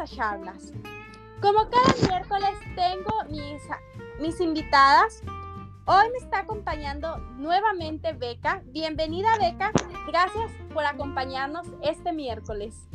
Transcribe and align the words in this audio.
a 0.00 0.06
charlas. 0.06 0.72
Como 1.42 1.68
cada 1.68 2.08
miércoles 2.08 2.50
tengo 2.74 3.12
mis, 3.28 3.62
mis 4.18 4.40
invitadas. 4.40 5.22
Hoy 5.84 6.08
me 6.12 6.18
está 6.18 6.40
acompañando 6.40 7.18
nuevamente 7.36 8.14
Beca. 8.14 8.62
Bienvenida 8.66 9.28
Beca. 9.38 9.72
Gracias 10.06 10.50
por 10.72 10.86
acompañarnos 10.86 11.66
este 11.82 12.12
miércoles. 12.12 12.88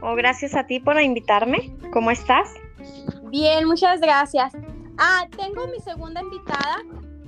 Oh, 0.00 0.14
gracias 0.14 0.54
a 0.54 0.66
ti 0.66 0.78
por 0.78 1.00
invitarme. 1.00 1.76
¿Cómo 1.92 2.12
estás? 2.12 2.54
Bien, 3.24 3.66
muchas 3.66 4.00
gracias. 4.00 4.52
Ah, 4.98 5.26
tengo 5.36 5.66
mi 5.66 5.80
segunda 5.80 6.20
invitada 6.20 6.78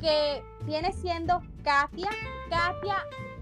que 0.01 0.45
viene 0.65 0.93
siendo 0.93 1.43
Katia. 1.65 2.11
Katia, 2.49 2.99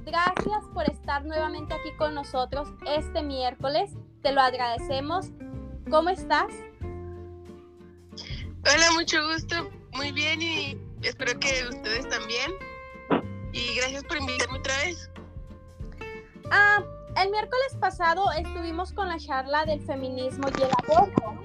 gracias 0.06 0.64
por 0.72 0.88
estar 0.88 1.24
nuevamente 1.26 1.74
aquí 1.74 1.94
con 1.98 2.14
nosotros 2.14 2.68
este 2.86 3.22
miércoles. 3.22 3.94
Te 4.22 4.32
lo 4.32 4.40
agradecemos. 4.40 5.30
¿Cómo 5.90 6.10
estás? 6.10 6.48
Hola, 8.64 8.92
mucho 8.94 9.16
gusto. 9.32 9.70
Muy 9.92 10.12
bien 10.12 10.42
y 10.42 10.78
espero 11.02 11.38
que 11.38 11.64
ustedes 11.68 12.08
también. 12.08 12.52
Y 13.52 13.76
gracias 13.76 14.04
por 14.04 14.18
invitarme 14.18 14.58
otra 14.58 14.76
vez. 14.84 15.10
Ah, 16.50 16.82
el 17.16 17.30
miércoles 17.30 17.76
pasado 17.80 18.30
estuvimos 18.32 18.92
con 18.92 19.08
la 19.08 19.18
charla 19.18 19.64
del 19.64 19.80
feminismo 19.80 20.48
y 20.48 20.62
el 20.62 20.70
aborto. 20.84 21.44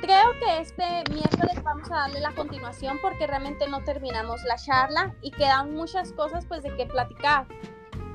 Creo 0.00 0.32
que 0.40 0.60
este 0.60 1.04
miércoles 1.10 1.62
vamos 1.62 1.90
a 1.90 1.96
darle 1.96 2.20
la 2.20 2.32
continuación 2.32 2.98
porque 3.02 3.26
realmente 3.26 3.68
no 3.68 3.82
terminamos 3.84 4.42
la 4.44 4.56
charla 4.56 5.14
y 5.20 5.30
quedan 5.30 5.74
muchas 5.74 6.12
cosas 6.12 6.46
pues 6.46 6.62
de 6.62 6.74
qué 6.76 6.86
platicar. 6.86 7.46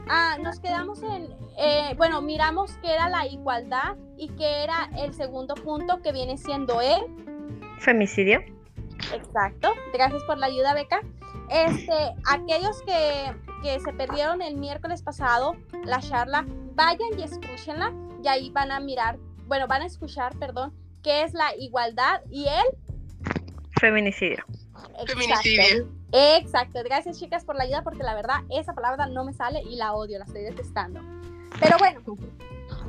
Ah, 0.07 0.37
nos 0.39 0.59
quedamos 0.59 1.01
en, 1.01 1.33
eh, 1.57 1.93
bueno, 1.97 2.21
miramos 2.21 2.77
qué 2.81 2.93
era 2.93 3.09
la 3.09 3.25
igualdad 3.25 3.95
y 4.17 4.29
qué 4.29 4.63
era 4.63 4.89
el 4.97 5.13
segundo 5.13 5.55
punto 5.55 6.01
que 6.01 6.11
viene 6.11 6.37
siendo 6.37 6.81
el 6.81 7.01
femicidio. 7.79 8.41
Exacto, 9.13 9.73
gracias 9.93 10.23
por 10.23 10.37
la 10.37 10.47
ayuda, 10.47 10.73
Beca. 10.73 11.01
Este, 11.49 11.93
aquellos 12.29 12.81
que, 12.83 13.33
que 13.61 13.79
se 13.79 13.93
perdieron 13.93 14.41
el 14.41 14.55
miércoles 14.55 15.01
pasado 15.01 15.55
la 15.83 15.99
charla, 15.99 16.45
vayan 16.73 17.17
y 17.17 17.23
escúchenla 17.23 17.93
y 18.23 18.27
ahí 18.27 18.49
van 18.49 18.71
a 18.71 18.79
mirar, 18.79 19.17
bueno, 19.47 19.67
van 19.67 19.83
a 19.83 19.85
escuchar, 19.85 20.37
perdón, 20.37 20.73
qué 21.03 21.23
es 21.23 21.33
la 21.33 21.55
igualdad 21.55 22.21
y 22.29 22.47
el 22.47 22.65
feminicidio. 23.79 24.43
Feminicidio. 25.07 25.89
Exacto. 26.11 26.79
Gracias, 26.83 27.19
chicas, 27.19 27.43
por 27.43 27.55
la 27.55 27.63
ayuda, 27.63 27.83
porque 27.83 28.03
la 28.03 28.15
verdad, 28.15 28.41
esa 28.49 28.73
palabra 28.73 29.07
no 29.07 29.23
me 29.23 29.33
sale 29.33 29.61
y 29.61 29.75
la 29.75 29.93
odio, 29.93 30.19
la 30.19 30.25
estoy 30.25 30.43
detestando. 30.43 31.01
Pero 31.59 31.77
bueno, 31.77 32.01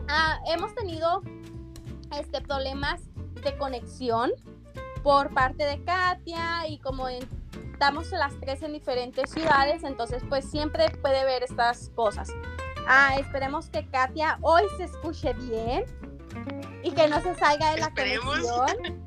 ah, 0.09 0.39
hemos 0.47 0.75
tenido 0.75 1.23
este, 2.19 2.41
problemas 2.41 3.01
de 3.43 3.57
conexión 3.57 4.33
por 5.03 5.33
parte 5.33 5.65
de 5.65 5.83
Katia 5.85 6.67
y 6.69 6.79
como 6.79 7.09
estamos 7.09 8.11
las 8.11 8.39
tres 8.41 8.63
en 8.63 8.73
diferentes 8.73 9.31
ciudades, 9.31 9.85
entonces 9.85 10.23
pues 10.29 10.49
siempre 10.51 10.89
puede 11.03 11.25
ver 11.25 11.43
estas 11.43 11.91
cosas. 11.91 12.29
Ah, 12.89 13.17
esperemos 13.19 13.69
que 13.69 13.87
Katia 13.89 14.39
hoy 14.41 14.63
se 14.77 14.85
escuche 14.85 15.33
bien 15.35 15.85
y 16.83 16.91
que 16.93 17.09
no 17.09 17.21
se 17.21 17.35
salga 17.35 17.73
de 17.73 17.81
la 17.81 17.91
conexión 17.91 19.07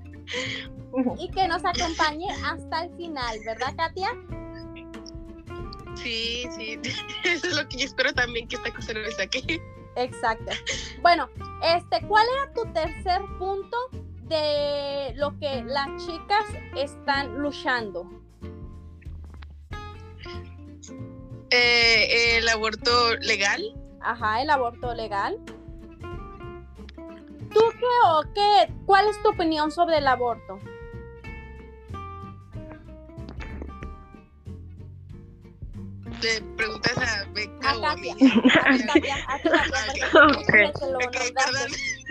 y 1.17 1.29
que 1.29 1.47
nos 1.47 1.63
acompañe 1.65 2.27
hasta 2.45 2.83
el 2.83 2.95
final, 2.95 3.39
¿verdad, 3.45 3.73
Katia? 3.75 4.09
Sí, 5.95 6.47
sí, 6.55 6.79
eso 7.23 7.47
es 7.47 7.55
lo 7.55 7.67
que 7.67 7.77
yo 7.77 7.85
espero 7.85 8.13
también 8.13 8.47
que 8.47 8.55
esta 8.55 8.73
cosa 8.73 8.93
no 8.93 9.01
me 9.01 9.11
saque. 9.11 9.61
Exacto. 9.95 10.51
Bueno, 11.01 11.29
este, 11.63 12.05
¿cuál 12.07 12.25
era 12.27 12.53
tu 12.53 12.71
tercer 12.73 13.21
punto 13.37 13.77
de 14.23 15.13
lo 15.15 15.37
que 15.39 15.63
las 15.63 15.87
chicas 16.05 16.45
están 16.77 17.39
luchando? 17.39 18.07
Eh, 21.49 22.37
el 22.37 22.47
aborto 22.47 23.15
legal. 23.21 23.61
Ajá, 24.01 24.41
el 24.41 24.49
aborto 24.49 24.93
legal. 24.93 25.37
¿Tú 27.51 27.61
qué 27.79 27.85
o 28.05 28.21
qué? 28.33 28.71
¿Cuál 28.85 29.07
es 29.07 29.21
tu 29.23 29.29
opinión 29.29 29.71
sobre 29.71 29.97
el 29.97 30.07
aborto? 30.07 30.59
Le 36.21 36.41
preguntas 36.57 36.97
a 36.97 37.25
Beca 37.33 37.77
o 37.77 37.85
a 37.85 37.95
mí. 37.95 38.09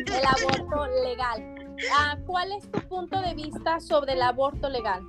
El 0.07 0.27
aborto 0.27 0.87
legal. 1.05 1.55
Ah, 1.93 2.17
¿Cuál 2.27 2.53
es 2.53 2.71
tu 2.71 2.81
punto 2.89 3.21
de 3.21 3.35
vista 3.35 3.81
sobre 3.81 4.15
el 4.15 4.23
aborto 4.23 4.69
legal? 4.69 5.03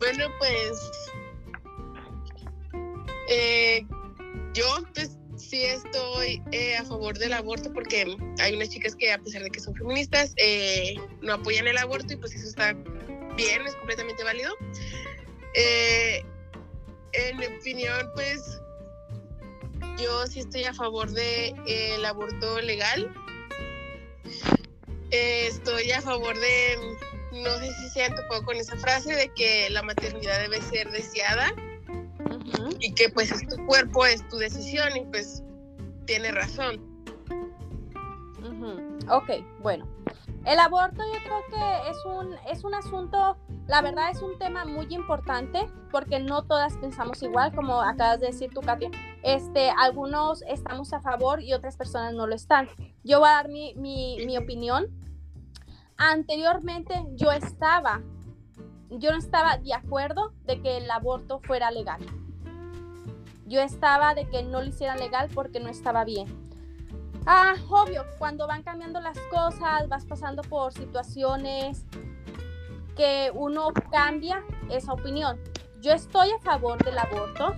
Bueno, 0.00 0.26
pues 0.38 0.90
eh, 3.28 3.86
yo 4.54 4.64
pues 4.94 5.18
sí 5.36 5.62
estoy 5.62 6.42
eh, 6.52 6.76
a 6.76 6.84
favor 6.84 7.16
del 7.18 7.32
aborto 7.32 7.72
porque 7.72 8.16
hay 8.40 8.54
unas 8.54 8.70
chicas 8.70 8.94
que 8.96 9.12
a 9.12 9.18
pesar 9.18 9.42
de 9.42 9.50
que 9.50 9.60
son 9.60 9.74
feministas 9.74 10.34
eh, 10.36 10.96
no 11.22 11.34
apoyan 11.34 11.66
el 11.66 11.78
aborto 11.78 12.12
y 12.12 12.16
pues 12.16 12.34
eso 12.34 12.48
está 12.48 12.74
bien, 13.36 13.62
es 13.66 13.74
completamente 13.76 14.24
válido. 14.24 14.52
Eh, 15.60 16.24
en 17.14 17.36
mi 17.36 17.46
opinión, 17.46 18.08
pues 18.14 18.60
yo 20.00 20.26
sí 20.28 20.38
estoy 20.38 20.62
a 20.64 20.72
favor 20.72 21.10
del 21.10 21.56
de, 21.64 21.94
el 21.94 22.04
aborto 22.04 22.60
legal. 22.60 23.12
estoy 25.10 25.90
a 25.90 26.00
favor 26.00 26.38
de, 26.38 26.76
no 27.32 27.58
sé 27.58 27.72
si 27.74 27.88
se 27.88 28.04
han 28.04 28.14
topado 28.14 28.44
con 28.44 28.56
esa 28.56 28.76
frase 28.76 29.12
de 29.16 29.28
que 29.34 29.68
la 29.70 29.82
maternidad 29.82 30.38
debe 30.38 30.62
ser 30.62 30.92
deseada 30.92 31.52
y 32.78 32.94
que 32.94 33.08
pues 33.08 33.32
es 33.32 33.48
tu 33.48 33.56
cuerpo, 33.66 34.06
es 34.06 34.26
tu 34.28 34.36
decisión 34.36 34.96
y 34.96 35.00
pues 35.06 35.42
tiene 36.06 36.30
razón. 36.30 36.86
Ok, 39.10 39.30
bueno. 39.60 39.88
El 40.48 40.58
aborto 40.60 41.02
yo 41.12 41.20
creo 41.22 41.42
que 41.50 41.90
es 41.90 42.04
un, 42.06 42.34
es 42.50 42.64
un 42.64 42.74
asunto, 42.74 43.36
la 43.66 43.82
verdad 43.82 44.10
es 44.10 44.22
un 44.22 44.38
tema 44.38 44.64
muy 44.64 44.86
importante 44.94 45.70
porque 45.90 46.20
no 46.20 46.44
todas 46.44 46.74
pensamos 46.78 47.22
igual, 47.22 47.54
como 47.54 47.82
acabas 47.82 48.20
de 48.20 48.28
decir 48.28 48.50
tú, 48.54 48.62
Katia. 48.62 48.90
Este, 49.22 49.70
algunos 49.76 50.40
estamos 50.48 50.94
a 50.94 51.00
favor 51.00 51.42
y 51.42 51.52
otras 51.52 51.76
personas 51.76 52.14
no 52.14 52.26
lo 52.26 52.34
están. 52.34 52.66
Yo 53.04 53.20
voy 53.20 53.28
a 53.28 53.32
dar 53.32 53.48
mi, 53.50 53.74
mi, 53.74 54.24
mi 54.24 54.38
opinión. 54.38 54.86
Anteriormente 55.98 56.94
yo 57.12 57.30
estaba, 57.30 58.00
yo 58.88 59.10
no 59.10 59.18
estaba 59.18 59.58
de 59.58 59.74
acuerdo 59.74 60.32
de 60.44 60.62
que 60.62 60.78
el 60.78 60.90
aborto 60.90 61.40
fuera 61.40 61.70
legal 61.70 62.00
yo 63.48 63.62
estaba 63.62 64.14
de 64.14 64.28
que 64.28 64.42
no 64.42 64.60
lo 64.60 64.66
hicieran 64.66 64.98
legal 64.98 65.30
porque 65.34 65.58
no 65.58 65.70
estaba 65.70 66.04
bien. 66.04 66.47
Ah, 67.26 67.54
obvio, 67.68 68.04
cuando 68.18 68.46
van 68.46 68.62
cambiando 68.62 69.00
las 69.00 69.18
cosas, 69.30 69.88
vas 69.88 70.04
pasando 70.06 70.42
por 70.42 70.72
situaciones 70.72 71.84
que 72.96 73.30
uno 73.34 73.72
cambia 73.90 74.42
esa 74.70 74.92
opinión. 74.92 75.38
Yo 75.80 75.92
estoy 75.92 76.30
a 76.30 76.38
favor 76.40 76.82
del 76.84 76.98
aborto 76.98 77.54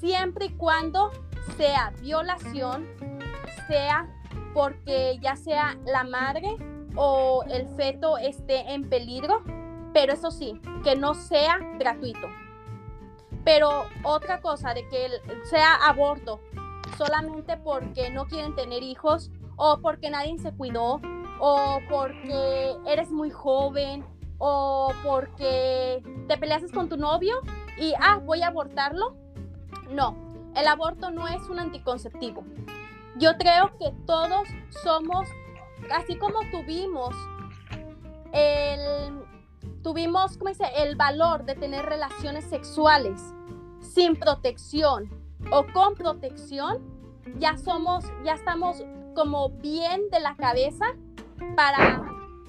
siempre 0.00 0.46
y 0.46 0.50
cuando 0.50 1.10
sea 1.56 1.92
violación, 2.00 2.86
sea 3.66 4.06
porque 4.52 5.18
ya 5.20 5.36
sea 5.36 5.78
la 5.86 6.04
madre 6.04 6.56
o 6.96 7.44
el 7.48 7.66
feto 7.76 8.18
esté 8.18 8.72
en 8.72 8.88
peligro, 8.88 9.42
pero 9.94 10.12
eso 10.12 10.30
sí, 10.30 10.60
que 10.84 10.96
no 10.96 11.14
sea 11.14 11.58
gratuito. 11.78 12.28
Pero 13.44 13.86
otra 14.02 14.40
cosa 14.40 14.74
de 14.74 14.86
que 14.88 15.08
sea 15.48 15.74
aborto 15.76 16.40
solamente 16.96 17.56
porque 17.56 18.10
no 18.10 18.26
quieren 18.26 18.54
tener 18.54 18.82
hijos 18.82 19.30
o 19.56 19.80
porque 19.80 20.10
nadie 20.10 20.38
se 20.38 20.52
cuidó 20.52 21.00
o 21.40 21.80
porque 21.88 22.76
eres 22.86 23.10
muy 23.10 23.30
joven 23.30 24.04
o 24.38 24.92
porque 25.04 26.02
te 26.28 26.38
peleaste 26.38 26.70
con 26.72 26.88
tu 26.88 26.96
novio 26.96 27.36
y, 27.78 27.92
ah, 28.00 28.20
voy 28.24 28.42
a 28.42 28.48
abortarlo. 28.48 29.16
No, 29.90 30.16
el 30.54 30.66
aborto 30.66 31.10
no 31.10 31.26
es 31.28 31.42
un 31.48 31.58
anticonceptivo. 31.58 32.44
Yo 33.16 33.36
creo 33.36 33.76
que 33.78 33.92
todos 34.06 34.48
somos, 34.82 35.28
así 35.90 36.16
como 36.16 36.38
tuvimos 36.52 37.14
el, 38.32 39.24
tuvimos, 39.82 40.36
¿cómo 40.36 40.50
dice? 40.50 40.66
El 40.76 40.96
valor 40.96 41.44
de 41.44 41.54
tener 41.54 41.84
relaciones 41.86 42.44
sexuales 42.44 43.34
sin 43.80 44.16
protección 44.16 45.10
o 45.50 45.66
con 45.72 45.94
protección, 45.94 46.82
ya 47.38 47.56
somos, 47.58 48.04
ya 48.24 48.34
estamos 48.34 48.82
como 49.14 49.50
bien 49.50 50.08
de 50.10 50.20
la 50.20 50.36
cabeza 50.36 50.86
para 51.56 52.04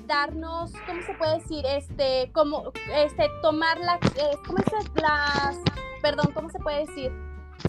darnos, 0.05 0.71
¿cómo 0.85 1.01
se 1.03 1.13
puede 1.13 1.35
decir? 1.35 1.65
Este, 1.65 2.31
como, 2.33 2.71
este, 2.93 3.27
tomar 3.41 3.79
la, 3.79 3.95
eh, 3.95 4.37
¿cómo 4.45 4.57
se 4.59 5.01
las, 5.01 5.57
perdón, 6.01 6.31
¿cómo 6.33 6.49
se 6.49 6.59
puede 6.59 6.85
decir? 6.85 7.11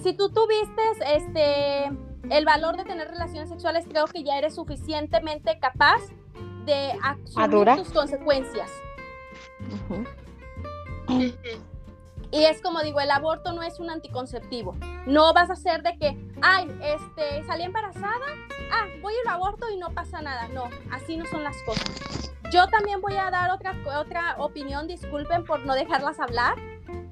Si 0.02 0.14
tú 0.14 0.30
tuviste, 0.30 0.82
este, 1.06 1.86
el 2.30 2.44
valor 2.44 2.76
de 2.76 2.84
tener 2.84 3.08
relaciones 3.08 3.48
sexuales, 3.48 3.86
creo 3.88 4.06
que 4.06 4.22
ya 4.22 4.38
eres 4.38 4.54
suficientemente 4.54 5.58
capaz 5.60 6.00
de 6.64 6.92
asumir 7.02 7.76
tus 7.76 7.92
consecuencias. 7.92 8.70
Y 12.32 12.44
es 12.44 12.62
como 12.62 12.80
digo, 12.82 13.00
el 13.00 13.10
aborto 13.10 13.52
no 13.52 13.62
es 13.62 13.80
un 13.80 13.90
anticonceptivo. 13.90 14.76
No 15.06 15.32
vas 15.32 15.50
a 15.50 15.54
hacer 15.54 15.82
de 15.82 15.96
que, 15.98 16.32
ay, 16.42 16.68
este, 16.82 17.44
salí 17.44 17.64
embarazada, 17.64 18.26
ah, 18.72 18.86
voy 19.02 19.14
al 19.24 19.34
aborto 19.34 19.68
y 19.70 19.76
no 19.76 19.90
pasa 19.90 20.22
nada. 20.22 20.48
No, 20.48 20.68
así 20.92 21.16
no 21.16 21.26
son 21.26 21.42
las 21.42 21.56
cosas. 21.64 22.32
Yo 22.52 22.66
también 22.68 23.00
voy 23.00 23.16
a 23.16 23.30
dar 23.30 23.50
otra, 23.50 23.74
otra 23.98 24.36
opinión, 24.38 24.86
disculpen 24.86 25.44
por 25.44 25.64
no 25.66 25.74
dejarlas 25.74 26.18
hablar, 26.18 26.56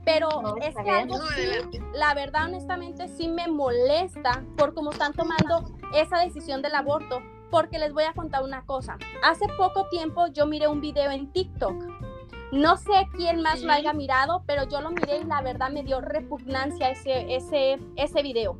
pero 0.04 0.56
es 0.56 0.74
que 0.74 0.90
algo 0.90 1.20
sí, 1.20 1.80
la 1.94 2.14
verdad, 2.14 2.46
honestamente, 2.46 3.08
sí 3.08 3.28
me 3.28 3.46
molesta 3.46 4.42
por 4.56 4.74
cómo 4.74 4.90
están 4.90 5.12
tomando 5.12 5.64
esa 5.94 6.18
decisión 6.18 6.62
del 6.62 6.74
aborto, 6.74 7.22
porque 7.50 7.78
les 7.78 7.92
voy 7.92 8.04
a 8.04 8.14
contar 8.14 8.42
una 8.42 8.64
cosa. 8.66 8.98
Hace 9.22 9.46
poco 9.56 9.86
tiempo 9.90 10.26
yo 10.28 10.46
miré 10.46 10.66
un 10.66 10.80
video 10.80 11.10
en 11.10 11.30
TikTok 11.32 12.07
no 12.52 12.76
sé 12.76 13.08
quién 13.14 13.42
más 13.42 13.62
lo 13.62 13.72
haya 13.72 13.92
mirado, 13.92 14.42
pero 14.46 14.64
yo 14.68 14.80
lo 14.80 14.90
miré 14.90 15.18
y 15.18 15.24
la 15.24 15.42
verdad 15.42 15.70
me 15.70 15.82
dio 15.82 16.00
repugnancia 16.00 16.90
ese, 16.90 17.34
ese, 17.34 17.78
ese 17.96 18.22
video. 18.22 18.58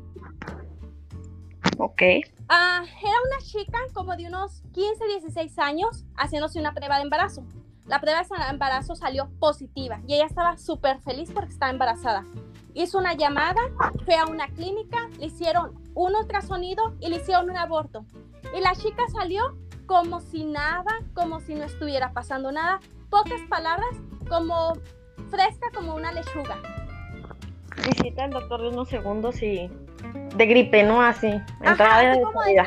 Ok. 1.77 2.01
Ah, 2.49 2.83
era 2.83 3.15
una 3.25 3.45
chica 3.45 3.77
como 3.93 4.15
de 4.15 4.27
unos 4.27 4.61
15, 4.73 5.05
16 5.21 5.59
años 5.59 6.05
haciéndose 6.15 6.59
una 6.59 6.73
prueba 6.73 6.97
de 6.97 7.03
embarazo. 7.03 7.45
La 7.85 7.99
prueba 7.99 8.21
de 8.21 8.49
embarazo 8.49 8.95
salió 8.95 9.29
positiva 9.39 10.01
y 10.05 10.15
ella 10.15 10.25
estaba 10.25 10.57
súper 10.57 10.99
feliz 11.01 11.31
porque 11.33 11.51
estaba 11.51 11.71
embarazada. 11.71 12.25
Hizo 12.75 12.99
una 12.99 13.13
llamada, 13.13 13.59
fue 14.05 14.15
a 14.15 14.25
una 14.25 14.47
clínica, 14.49 15.09
le 15.17 15.27
hicieron 15.27 15.73
un 15.95 16.15
ultrasonido 16.15 16.95
y 16.99 17.09
le 17.09 17.15
hicieron 17.15 17.49
un 17.49 17.57
aborto. 17.57 18.05
Y 18.55 18.61
la 18.61 18.75
chica 18.75 19.03
salió 19.11 19.57
como 19.87 20.19
si 20.19 20.43
nada, 20.43 21.01
como 21.15 21.39
si 21.39 21.55
no 21.55 21.63
estuviera 21.63 22.11
pasando 22.13 22.51
nada, 22.51 22.79
pocas 23.09 23.41
palabras, 23.49 23.89
como 24.27 24.73
fresca 25.29 25.69
como 25.73 25.95
una 25.95 26.11
lechuga. 26.11 26.57
Visita 27.85 28.25
al 28.25 28.31
doctor 28.31 28.61
de 28.61 28.69
unos 28.69 28.89
segundos 28.89 29.41
y 29.41 29.69
de 30.35 30.45
gripe, 30.45 30.83
¿no? 30.83 31.01
Así. 31.01 31.31
Ajá, 31.61 32.11
así 32.11 32.21
como 32.21 32.41
de 32.43 32.61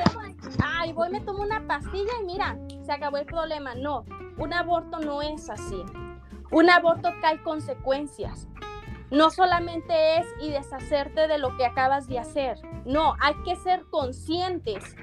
ay, 0.63 0.93
voy, 0.93 1.11
me 1.11 1.21
tomo 1.21 1.43
una 1.43 1.67
pastilla 1.67 2.13
y 2.21 2.25
mira, 2.25 2.59
se 2.85 2.93
acabó 2.93 3.19
el 3.19 3.27
problema. 3.27 3.75
No, 3.75 4.05
un 4.39 4.53
aborto 4.53 4.99
no 4.99 5.23
es 5.23 5.49
así. 5.49 5.83
Un 6.51 6.71
aborto 6.71 7.11
trae 7.21 7.43
consecuencias. 7.43 8.49
No 9.11 9.31
solamente 9.31 10.19
es 10.19 10.27
y 10.41 10.51
deshacerte 10.51 11.29
de 11.29 11.39
lo 11.39 11.57
que 11.57 11.67
acabas 11.67 12.09
de 12.09 12.19
hacer. 12.19 12.59
No, 12.85 13.15
hay 13.21 13.35
que 13.45 13.57
ser 13.57 13.85
conscientes 13.91 14.97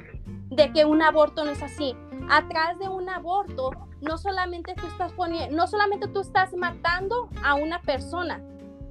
de 0.49 0.71
que 0.73 0.85
un 0.85 1.01
aborto 1.01 1.45
no 1.45 1.51
es 1.51 1.61
así. 1.61 1.95
Atrás 2.29 2.77
de 2.79 2.89
un 2.89 3.09
aborto 3.09 3.71
no 4.01 4.17
solamente 4.17 4.73
tú 4.75 4.87
estás 4.87 5.11
poniendo, 5.13 5.55
no 5.55 5.67
solamente 5.67 6.07
tú 6.07 6.21
estás 6.21 6.53
matando 6.53 7.29
a 7.43 7.55
una 7.55 7.81
persona, 7.81 8.41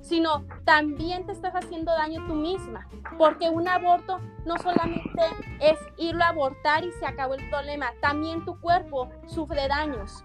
sino 0.01 0.45
también 0.65 1.27
te 1.27 1.33
estás 1.33 1.55
haciendo 1.55 1.93
daño 1.93 2.27
tú 2.27 2.35
misma, 2.35 2.89
porque 3.19 3.49
un 3.49 3.69
aborto 3.69 4.21
no 4.45 4.57
solamente 4.59 5.23
es 5.61 5.79
irlo 5.97 6.25
a 6.25 6.29
abortar 6.29 6.85
y 6.85 6.93
se 6.93 7.07
acabó 7.07 7.35
el 7.35 7.49
problema, 7.51 7.93
también 8.01 8.45
tu 8.45 8.59
cuerpo 8.61 9.11
sufre 9.27 9.69
daños. 9.69 10.25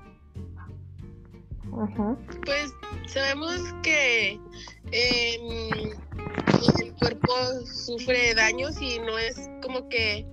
Pues 2.45 2.71
sabemos 3.07 3.61
que 3.81 4.39
em, 4.91 5.91
el 6.81 6.93
cuerpo 6.99 7.33
sufre 7.65 8.35
daños 8.35 8.79
y 8.79 8.99
no 8.99 9.17
es 9.17 9.49
como 9.63 9.89
que, 9.89 10.25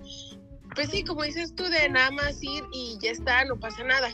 pues 0.75 0.89
sí, 0.89 1.03
como 1.03 1.23
dices 1.23 1.53
tú, 1.55 1.63
de 1.63 1.89
nada 1.89 2.11
más 2.11 2.41
ir 2.41 2.63
y 2.71 2.97
ya 3.01 3.11
está, 3.11 3.45
no 3.45 3.59
pasa 3.59 3.83
nada 3.83 4.11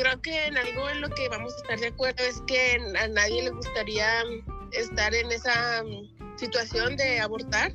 creo 0.00 0.20
que 0.22 0.46
en 0.46 0.56
algo 0.56 0.88
en 0.88 1.00
lo 1.00 1.10
que 1.10 1.28
vamos 1.28 1.52
a 1.52 1.56
estar 1.56 1.78
de 1.78 1.88
acuerdo 1.88 2.24
es 2.24 2.40
que 2.46 2.78
a 2.98 3.08
nadie 3.08 3.42
le 3.42 3.50
gustaría 3.50 4.22
estar 4.72 5.14
en 5.14 5.30
esa 5.30 5.82
mm, 5.82 6.38
situación 6.38 6.96
de 6.96 7.20
abortar. 7.20 7.72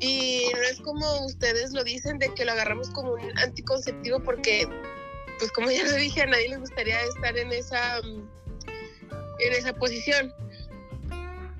Y 0.00 0.50
no 0.52 0.62
es 0.62 0.80
como 0.80 1.26
ustedes 1.26 1.72
lo 1.72 1.84
dicen 1.84 2.18
de 2.18 2.32
que 2.34 2.44
lo 2.44 2.52
agarramos 2.52 2.90
como 2.90 3.12
un 3.12 3.38
anticonceptivo 3.38 4.20
porque, 4.20 4.66
pues 5.38 5.52
como 5.52 5.70
ya 5.70 5.84
lo 5.84 5.94
dije, 5.94 6.22
a 6.22 6.26
nadie 6.26 6.48
le 6.48 6.56
gustaría 6.56 7.00
estar 7.02 7.36
en 7.36 7.52
esa, 7.52 8.00
mm, 8.02 8.28
en 9.40 9.52
esa 9.52 9.74
posición. 9.74 10.32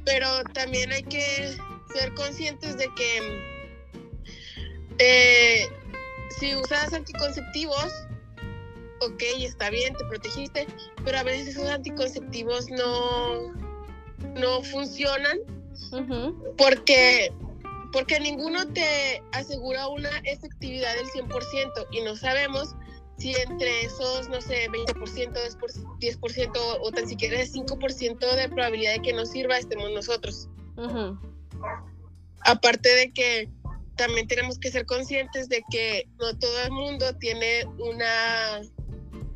Pero 0.05 0.43
también 0.55 0.91
hay 0.91 1.05
que 1.05 1.55
ser 1.95 2.15
conscientes 2.15 2.77
de 2.79 2.89
que 2.97 3.21
mm, 3.21 3.52
eh, 4.99 5.69
si 6.39 6.55
usas 6.55 6.93
anticonceptivos, 6.93 7.93
ok, 9.01 9.23
está 9.41 9.71
bien, 9.71 9.95
te 9.95 10.05
protegiste, 10.05 10.67
pero 11.05 11.19
a 11.19 11.23
veces 11.23 11.49
esos 11.49 11.69
anticonceptivos 11.69 12.71
no, 12.71 13.53
no 14.35 14.63
funcionan 14.63 15.39
porque, 16.57 17.33
porque 17.93 18.21
ninguno 18.21 18.67
te 18.69 19.23
asegura 19.33 19.89
una 19.89 20.11
efectividad 20.25 20.95
del 20.95 21.07
100% 21.07 21.87
y 21.91 22.01
no 22.03 22.17
sabemos 22.17 22.75
si 23.19 23.35
entre 23.35 23.85
esos, 23.85 24.29
no 24.29 24.41
sé, 24.41 24.69
20%, 24.69 24.97
10% 26.01 26.79
o 26.81 26.91
tan 26.91 27.09
siquiera 27.09 27.39
5% 27.39 28.35
de 28.37 28.49
probabilidad 28.49 28.95
de 28.95 29.03
que 29.03 29.13
nos 29.13 29.31
sirva 29.31 29.59
estemos 29.59 29.91
nosotros. 29.93 30.49
Aparte 32.41 32.89
de 32.89 33.13
que 33.13 33.49
también 34.03 34.27
tenemos 34.27 34.59
que 34.59 34.69
ser 34.69 34.85
conscientes 34.85 35.49
de 35.49 35.63
que 35.71 36.09
no 36.19 36.37
todo 36.37 36.65
el 36.65 36.73
mundo 36.73 37.15
tiene 37.19 37.65
una 37.79 38.61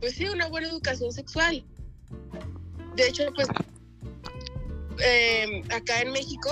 pues 0.01 0.17
sí, 0.17 0.29
una 0.29 0.49
buena 0.49 0.67
educación 0.67 1.13
sexual. 1.13 1.65
De 2.97 3.07
hecho, 3.07 3.33
pues 3.37 3.47
em, 4.99 5.63
acá 5.71 6.01
en 6.01 6.11
México, 6.11 6.51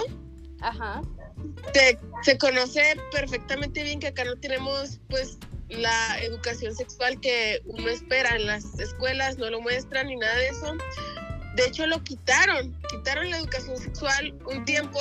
se 2.22 2.38
conoce 2.38 2.96
perfectamente 3.10 3.82
bien 3.82 3.98
que 3.98 4.06
acá 4.06 4.24
no 4.24 4.36
tenemos 4.36 5.00
pues 5.08 5.36
la 5.68 6.20
educación 6.22 6.72
sexual 6.72 7.20
que 7.20 7.62
uno 7.64 7.88
espera 7.88 8.36
en 8.36 8.46
las 8.46 8.78
escuelas, 8.78 9.38
no 9.38 9.50
lo 9.50 9.60
muestran 9.60 10.06
ni 10.06 10.14
nada 10.14 10.36
de 10.36 10.48
eso. 10.50 10.76
De 11.56 11.66
hecho, 11.66 11.84
lo 11.88 12.00
quitaron, 12.04 12.80
quitaron 12.90 13.28
la 13.30 13.38
educación 13.38 13.76
sexual 13.76 14.38
un 14.46 14.64
tiempo 14.64 15.00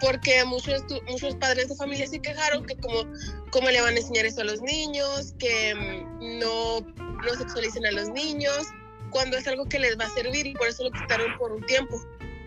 porque 0.00 0.44
muchos, 0.44 0.84
muchos 1.08 1.34
padres 1.36 1.68
de 1.68 1.76
familia 1.76 2.06
se 2.06 2.20
quejaron 2.20 2.64
que 2.64 2.76
como, 2.76 3.04
cómo 3.50 3.70
le 3.70 3.80
van 3.80 3.94
a 3.94 3.98
enseñar 3.98 4.26
eso 4.26 4.40
a 4.40 4.44
los 4.44 4.60
niños, 4.62 5.34
que 5.38 5.74
mm, 5.74 6.38
no 6.38 6.80
no 7.26 7.34
sexualicen 7.34 7.84
a 7.86 7.92
los 7.92 8.08
niños, 8.10 8.68
cuando 9.10 9.36
es 9.36 9.46
algo 9.46 9.66
que 9.66 9.78
les 9.78 9.98
va 9.98 10.04
a 10.04 10.10
servir 10.10 10.46
y 10.46 10.54
por 10.54 10.68
eso 10.68 10.84
lo 10.84 10.90
quitaron 10.90 11.36
por 11.38 11.52
un 11.52 11.62
tiempo. 11.66 12.00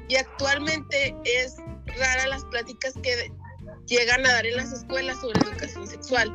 Y 0.08 0.15
actualmente 0.15 1.15
es 1.24 1.58
rara 1.98 2.27
las 2.27 2.46
pláticas 2.46 2.93
que 3.03 3.31
llegan 3.86 4.25
a 4.25 4.34
dar 4.34 4.46
en 4.46 4.58
las 4.58 4.72
escuelas 4.72 5.19
sobre 5.19 5.39
educación 5.41 5.88
sexual. 5.88 6.31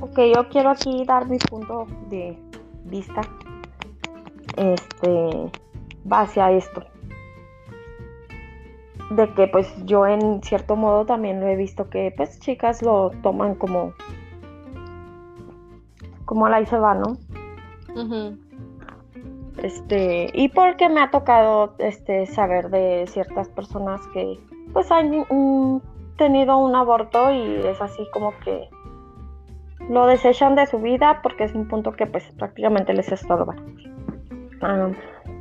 Ok, 0.00 0.18
yo 0.34 0.48
quiero 0.48 0.70
aquí 0.70 1.04
dar 1.06 1.26
mi 1.28 1.38
punto 1.38 1.86
de 2.10 2.36
vista 2.84 3.22
este 4.56 5.50
base 6.04 6.40
a 6.40 6.50
esto 6.52 6.84
de 9.10 9.32
que 9.34 9.46
pues 9.46 9.72
yo 9.84 10.06
en 10.06 10.42
cierto 10.42 10.76
modo 10.76 11.04
también 11.04 11.40
lo 11.40 11.46
he 11.46 11.56
visto 11.56 11.88
que 11.90 12.12
pues 12.16 12.40
chicas 12.40 12.82
lo 12.82 13.10
toman 13.22 13.54
como 13.54 13.92
como 16.24 16.48
la 16.48 16.60
y 16.60 16.66
se 16.66 16.78
va, 16.78 16.94
¿no? 16.94 17.18
Este, 19.58 20.30
y 20.32 20.48
porque 20.48 20.88
me 20.88 21.00
ha 21.02 21.10
tocado 21.10 21.74
este 21.78 22.26
saber 22.26 22.70
de 22.70 23.04
ciertas 23.06 23.48
personas 23.50 24.00
que 24.14 24.40
pues 24.72 24.90
han 24.90 25.26
tenido 26.16 26.56
un 26.56 26.74
aborto 26.74 27.30
y 27.30 27.66
es 27.66 27.80
así 27.82 28.08
como 28.12 28.32
que 28.44 28.70
lo 29.90 30.06
desechan 30.06 30.54
de 30.54 30.66
su 30.66 30.78
vida 30.78 31.20
porque 31.22 31.44
es 31.44 31.54
un 31.54 31.68
punto 31.68 31.92
que 31.92 32.06
pues 32.06 32.24
prácticamente 32.38 32.94
les 32.94 33.12
estorba. 33.12 33.54
Ah, 34.62 34.90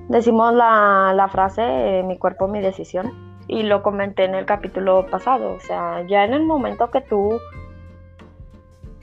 decimos 0.10 0.54
la, 0.54 1.14
la 1.16 1.28
frase, 1.30 1.62
eh, 1.62 2.04
mi 2.04 2.18
cuerpo, 2.18 2.48
mi 2.48 2.60
decisión 2.60 3.32
y 3.48 3.64
lo 3.64 3.84
comenté 3.84 4.24
en 4.24 4.36
el 4.36 4.46
capítulo 4.46 5.06
pasado, 5.08 5.54
o 5.54 5.60
sea, 5.60 6.06
ya 6.08 6.24
en 6.24 6.34
el 6.34 6.44
momento 6.44 6.90
que 6.90 7.02
tú, 7.02 7.40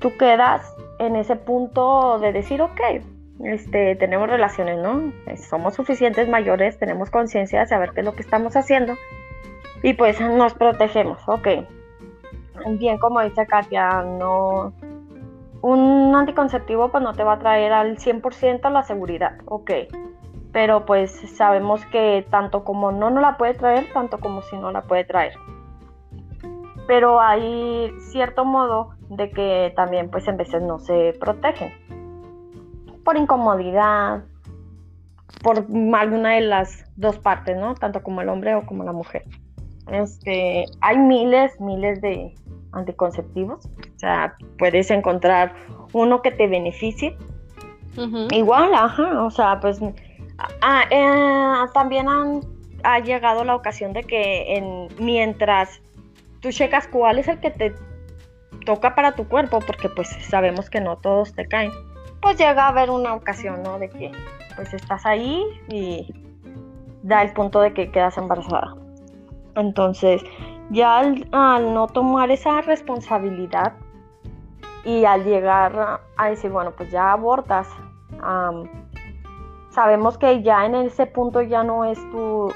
tú 0.00 0.16
quedas 0.16 0.75
en 0.98 1.16
ese 1.16 1.37
punto 1.37 2.18
de 2.18 2.32
decir, 2.32 2.62
ok, 2.62 2.80
este, 3.44 3.94
tenemos 3.96 4.28
relaciones, 4.28 4.78
¿no? 4.78 5.12
Somos 5.37 5.75
suficientes 5.75 6.28
mayores, 6.28 6.78
tenemos 6.78 7.10
conciencia 7.10 7.60
de 7.60 7.66
saber 7.66 7.92
qué 7.92 8.00
es 8.00 8.06
lo 8.06 8.14
que 8.14 8.22
estamos 8.22 8.56
haciendo 8.56 8.94
y 9.82 9.92
pues 9.92 10.20
nos 10.20 10.54
protegemos, 10.54 11.20
ok. 11.28 11.48
Bien, 12.78 12.98
como 12.98 13.20
dice 13.20 13.46
Katia, 13.46 14.02
no, 14.02 14.72
un 15.62 16.15
anticonceptivo 16.15 16.91
pues 16.91 17.03
no 17.03 17.15
te 17.15 17.25
va 17.25 17.35
a 17.35 17.38
traer 17.38 17.73
al 17.73 17.99
100% 17.99 18.71
la 18.71 18.83
seguridad, 18.83 19.38
ok. 19.47 19.71
pero 20.53 20.87
pues 20.87 21.12
sabemos 21.37 21.85
que 21.87 22.27
tanto 22.31 22.65
como 22.65 22.91
no 22.91 23.11
no 23.11 23.21
la 23.21 23.37
puede 23.37 23.55
traer, 23.55 23.93
tanto 23.93 24.19
como 24.19 24.43
si 24.43 24.57
no 24.57 24.73
la 24.73 24.83
puede 24.83 25.05
traer. 25.05 25.35
Pero 26.87 27.21
hay 27.21 27.93
cierto 27.99 28.45
modo 28.45 28.91
de 29.11 29.31
que 29.31 29.73
también 29.77 30.11
pues 30.11 30.27
en 30.27 30.37
veces 30.38 30.62
no 30.62 30.79
se 30.79 31.15
protegen 31.21 31.73
por 33.09 33.17
incomodidad, 33.17 34.25
por 35.43 35.67
alguna 35.95 36.35
de 36.35 36.43
las 36.43 36.85
dos 36.95 37.19
partes, 37.19 37.57
¿no? 37.57 37.75
Tanto 37.75 38.03
como 38.03 38.21
el 38.21 38.29
hombre 38.29 38.55
o 38.55 38.67
como 38.67 38.85
la 38.85 38.93
mujer. 38.93 39.25
Este, 39.91 40.67
hay 40.83 40.99
miles, 40.99 41.59
miles 41.59 42.03
de 42.03 42.35
anticonceptivos. 42.78 43.66
O 43.66 43.99
sea, 43.99 44.37
puedes 44.58 44.90
encontrar 44.90 45.54
uno 45.92 46.23
que 46.23 46.30
te 46.30 46.47
beneficie. 46.47 47.16
Igual, 48.30 48.75
ajá, 48.75 49.25
o 49.25 49.30
sea, 49.30 49.58
pues 49.58 49.80
ah, 50.61 50.85
eh, 50.88 51.68
también 51.75 52.08
han, 52.08 52.42
ha 52.85 53.00
llegado 53.00 53.42
la 53.42 53.56
ocasión 53.56 53.92
de 53.92 54.04
que 54.04 54.56
en, 54.56 54.87
mientras 55.00 55.80
tú 56.38 56.50
checas 56.50 56.87
cuál 56.87 57.18
es 57.18 57.26
el 57.26 57.40
que 57.40 57.50
te 57.50 57.75
toca 58.64 58.94
para 58.94 59.16
tu 59.16 59.26
cuerpo, 59.26 59.58
porque 59.66 59.88
pues 59.88 60.08
sabemos 60.28 60.70
que 60.70 60.80
no 60.80 60.97
todos 60.99 61.35
te 61.35 61.49
caen, 61.49 61.73
pues 62.20 62.38
llega 62.38 62.66
a 62.66 62.68
haber 62.68 62.90
una 62.90 63.14
ocasión, 63.14 63.64
¿no? 63.64 63.80
De 63.80 63.88
que 63.88 64.12
pues 64.54 64.73
estás 64.75 65.04
ahí 65.04 65.42
y 65.68 66.12
da 67.02 67.23
el 67.23 67.32
punto 67.32 67.61
de 67.61 67.73
que 67.73 67.90
quedas 67.90 68.16
embarazada. 68.18 68.76
Entonces, 69.56 70.23
ya 70.70 70.98
al, 70.98 71.75
no 71.75 71.87
tomar 71.87 72.30
esa 72.30 72.60
responsabilidad 72.60 73.75
y 74.84 75.04
al 75.04 75.25
llegar 75.25 76.00
a 76.16 76.28
decir, 76.28 76.50
bueno, 76.50 76.72
pues 76.76 76.90
ya 76.90 77.12
abortas, 77.12 77.68
sabemos 79.70 80.18
que 80.18 80.42
ya 80.42 80.66
en 80.66 80.75
ese 80.75 81.06
punto 81.06 81.42
ya 81.42 81.62
no 81.62 81.84
es 81.84 81.98
tu, 82.10 82.52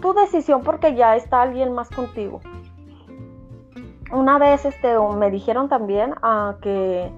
tu 0.00 0.14
decisión 0.14 0.62
porque 0.62 0.94
ya 0.94 1.16
está 1.16 1.42
alguien 1.42 1.72
más 1.72 1.88
contigo. 1.90 2.40
Una 4.10 4.38
vez 4.38 4.64
este, 4.64 4.98
me 5.16 5.30
dijeron 5.30 5.68
también 5.68 6.12
uh, 6.22 6.58
que 6.60 7.12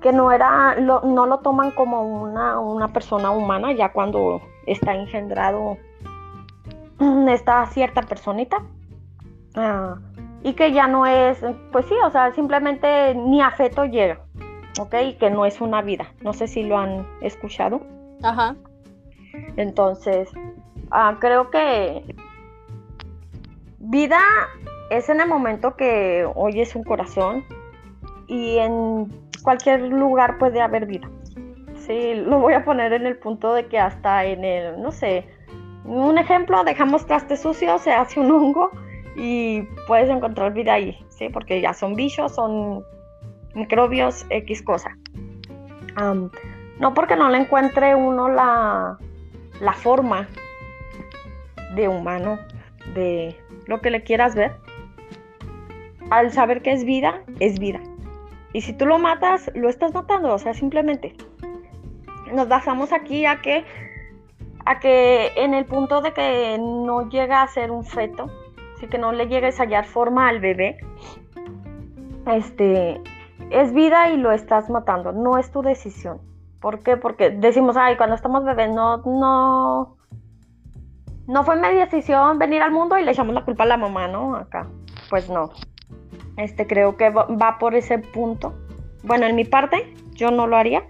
que 0.00 0.12
no 0.12 0.32
era, 0.32 0.76
no 0.76 1.26
lo 1.26 1.38
toman 1.38 1.70
como 1.72 2.02
una, 2.02 2.88
persona 2.88 3.30
humana 3.30 3.72
ya 3.72 3.92
cuando 3.92 4.40
está 4.66 4.94
engendrado 4.94 5.76
esta 7.28 7.66
cierta 7.66 8.02
personita. 8.02 8.58
Ah, 9.54 9.96
y 10.42 10.54
que 10.54 10.72
ya 10.72 10.86
no 10.86 11.06
es, 11.06 11.38
pues 11.72 11.86
sí, 11.86 11.94
o 12.04 12.10
sea, 12.10 12.32
simplemente 12.32 13.14
ni 13.14 13.42
afeto 13.42 13.84
llega, 13.84 14.20
¿ok? 14.78 14.94
Y 15.04 15.14
que 15.14 15.30
no 15.30 15.44
es 15.44 15.60
una 15.60 15.82
vida. 15.82 16.12
No 16.22 16.32
sé 16.32 16.46
si 16.46 16.62
lo 16.62 16.78
han 16.78 17.06
escuchado. 17.20 17.82
Ajá. 18.22 18.56
Entonces, 19.56 20.30
ah, 20.90 21.16
creo 21.20 21.50
que 21.50 22.04
vida 23.78 24.20
es 24.90 25.08
en 25.08 25.20
el 25.20 25.28
momento 25.28 25.76
que 25.76 26.26
oyes 26.34 26.74
un 26.74 26.84
corazón 26.84 27.44
y 28.26 28.58
en 28.58 29.08
cualquier 29.42 29.82
lugar 29.82 30.38
puede 30.38 30.60
haber 30.60 30.86
vida. 30.86 31.08
Sí, 31.76 32.14
lo 32.14 32.38
voy 32.38 32.54
a 32.54 32.64
poner 32.64 32.92
en 32.92 33.06
el 33.06 33.18
punto 33.18 33.52
de 33.52 33.66
que 33.66 33.78
hasta 33.78 34.24
en 34.24 34.44
el, 34.44 34.80
no 34.80 34.92
sé, 34.92 35.26
un 35.84 36.18
ejemplo, 36.18 36.62
dejamos 36.64 37.06
traste 37.06 37.36
sucio, 37.36 37.78
se 37.78 37.92
hace 37.92 38.20
un 38.20 38.30
hongo 38.30 38.70
y 39.16 39.62
puedes 39.86 40.08
encontrar 40.08 40.52
vida 40.52 40.74
ahí, 40.74 40.98
¿sí? 41.08 41.28
Porque 41.28 41.60
ya 41.60 41.74
son 41.74 41.94
bichos, 41.94 42.34
son 42.34 42.84
microbios, 43.54 44.26
X 44.30 44.62
cosa. 44.62 44.96
no 45.96 46.94
porque 46.94 47.16
no 47.16 47.28
le 47.28 47.38
encuentre 47.38 47.94
uno 47.94 48.28
la, 48.28 48.98
la 49.60 49.72
forma 49.72 50.28
de 51.74 51.88
humano, 51.88 52.38
de 52.94 53.36
lo 53.66 53.80
que 53.80 53.90
le 53.90 54.02
quieras 54.02 54.34
ver. 54.34 54.56
Al 56.10 56.32
saber 56.32 56.62
que 56.62 56.72
es 56.72 56.84
vida, 56.84 57.22
es 57.38 57.58
vida. 57.58 57.80
Y 58.52 58.62
si 58.62 58.72
tú 58.72 58.84
lo 58.84 58.98
matas, 58.98 59.50
lo 59.54 59.68
estás 59.68 59.94
matando, 59.94 60.34
o 60.34 60.38
sea, 60.38 60.54
simplemente 60.54 61.14
nos 62.32 62.48
basamos 62.48 62.92
aquí 62.92 63.26
a 63.26 63.40
que 63.40 63.64
a 64.64 64.78
que 64.78 65.32
en 65.36 65.54
el 65.54 65.64
punto 65.64 66.00
de 66.00 66.12
que 66.12 66.58
no 66.58 67.08
llega 67.08 67.42
a 67.42 67.48
ser 67.48 67.70
un 67.70 67.84
feto, 67.84 68.30
así 68.76 68.86
que 68.86 68.98
no 68.98 69.12
le 69.12 69.28
llegues 69.28 69.58
a 69.60 69.64
hallar 69.64 69.86
forma 69.86 70.28
al 70.28 70.40
bebé, 70.40 70.78
este 72.26 73.00
es 73.50 73.72
vida 73.72 74.10
y 74.10 74.16
lo 74.16 74.32
estás 74.32 74.70
matando, 74.70 75.12
no 75.12 75.38
es 75.38 75.50
tu 75.50 75.62
decisión. 75.62 76.20
¿Por 76.60 76.82
qué? 76.82 76.96
Porque 76.96 77.30
decimos, 77.30 77.76
ay, 77.76 77.96
cuando 77.96 78.14
estamos 78.14 78.44
bebés 78.44 78.70
no, 78.70 78.98
no, 78.98 79.96
no 81.26 81.44
fue 81.44 81.56
mi 81.56 81.74
decisión 81.74 82.38
venir 82.38 82.62
al 82.62 82.70
mundo 82.70 82.98
y 82.98 83.04
le 83.04 83.12
echamos 83.12 83.34
la 83.34 83.44
culpa 83.44 83.64
a 83.64 83.66
la 83.66 83.76
mamá, 83.76 84.08
¿no? 84.08 84.36
Acá. 84.36 84.68
Pues 85.08 85.30
no. 85.30 85.50
Este, 86.36 86.66
creo 86.66 86.96
que 86.96 87.10
va 87.10 87.58
por 87.58 87.74
ese 87.74 87.98
punto. 87.98 88.54
Bueno, 89.02 89.26
en 89.26 89.36
mi 89.36 89.44
parte, 89.44 89.94
yo 90.12 90.30
no 90.30 90.46
lo 90.46 90.56
haría. 90.56 90.84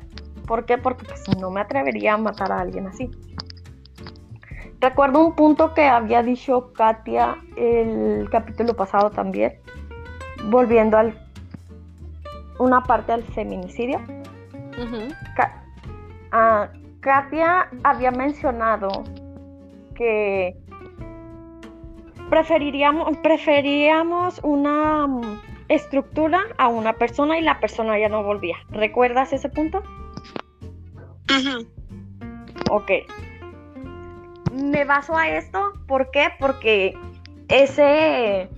¿Por 0.46 0.64
qué? 0.64 0.78
Porque 0.78 1.04
pues, 1.04 1.24
no 1.38 1.50
me 1.50 1.60
atrevería 1.60 2.14
a 2.14 2.18
matar 2.18 2.50
a 2.50 2.60
alguien 2.60 2.88
así. 2.88 3.10
Recuerdo 4.80 5.26
un 5.26 5.34
punto 5.34 5.74
que 5.74 5.82
había 5.82 6.22
dicho 6.22 6.72
Katia 6.72 7.36
el 7.56 8.28
capítulo 8.30 8.74
pasado 8.74 9.10
también, 9.10 9.58
volviendo 10.44 10.96
al 10.96 11.14
una 12.58 12.82
parte 12.82 13.12
al 13.12 13.22
feminicidio. 13.22 14.00
Ah, 16.32 16.68
Katia 17.00 17.68
había 17.82 18.10
mencionado 18.10 19.04
que 19.94 20.56
preferiríamos, 22.30 23.16
preferiríamos 23.18 24.40
una 24.42 25.06
mm, 25.06 25.40
estructura 25.68 26.40
a 26.56 26.68
una 26.68 26.92
persona 26.94 27.38
y 27.38 27.42
la 27.42 27.58
persona 27.60 27.98
ya 27.98 28.08
no 28.08 28.22
volvía. 28.22 28.56
¿Recuerdas 28.70 29.32
ese 29.32 29.48
punto? 29.48 29.82
Ok. 32.70 32.90
Me 34.50 34.84
baso 34.84 35.16
a 35.16 35.28
esto, 35.28 35.72
¿por 35.86 36.10
qué? 36.10 36.28
Porque 36.38 36.94
ese, 37.48 38.48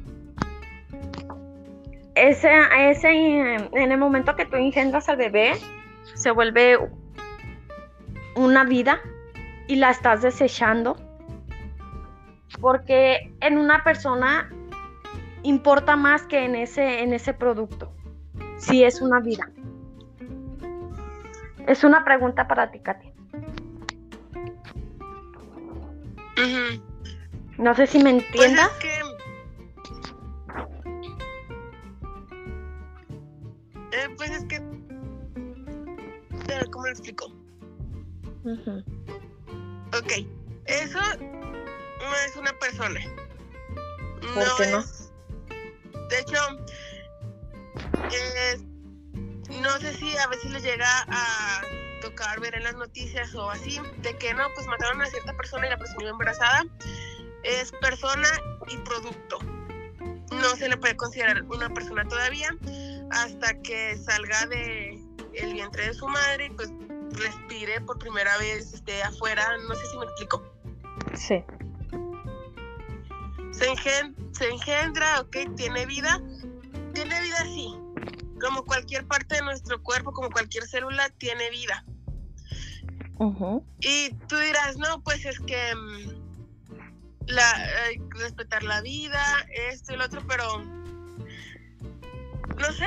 ese, 2.15 2.51
ese, 2.79 3.09
en 3.11 3.93
el 3.93 3.99
momento 3.99 4.35
que 4.37 4.47
tú 4.47 4.57
engendras 4.57 5.09
al 5.09 5.17
bebé, 5.17 5.53
se 6.15 6.31
vuelve 6.31 6.79
una 8.35 8.65
vida 8.65 9.01
y 9.69 9.77
la 9.77 9.91
estás 9.91 10.23
desechando 10.23 10.97
porque 12.61 13.35
en 13.41 13.59
una 13.59 13.83
persona 13.85 14.51
importa 15.43 15.97
más 15.97 16.23
que 16.23 16.45
en 16.45 16.55
ese, 16.55 17.03
en 17.03 17.13
ese 17.13 17.35
producto, 17.35 17.93
si 18.57 18.85
es 18.85 19.01
una 19.01 19.21
vida. 19.21 19.51
Es 21.67 21.85
una 21.85 22.05
pregunta 22.05 22.49
para 22.49 22.71
ti, 22.71 22.81
No 27.59 27.75
sé 27.75 27.87
si 27.87 27.99
me 27.99 28.15
pues 28.15 28.25
entiendas. 28.25 28.71
Pues 34.17 34.31
es 34.31 34.45
que... 34.45 34.59
¿Cómo 36.71 36.87
lo 36.87 36.91
explico? 36.91 37.27
Ok, 39.99 40.13
eso 40.67 41.01
no 41.19 42.15
es 42.27 42.37
una 42.37 42.53
persona. 42.59 43.01
¿Por 44.35 44.57
qué 44.57 44.67
no? 44.71 44.83
de 46.09 46.19
hecho, 46.19 46.39
no 49.63 49.79
sé 49.79 49.95
si 49.95 50.17
a 50.17 50.27
veces 50.29 50.51
les 50.51 50.63
llega 50.63 51.07
a 51.09 51.63
tocar 52.03 52.41
ver 52.41 52.55
en 52.55 52.65
las 52.65 52.75
noticias 52.75 53.35
o 53.35 53.51
así, 53.51 53.81
de 53.99 54.17
que 54.19 54.35
no, 54.35 54.45
pues 54.55 54.67
mataron 54.67 55.01
a 55.01 55.07
cierta 55.07 55.35
persona 55.37 55.67
y 55.67 55.71
la 55.71 55.79
persona 55.79 56.03
iba 56.03 56.11
embarazada. 56.11 56.65
Es 57.45 57.73
persona 57.81 58.29
y 58.69 58.77
producto. 58.79 59.39
No 60.31 60.57
se 60.57 60.69
le 60.69 60.77
puede 60.77 60.97
considerar 60.97 61.43
una 61.45 61.69
persona 61.71 62.07
todavía 62.07 62.51
hasta 63.11 63.61
que 63.63 63.97
salga 63.97 64.47
de 64.47 65.01
el 65.35 65.53
vientre 65.55 65.87
de 65.87 65.95
su 65.95 66.07
madre 66.07 66.47
y 66.47 66.51
pues 66.51 66.71
respire 67.13 67.81
por 67.81 67.99
primera 67.99 68.37
vez 68.39 68.75
esté 68.75 69.03
afuera. 69.03 69.57
No 69.69 69.75
sé 69.75 69.87
si 69.87 69.99
me 69.99 70.05
explico. 70.05 70.43
Sí 71.15 71.45
se, 74.33 74.49
engendra, 74.49 75.21
ok, 75.21 75.37
tiene 75.57 75.87
vida, 75.87 76.21
tiene 76.95 77.21
vida 77.21 77.45
sí, 77.45 77.75
como 78.43 78.65
cualquier 78.65 79.07
parte 79.07 79.37
de 79.37 79.43
nuestro 79.43 79.83
cuerpo, 79.83 80.13
como 80.13 80.31
cualquier 80.31 80.67
célula, 80.67 81.09
tiene 81.19 81.51
vida. 81.51 81.85
Y 83.81 84.11
tú 84.29 84.37
dirás, 84.37 84.77
no, 84.77 85.01
pues 85.03 85.25
es 85.25 85.39
que 85.41 85.75
mm, 85.75 86.23
la, 87.29 87.67
respetar 88.19 88.63
la 88.65 88.81
vida, 88.81 89.23
esto 89.71 89.95
y 89.95 89.97
lo 89.97 90.07
otro, 90.07 90.23
pero 90.27 90.59
no 92.59 92.73
sé, 92.73 92.87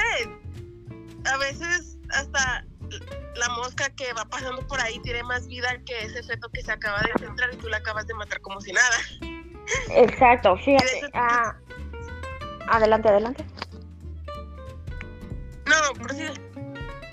a 1.31 1.38
veces 1.38 1.97
hasta 2.12 2.65
la 3.35 3.50
mosca 3.50 3.89
que 3.89 4.13
va 4.13 4.25
pasando 4.25 4.65
por 4.67 4.79
ahí 4.81 5.00
tiene 5.00 5.24
más 5.24 5.47
vida 5.47 5.69
que 5.85 6.05
ese 6.05 6.21
feto 6.24 6.50
que 6.50 6.62
se 6.62 6.71
acaba 6.71 7.01
de 7.01 7.12
centrar 7.19 7.53
y 7.53 7.57
tú 7.57 7.67
la 7.69 7.77
acabas 7.77 8.05
de 8.07 8.13
matar 8.13 8.41
como 8.41 8.59
si 8.62 8.71
nada. 8.74 8.97
Exacto, 9.89 10.55
fíjate. 10.57 10.97
eso- 11.00 11.07
ah, 11.13 11.55
adelante, 12.67 13.09
adelante. 13.09 13.45
No, 15.65 16.03
prosigue. 16.03 16.34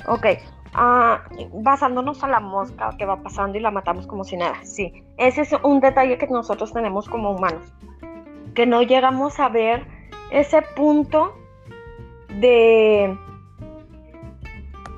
Ok. 0.06 0.26
ah, 0.75 1.23
basándonos 1.52 2.23
a 2.25 2.28
la 2.28 2.40
mosca 2.40 2.90
que 2.99 3.04
va 3.04 3.23
pasando 3.23 3.59
y 3.59 3.61
la 3.61 3.71
matamos 3.71 4.06
como 4.06 4.25
si 4.25 4.37
nada. 4.37 4.56
Sí. 4.64 5.04
Ese 5.16 5.42
es 5.42 5.52
un 5.62 5.80
detalle 5.80 6.18
que 6.18 6.26
nosotros 6.26 6.73
tenemos 6.73 7.09
como 7.09 7.30
humanos. 7.30 7.73
Que 8.54 8.66
no 8.66 8.82
llegamos 8.82 9.38
a 9.40 9.49
ver 9.49 9.87
ese 10.30 10.62
punto 10.76 11.35
de. 12.40 13.16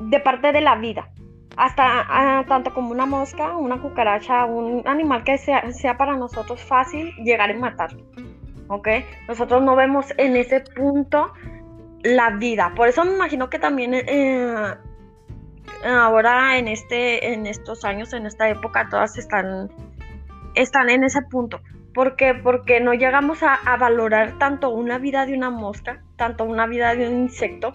de 0.00 0.20
parte 0.20 0.52
de 0.52 0.61
la 0.61 0.76
vida. 0.76 1.08
Hasta 1.56 1.84
ah, 2.08 2.44
tanto 2.49 2.75
como 2.75 2.90
una 2.90 3.06
mosca, 3.06 3.56
una 3.56 3.80
cucaracha, 3.80 4.44
un 4.44 4.82
animal 4.87 5.23
que 5.23 5.38
sea, 5.38 5.70
sea 5.70 5.96
para 5.96 6.16
nosotros 6.16 6.61
fácil 6.61 7.14
llegar 7.23 7.50
y 7.50 7.54
matar. 7.54 7.90
¿Ok? 8.68 8.88
Nosotros 9.28 9.62
no 9.62 9.76
vemos 9.76 10.06
en 10.16 10.37
ese 10.37 10.61
punto 10.61 11.32
la 12.04 12.30
vida. 12.30 12.73
Por 12.76 12.88
eso 12.88 13.04
me 13.04 13.14
imagino 13.14 13.50
que 13.50 13.58
también 13.58 13.94
eh, 13.94 14.75
ahora 15.84 16.58
en 16.58 16.68
este, 16.68 17.32
en 17.32 17.46
estos 17.46 17.84
años, 17.84 18.12
en 18.12 18.26
esta 18.26 18.49
época, 18.49 18.88
todas 18.88 19.18
están, 19.18 19.70
están 20.54 20.90
en 20.90 21.02
ese 21.02 21.23
punto. 21.23 21.61
¿Por 21.94 22.16
qué? 22.16 22.34
Porque 22.34 22.80
no 22.80 22.92
llegamos 22.92 23.42
a, 23.42 23.58
valorar 23.76 24.38
tanto 24.38 24.70
una 24.70 24.99
vida 24.99 25.26
de 25.26 25.34
una 25.34 25.50
mosca, 25.50 26.02
tanto 26.16 26.44
una 26.44 26.66
vida 26.66 26.94
de 26.94 27.08
un 27.08 27.23
insecto. 27.23 27.73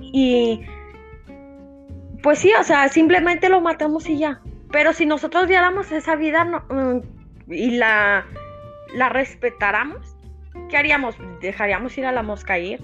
Y 0.00 0.66
pues 2.22 2.40
sí, 2.40 2.52
o 2.58 2.64
sea, 2.64 2.88
simplemente 2.88 3.48
lo 3.48 3.60
matamos 3.60 4.08
y 4.08 4.18
ya. 4.18 4.40
Pero 4.70 4.92
si 4.92 5.06
nosotros 5.06 5.46
viéramos 5.46 5.92
esa 5.92 6.16
vida 6.16 6.44
mm, 6.44 7.52
y 7.52 7.70
la, 7.72 8.26
la 8.94 9.08
respetáramos, 9.08 10.16
¿qué 10.68 10.76
haríamos? 10.76 11.16
¿Dejaríamos 11.40 11.96
ir 11.96 12.06
a 12.06 12.12
la 12.12 12.22
mosca 12.22 12.58
ir? 12.58 12.80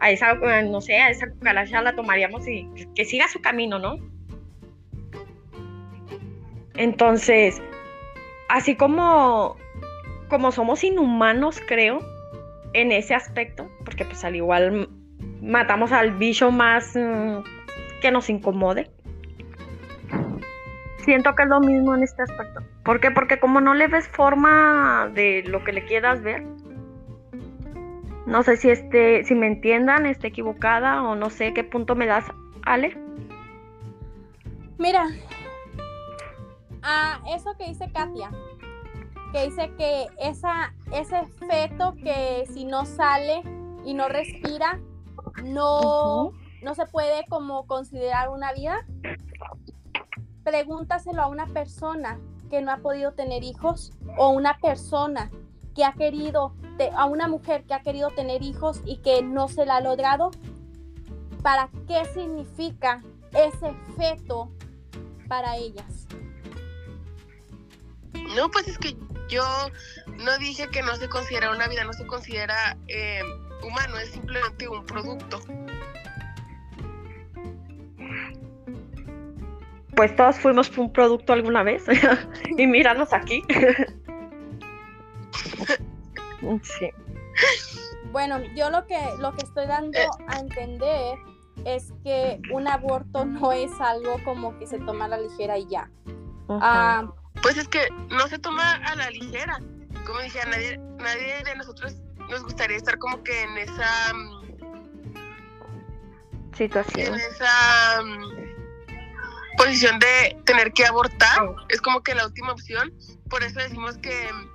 A 0.00 0.10
esa, 0.10 0.34
no 0.34 0.80
sé, 0.80 0.96
a 0.96 1.10
esa 1.10 1.28
cucaracha 1.30 1.82
la 1.82 1.94
tomaríamos 1.94 2.48
y 2.48 2.68
que- 2.94 3.04
siga 3.04 3.28
su 3.28 3.40
camino, 3.40 3.78
¿no? 3.78 3.96
Entonces, 6.76 7.60
así 8.48 8.74
como, 8.76 9.56
como 10.28 10.52
somos 10.52 10.82
inhumanos, 10.84 11.60
creo, 11.66 12.00
en 12.72 12.92
ese 12.92 13.14
aspecto, 13.14 13.68
porque 13.84 14.04
pues 14.04 14.24
al 14.24 14.36
igual 14.36 14.88
matamos 15.42 15.92
al 15.92 16.12
bicho 16.12 16.50
más 16.50 16.96
mm, 16.96 17.42
que 18.00 18.10
nos 18.10 18.30
incomode. 18.30 18.90
Siento 21.04 21.34
que 21.34 21.42
es 21.42 21.48
lo 21.48 21.60
mismo 21.60 21.94
en 21.94 22.02
este 22.02 22.22
aspecto. 22.22 22.60
¿Por 22.84 23.00
qué? 23.00 23.10
Porque 23.10 23.38
como 23.40 23.60
no 23.60 23.74
le 23.74 23.88
ves 23.88 24.06
forma 24.08 25.10
de 25.14 25.42
lo 25.46 25.64
que 25.64 25.72
le 25.72 25.84
quieras 25.84 26.22
ver, 26.22 26.44
no 28.30 28.44
sé 28.44 28.56
si 28.56 28.70
este, 28.70 29.24
si 29.24 29.34
me 29.34 29.48
entiendan, 29.48 30.06
esté 30.06 30.28
equivocada 30.28 31.02
o 31.02 31.16
no 31.16 31.30
sé 31.30 31.52
qué 31.52 31.64
punto 31.64 31.96
me 31.96 32.06
das, 32.06 32.24
Ale. 32.64 32.96
Mira, 34.78 35.04
a 36.80 37.20
eso 37.34 37.56
que 37.58 37.66
dice 37.66 37.90
Katia, 37.92 38.30
que 39.32 39.46
dice 39.46 39.72
que 39.76 40.06
esa, 40.20 40.72
ese 40.92 41.26
feto 41.48 41.94
que 42.02 42.44
si 42.52 42.64
no 42.64 42.86
sale 42.86 43.42
y 43.84 43.94
no 43.94 44.08
respira, 44.08 44.78
no, 45.42 46.30
no 46.62 46.74
se 46.76 46.86
puede 46.86 47.24
como 47.28 47.66
considerar 47.66 48.28
una 48.28 48.52
vida. 48.52 48.86
Pregúntaselo 50.44 51.20
a 51.20 51.26
una 51.26 51.46
persona 51.46 52.20
que 52.48 52.62
no 52.62 52.70
ha 52.70 52.76
podido 52.76 53.12
tener 53.12 53.42
hijos 53.42 53.92
o 54.16 54.30
una 54.30 54.56
persona 54.58 55.32
que 55.74 55.84
ha 55.84 55.92
querido, 55.92 56.54
te- 56.78 56.90
a 56.96 57.04
una 57.06 57.28
mujer 57.28 57.64
que 57.64 57.74
ha 57.74 57.82
querido 57.82 58.10
tener 58.10 58.42
hijos 58.42 58.80
y 58.84 58.98
que 58.98 59.22
no 59.22 59.48
se 59.48 59.66
la 59.66 59.76
ha 59.76 59.80
logrado. 59.80 60.30
¿Para 61.42 61.70
qué 61.86 62.04
significa 62.12 63.02
ese 63.32 63.72
feto 63.96 64.50
para 65.28 65.56
ellas? 65.56 66.06
No, 68.36 68.50
pues 68.50 68.68
es 68.68 68.78
que 68.78 68.96
yo 69.28 69.42
no 70.24 70.38
dije 70.38 70.68
que 70.68 70.82
no 70.82 70.94
se 70.96 71.08
considera 71.08 71.50
una 71.50 71.66
vida, 71.68 71.84
no 71.84 71.92
se 71.92 72.06
considera 72.06 72.76
eh, 72.88 73.22
humano, 73.64 73.96
es 73.98 74.10
simplemente 74.10 74.68
un 74.68 74.84
producto. 74.84 75.40
Pues 79.96 80.14
todos 80.16 80.36
fuimos 80.38 80.76
un 80.78 80.92
producto 80.92 81.32
alguna 81.32 81.62
vez. 81.62 81.84
y 82.56 82.66
míranos 82.66 83.12
aquí. 83.12 83.42
sí. 86.62 86.90
Bueno, 88.12 88.40
yo 88.56 88.70
lo 88.70 88.86
que, 88.86 88.98
lo 89.18 89.32
que 89.34 89.44
estoy 89.44 89.66
dando 89.66 89.98
Eh. 89.98 90.08
a 90.28 90.38
entender 90.40 91.16
es 91.64 91.92
que 92.02 92.40
un 92.52 92.66
aborto 92.66 93.24
no 93.24 93.52
es 93.52 93.70
algo 93.80 94.16
como 94.24 94.58
que 94.58 94.66
se 94.66 94.78
toma 94.80 95.04
a 95.04 95.08
la 95.08 95.18
ligera 95.18 95.58
y 95.58 95.66
ya. 95.68 95.90
Ah, 96.48 97.06
Pues 97.42 97.56
es 97.56 97.68
que 97.68 97.88
no 98.08 98.26
se 98.28 98.38
toma 98.38 98.72
a 98.76 98.96
la 98.96 99.10
ligera. 99.10 99.60
Como 100.06 100.20
dije, 100.20 100.40
a 100.40 100.46
nadie, 100.46 100.78
nadie 100.98 101.42
de 101.44 101.54
nosotros 101.56 101.94
nos 102.28 102.42
gustaría 102.42 102.76
estar 102.76 102.98
como 102.98 103.22
que 103.22 103.42
en 103.42 103.58
esa 103.58 104.14
mm, 104.14 104.40
en 106.50 106.54
Situación. 106.56 107.14
esa 107.14 108.02
mm, 108.02 109.56
posición 109.56 109.98
de 109.98 110.36
tener 110.44 110.72
que 110.72 110.86
abortar. 110.86 111.38
Es 111.68 111.80
como 111.80 112.02
que 112.02 112.14
la 112.14 112.26
última 112.26 112.52
opción. 112.52 112.92
Por 113.28 113.42
eso 113.44 113.60
decimos 113.60 113.96
que 113.98 114.28
mm, 114.32 114.48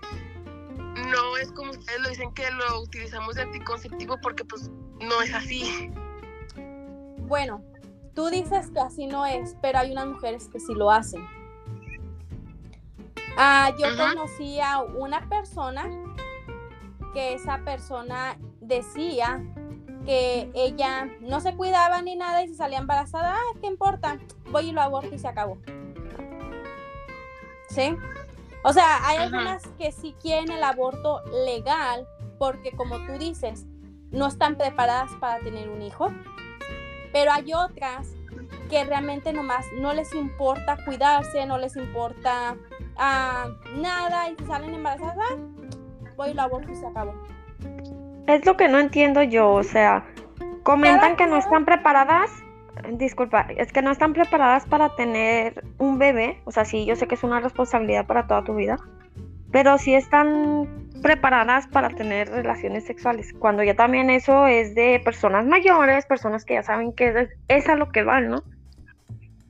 no 0.96 1.38
es 1.38 1.52
como 1.52 1.72
ustedes 1.72 2.00
lo 2.02 2.10
dicen 2.10 2.34
que 2.34 2.50
lo 2.52 2.82
utilizamos 2.82 3.36
de 3.36 3.44
anticonceptivo 3.44 4.18
porque 4.22 4.46
pues 4.46 4.70
no 5.02 5.22
es 5.22 5.34
así. 5.34 5.92
bueno, 7.28 7.62
tú 8.14 8.30
dices 8.30 8.72
que 8.72 8.80
así 8.80 9.08
no 9.08 9.26
es, 9.26 9.56
pero 9.62 9.80
hay 9.80 9.92
unas 9.92 10.08
mujeres 10.08 10.48
que 10.48 10.60
sí 10.60 10.74
lo 10.74 10.92
hacen. 10.92 11.26
Ah, 13.38 13.72
yo 13.78 13.88
Ujú. 13.88 13.98
conocí 13.98 14.60
a 14.62 14.80
una 14.82 15.28
persona 15.28 15.90
que 17.14 17.34
esa 17.34 17.60
persona 17.66 18.38
decía 18.62 19.44
que 20.06 20.50
ella 20.54 21.10
no 21.20 21.42
se 21.42 21.56
cuidaba 21.56 22.02
ni 22.02 22.16
nada 22.16 22.44
y 22.44 22.48
si 22.48 22.56
salía 22.56 22.78
embarazada, 22.78 23.36
ah, 23.36 23.58
¿qué 23.60 23.68
importa? 23.68 24.20
Voy 24.52 24.70
y 24.70 24.72
lo 24.72 24.82
aborto 24.82 25.14
y 25.14 25.20
se 25.20 25.28
acabó. 25.28 25.58
¿Sí? 27.70 27.98
O 28.68 28.74
sea, 28.74 29.08
hay 29.08 29.18
Ajá. 29.18 29.26
algunas 29.26 29.62
que 29.78 29.92
sí 29.92 30.16
quieren 30.20 30.52
el 30.52 30.64
aborto 30.64 31.22
legal 31.46 32.08
porque 32.40 32.72
como 32.72 32.98
tú 33.06 33.14
dices, 33.20 33.68
no 34.10 34.26
están 34.26 34.56
preparadas 34.56 35.12
para 35.20 35.38
tener 35.44 35.70
un 35.70 35.84
hijo, 35.84 36.12
pero 37.14 37.32
hay 37.32 37.54
otras 37.54 38.08
que 38.68 38.84
realmente 38.84 39.34
nomás 39.34 39.68
no 39.80 39.94
les 39.94 40.16
importa 40.16 40.78
cuidarse, 40.84 41.46
no 41.46 41.60
les 41.60 41.76
importa 41.76 42.56
ah, 42.98 43.50
nada 43.76 44.32
y 44.32 44.36
si 44.36 44.46
salen 44.46 44.74
embarazadas, 44.74 45.16
ah, 45.20 45.36
voy 46.18 46.32
y 46.32 46.34
lo 46.34 46.42
aborto 46.42 46.72
y 46.72 46.76
se 46.76 46.88
acabó. 46.88 47.14
Es 48.26 48.44
lo 48.48 48.58
que 48.58 48.68
no 48.68 48.80
entiendo 48.80 49.22
yo, 49.22 49.52
o 49.52 49.64
sea, 49.64 50.08
comentan 50.64 51.16
que 51.18 51.28
no 51.28 51.38
están 51.38 51.66
preparadas, 51.66 52.32
disculpa, 52.92 53.48
es 53.58 53.72
que 53.72 53.82
no 53.82 53.92
están 53.92 54.14
preparadas 54.14 54.66
para 54.66 54.96
tener 54.96 55.64
un 55.78 55.98
bebé, 55.98 56.42
o 56.46 56.52
sea, 56.52 56.66
sí, 56.66 56.86
yo 56.86 56.96
sé 56.96 57.08
que 57.08 57.16
es 57.16 57.24
una 57.24 57.40
responsabilidad 57.40 58.06
para 58.06 58.28
toda 58.28 58.44
tu 58.44 58.56
vida, 58.56 58.78
pero 59.52 59.78
sí 59.78 59.96
están 59.96 60.92
preparadas 61.02 61.68
para 61.68 61.90
tener 61.90 62.30
relaciones 62.30 62.86
sexuales, 62.86 63.34
cuando 63.40 63.64
ya 63.64 63.76
también 63.76 64.10
eso 64.10 64.48
es 64.48 64.76
de 64.76 65.02
personas 65.04 65.46
mayores, 65.46 66.06
personas 66.06 66.46
que 66.46 66.56
ya 66.56 66.64
saben 66.64 66.94
que 66.94 67.10
es, 67.10 67.30
es 67.48 67.70
a 67.70 67.76
lo 67.76 67.92
que 67.92 68.04
van, 68.04 68.30
¿no? 68.30 68.44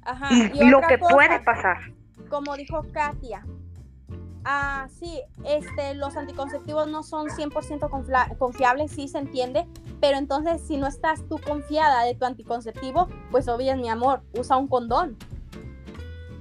Ajá. 0.04 0.28
Y, 0.32 0.63
y 0.63 0.69
lo 0.69 0.82
que 0.82 1.00
cosa, 1.00 1.13
puede 1.13 1.39
pasar. 1.39 1.78
como 2.30 2.56
dijo 2.56 2.86
Katia, 2.91 3.43
ah, 4.45 4.88
sí, 4.99 5.21
este, 5.43 5.95
los 5.95 6.15
anticonceptivos 6.15 6.88
no 6.88 7.03
son 7.03 7.27
100% 7.29 7.89
confla- 7.89 8.38
confiables, 8.38 8.91
sí 8.91 9.08
se 9.08 9.17
entiende, 9.17 9.67
pero 9.99 10.17
entonces 10.17 10.62
si 10.62 10.77
no 10.77 10.88
estás 10.88 11.27
tú 11.27 11.39
confiada 11.39 12.03
de 12.03 12.15
tu 12.15 12.25
anticonceptivo, 12.25 13.08
pues 13.31 13.47
obvio, 13.47 13.75
mi 13.75 13.89
amor, 13.89 14.21
usa 14.34 14.58
un 14.58 14.67
condón. 14.67 15.17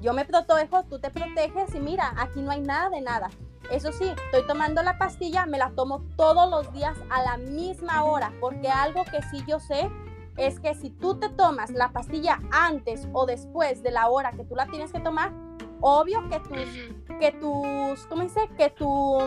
Yo 0.00 0.12
me 0.12 0.26
protejo, 0.26 0.84
tú 0.84 0.98
te 0.98 1.10
proteges 1.10 1.74
y 1.74 1.80
mira, 1.80 2.12
aquí 2.18 2.42
no 2.42 2.50
hay 2.50 2.60
nada 2.60 2.90
de 2.90 3.00
nada. 3.00 3.30
Eso 3.70 3.90
sí, 3.92 4.04
estoy 4.26 4.46
tomando 4.46 4.82
la 4.82 4.98
pastilla, 4.98 5.46
me 5.46 5.56
la 5.56 5.70
tomo 5.70 6.04
todos 6.16 6.50
los 6.50 6.70
días 6.74 6.98
a 7.08 7.22
la 7.22 7.38
misma 7.38 8.04
hora, 8.04 8.30
porque 8.38 8.68
algo 8.68 9.04
que 9.04 9.22
sí 9.30 9.42
yo 9.48 9.58
sé 9.58 9.90
es 10.36 10.60
que 10.60 10.74
si 10.74 10.90
tú 10.90 11.14
te 11.18 11.30
tomas 11.30 11.70
la 11.70 11.90
pastilla 11.92 12.40
antes 12.50 13.08
o 13.14 13.24
después 13.24 13.82
de 13.82 13.92
la 13.92 14.08
hora 14.08 14.32
que 14.32 14.44
tú 14.44 14.54
la 14.54 14.66
tienes 14.66 14.92
que 14.92 15.00
tomar, 15.00 15.32
obvio 15.80 16.28
que 16.28 16.40
tus, 16.40 17.03
que 17.18 17.32
tus, 17.32 18.06
¿cómo 18.06 18.22
dice? 18.22 18.48
Que 18.56 18.70
tu 18.70 19.18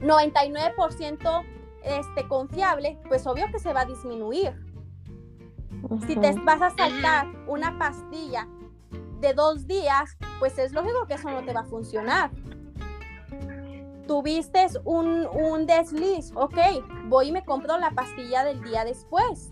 99% 0.00 1.44
este, 1.82 2.28
confiable, 2.28 2.98
pues 3.08 3.26
obvio 3.26 3.46
que 3.50 3.58
se 3.58 3.72
va 3.72 3.82
a 3.82 3.84
disminuir. 3.84 4.54
Si 6.06 6.16
te 6.16 6.32
vas 6.40 6.60
a 6.60 6.70
saltar 6.70 7.26
una 7.46 7.78
pastilla 7.78 8.48
de 9.20 9.32
dos 9.32 9.66
días, 9.66 10.16
pues 10.38 10.58
es 10.58 10.72
lógico 10.72 11.06
que 11.06 11.14
eso 11.14 11.30
no 11.30 11.44
te 11.44 11.52
va 11.52 11.60
a 11.60 11.64
funcionar. 11.64 12.30
Tuviste 14.06 14.66
un, 14.84 15.26
un 15.26 15.66
desliz, 15.66 16.32
ok, 16.34 16.56
voy 17.08 17.28
y 17.28 17.32
me 17.32 17.44
compro 17.44 17.78
la 17.78 17.90
pastilla 17.90 18.44
del 18.44 18.62
día 18.62 18.84
después. 18.84 19.50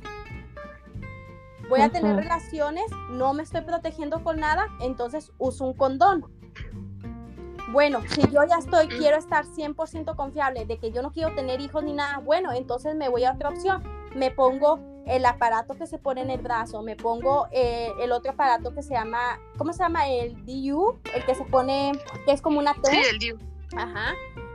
Voy 1.69 1.81
a 1.81 1.91
tener 1.91 2.17
relaciones, 2.17 2.85
no 3.11 3.35
me 3.35 3.43
estoy 3.43 3.63
protegiendo 3.63 4.23
con 4.23 4.39
nada, 4.39 4.69
entonces 4.81 5.33
uso 5.39 5.65
un 5.65 5.75
condón. 5.75 6.25
Bueno, 7.73 8.01
si 8.09 8.23
yo 8.31 8.45
ya 8.49 8.59
estoy, 8.59 8.87
quiero 8.89 9.17
estar 9.17 9.45
100% 9.45 10.15
confiable 10.15 10.65
de 10.67 10.79
que 10.79 10.93
yo 10.93 11.03
no 11.03 11.11
quiero 11.13 11.35
tener 11.35 11.61
hijos 11.61 11.83
ni 11.83 11.93
nada, 11.93 12.19
bueno, 12.19 12.53
entonces 12.53 12.95
me 12.95 13.09
voy 13.09 13.25
a 13.25 13.33
otra 13.33 13.49
opción. 13.49 13.83
Me 14.15 14.31
pongo 14.31 14.79
el 15.07 15.25
aparato 15.27 15.75
que 15.75 15.87
se 15.87 15.99
pone 15.99 16.21
en 16.23 16.31
el 16.31 16.41
brazo, 16.41 16.83
me 16.83 16.97
pongo 16.97 17.49
eh, 17.51 17.93
el 18.01 18.13
otro 18.13 18.33
aparato 18.33 18.73
que 18.75 18.83
se 18.83 18.95
llama, 18.95 19.39
¿cómo 19.59 19.73
se 19.73 19.81
llama? 19.81 20.09
El 20.09 20.35
DU, 20.47 20.99
el 21.15 21.25
que 21.25 21.35
se 21.35 21.45
pone, 21.45 21.93
que 22.25 22.33
es 22.33 22.41
como 22.41 22.59
una 22.59 22.75
T. 22.75 22.91
Sí, 22.91 22.99
el 23.11 23.19
DIU. 23.19 23.39
Ajá. 23.77 24.15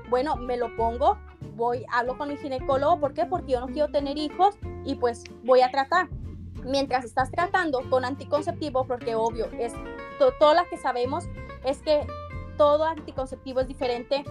Bueno, 0.09 0.35
me 0.37 0.57
lo 0.57 0.75
pongo, 0.75 1.17
voy, 1.55 1.85
hablo 1.91 2.17
con 2.17 2.29
mi 2.29 2.37
ginecólogo, 2.37 2.99
¿por 2.99 3.13
qué? 3.13 3.25
Porque 3.25 3.51
yo 3.53 3.59
no 3.61 3.67
quiero 3.67 3.89
tener 3.91 4.17
hijos 4.17 4.55
y 4.83 4.95
pues 4.95 5.23
voy 5.43 5.61
a 5.61 5.69
tratar. 5.69 6.09
Mientras 6.63 7.05
estás 7.05 7.31
tratando 7.31 7.81
con 7.89 8.03
anticonceptivo, 8.05 8.85
porque 8.85 9.15
obvio, 9.15 9.47
es 9.57 9.73
to- 10.19 10.33
todas 10.39 10.55
las 10.55 10.67
que 10.67 10.77
sabemos 10.77 11.25
es 11.63 11.79
que 11.81 12.05
todo 12.57 12.85
anticonceptivo 12.85 13.61
es 13.61 13.67
diferente, 13.67 14.23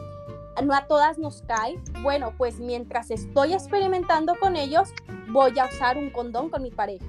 no 0.62 0.74
a 0.74 0.86
todas 0.86 1.18
nos 1.18 1.42
cae. 1.42 1.80
Bueno, 2.02 2.32
pues 2.36 2.58
mientras 2.60 3.10
estoy 3.10 3.54
experimentando 3.54 4.34
con 4.38 4.56
ellos, 4.56 4.92
voy 5.28 5.58
a 5.58 5.66
usar 5.66 5.96
un 5.96 6.10
condón 6.10 6.50
con 6.50 6.62
mi 6.62 6.70
pareja. 6.70 7.06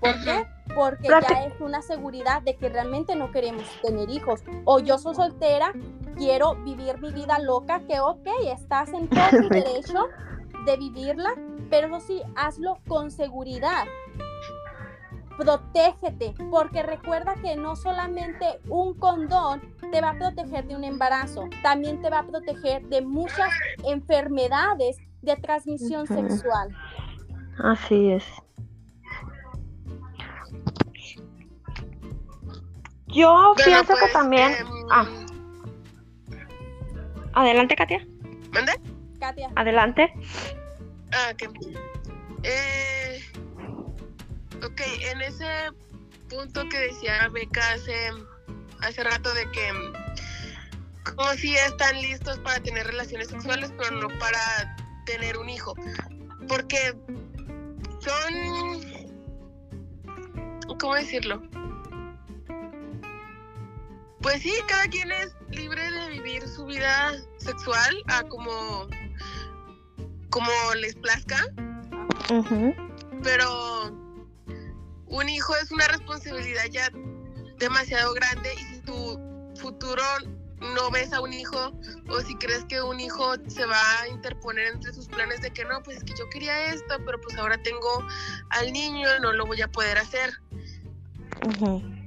¿Por 0.00 0.24
qué? 0.24 0.46
Porque 0.74 1.08
ya 1.08 1.44
es 1.46 1.60
una 1.60 1.80
seguridad 1.80 2.42
de 2.42 2.56
que 2.56 2.68
realmente 2.68 3.16
no 3.16 3.30
queremos 3.32 3.64
tener 3.82 4.10
hijos. 4.10 4.42
O 4.64 4.78
yo 4.78 4.98
soy 4.98 5.14
soltera, 5.14 5.72
quiero 6.16 6.54
vivir 6.56 7.00
mi 7.00 7.12
vida 7.12 7.38
loca, 7.38 7.80
que 7.86 8.00
ok, 8.00 8.26
estás 8.44 8.92
en 8.92 9.08
todo 9.08 9.42
tu 9.42 9.48
derecho 9.48 10.08
de 10.66 10.76
vivirla, 10.76 11.30
pero 11.70 11.86
eso 11.86 12.00
sí, 12.06 12.22
hazlo 12.34 12.78
con 12.88 13.10
seguridad. 13.10 13.86
Protégete, 15.36 16.34
porque 16.50 16.82
recuerda 16.82 17.34
que 17.42 17.56
no 17.56 17.76
solamente 17.76 18.60
un 18.68 18.94
condón 18.94 19.60
te 19.92 20.00
va 20.00 20.10
a 20.10 20.18
proteger 20.18 20.66
de 20.66 20.76
un 20.76 20.84
embarazo, 20.84 21.44
también 21.62 22.00
te 22.00 22.08
va 22.10 22.20
a 22.20 22.26
proteger 22.26 22.82
de 22.86 23.02
muchas 23.02 23.50
enfermedades 23.84 24.96
de 25.22 25.36
transmisión 25.36 26.06
sexual. 26.06 26.74
Así 27.58 28.12
es. 28.12 28.24
Yo 33.08 33.32
Bueno, 33.32 33.54
pienso 33.64 33.94
que 33.94 34.00
pues, 34.00 34.12
también. 34.12 34.52
em, 34.52 34.66
Ah. 34.90 35.06
Adelante, 37.34 37.76
Katia. 37.76 38.06
¿Mande? 38.52 38.72
Katia, 39.20 39.50
Adelante. 39.56 40.12
Ah, 41.12 41.32
ok. 41.32 41.50
Eh, 42.42 43.05
ok, 44.66 44.80
en 45.12 45.22
ese 45.22 45.70
punto 46.28 46.68
que 46.68 46.78
decía 46.78 47.28
Beca 47.28 47.72
hace, 47.72 48.10
hace 48.80 49.04
rato 49.04 49.32
de 49.34 49.50
que 49.52 49.72
como 51.14 51.30
si 51.34 51.54
están 51.54 52.00
listos 52.02 52.38
para 52.40 52.60
tener 52.60 52.86
relaciones 52.86 53.28
sexuales, 53.28 53.72
pero 53.78 53.92
no 53.92 54.08
para 54.18 54.76
tener 55.06 55.38
un 55.38 55.48
hijo. 55.48 55.74
Porque 56.48 56.94
son, 58.00 58.34
¿cómo 60.80 60.94
decirlo? 60.96 61.42
Pues 64.20 64.42
sí, 64.42 64.52
cada 64.66 64.88
quien 64.88 65.12
es 65.12 65.36
libre 65.50 65.88
de 65.90 66.08
vivir 66.10 66.48
su 66.48 66.66
vida 66.66 67.14
sexual 67.38 68.02
a 68.08 68.24
como, 68.24 68.88
como 70.30 70.50
les 70.80 70.96
plazca 70.96 71.46
Ujú. 72.30 72.74
pero 73.22 74.05
un 75.08 75.28
hijo 75.28 75.54
es 75.56 75.70
una 75.70 75.86
responsabilidad 75.88 76.64
ya 76.70 76.90
demasiado 77.58 78.12
grande 78.14 78.52
y 78.54 78.74
si 78.74 78.80
tu 78.80 79.18
futuro 79.60 80.02
no 80.74 80.90
ves 80.90 81.12
a 81.12 81.20
un 81.20 81.32
hijo 81.32 81.72
o 82.08 82.20
si 82.20 82.34
crees 82.36 82.64
que 82.64 82.80
un 82.80 82.98
hijo 82.98 83.34
se 83.46 83.64
va 83.66 84.00
a 84.00 84.08
interponer 84.08 84.68
entre 84.68 84.92
sus 84.92 85.06
planes 85.06 85.40
de 85.42 85.50
que 85.50 85.64
no, 85.64 85.82
pues 85.82 85.98
es 85.98 86.04
que 86.04 86.14
yo 86.18 86.28
quería 86.30 86.72
esto, 86.72 86.96
pero 87.04 87.20
pues 87.20 87.36
ahora 87.36 87.60
tengo 87.62 88.06
al 88.50 88.72
niño, 88.72 89.08
no 89.20 89.32
lo 89.32 89.46
voy 89.46 89.60
a 89.62 89.68
poder 89.68 89.98
hacer. 89.98 90.32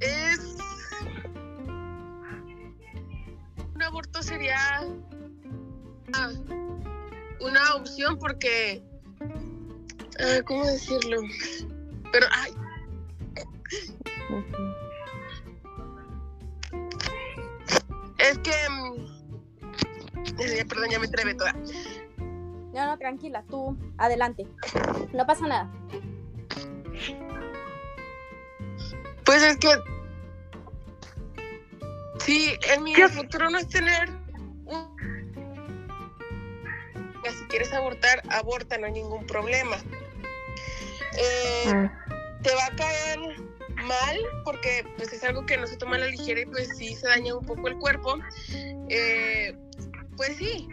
Es 0.02 0.58
un 3.76 3.82
aborto 3.82 4.22
sería 4.22 4.58
ah, 6.14 6.32
una 7.40 7.76
opción 7.76 8.18
porque 8.18 8.84
ah, 10.20 10.42
¿cómo 10.46 10.66
decirlo? 10.66 11.22
Pero 12.12 12.28
ay. 12.32 12.54
Es 18.18 18.38
que. 18.40 18.52
mm, 18.70 20.68
Perdón, 20.68 20.90
ya 20.90 21.00
me 21.00 21.08
trebe 21.08 21.34
toda. 21.36 21.54
No, 22.74 22.86
no, 22.86 22.98
tranquila, 22.98 23.44
tú 23.50 23.78
adelante. 23.98 24.48
No 25.14 25.26
pasa 25.26 25.48
nada. 25.48 25.72
Pues 29.26 29.44
es 29.44 29.58
que. 29.58 29.70
Sí, 32.20 32.54
en 32.74 32.84
mi 32.84 32.94
¿Qué? 32.94 33.08
futuro 33.10 33.50
no 33.50 33.58
es 33.58 33.68
tener. 33.68 34.10
Si 37.30 37.46
quieres 37.46 37.72
abortar, 37.74 38.22
aborta, 38.30 38.78
no 38.78 38.88
hay 38.88 38.92
ningún 38.94 39.26
problema. 39.28 39.76
Eh, 41.18 41.66
Ah, 41.68 41.92
te 42.42 42.54
va 42.56 42.66
a 42.68 42.76
caer 42.76 43.20
mal 43.84 44.18
porque 44.44 44.86
pues 44.98 45.14
es 45.14 45.24
algo 45.24 45.46
que 45.46 45.58
no 45.58 45.68
se 45.68 45.78
toma 45.78 45.96
a 45.96 46.00
la 46.00 46.08
ligera 46.08 46.42
y 46.42 46.46
pues 46.46 46.70
sí 46.78 46.96
se 46.96 47.08
daña 47.08 47.36
un 47.36 47.46
poco 47.46 47.68
el 47.68 47.78
cuerpo. 47.78 48.18
Eh, 48.90 49.56
pues 50.18 50.38
sí, 50.38 50.68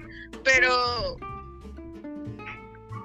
pero 0.45 1.17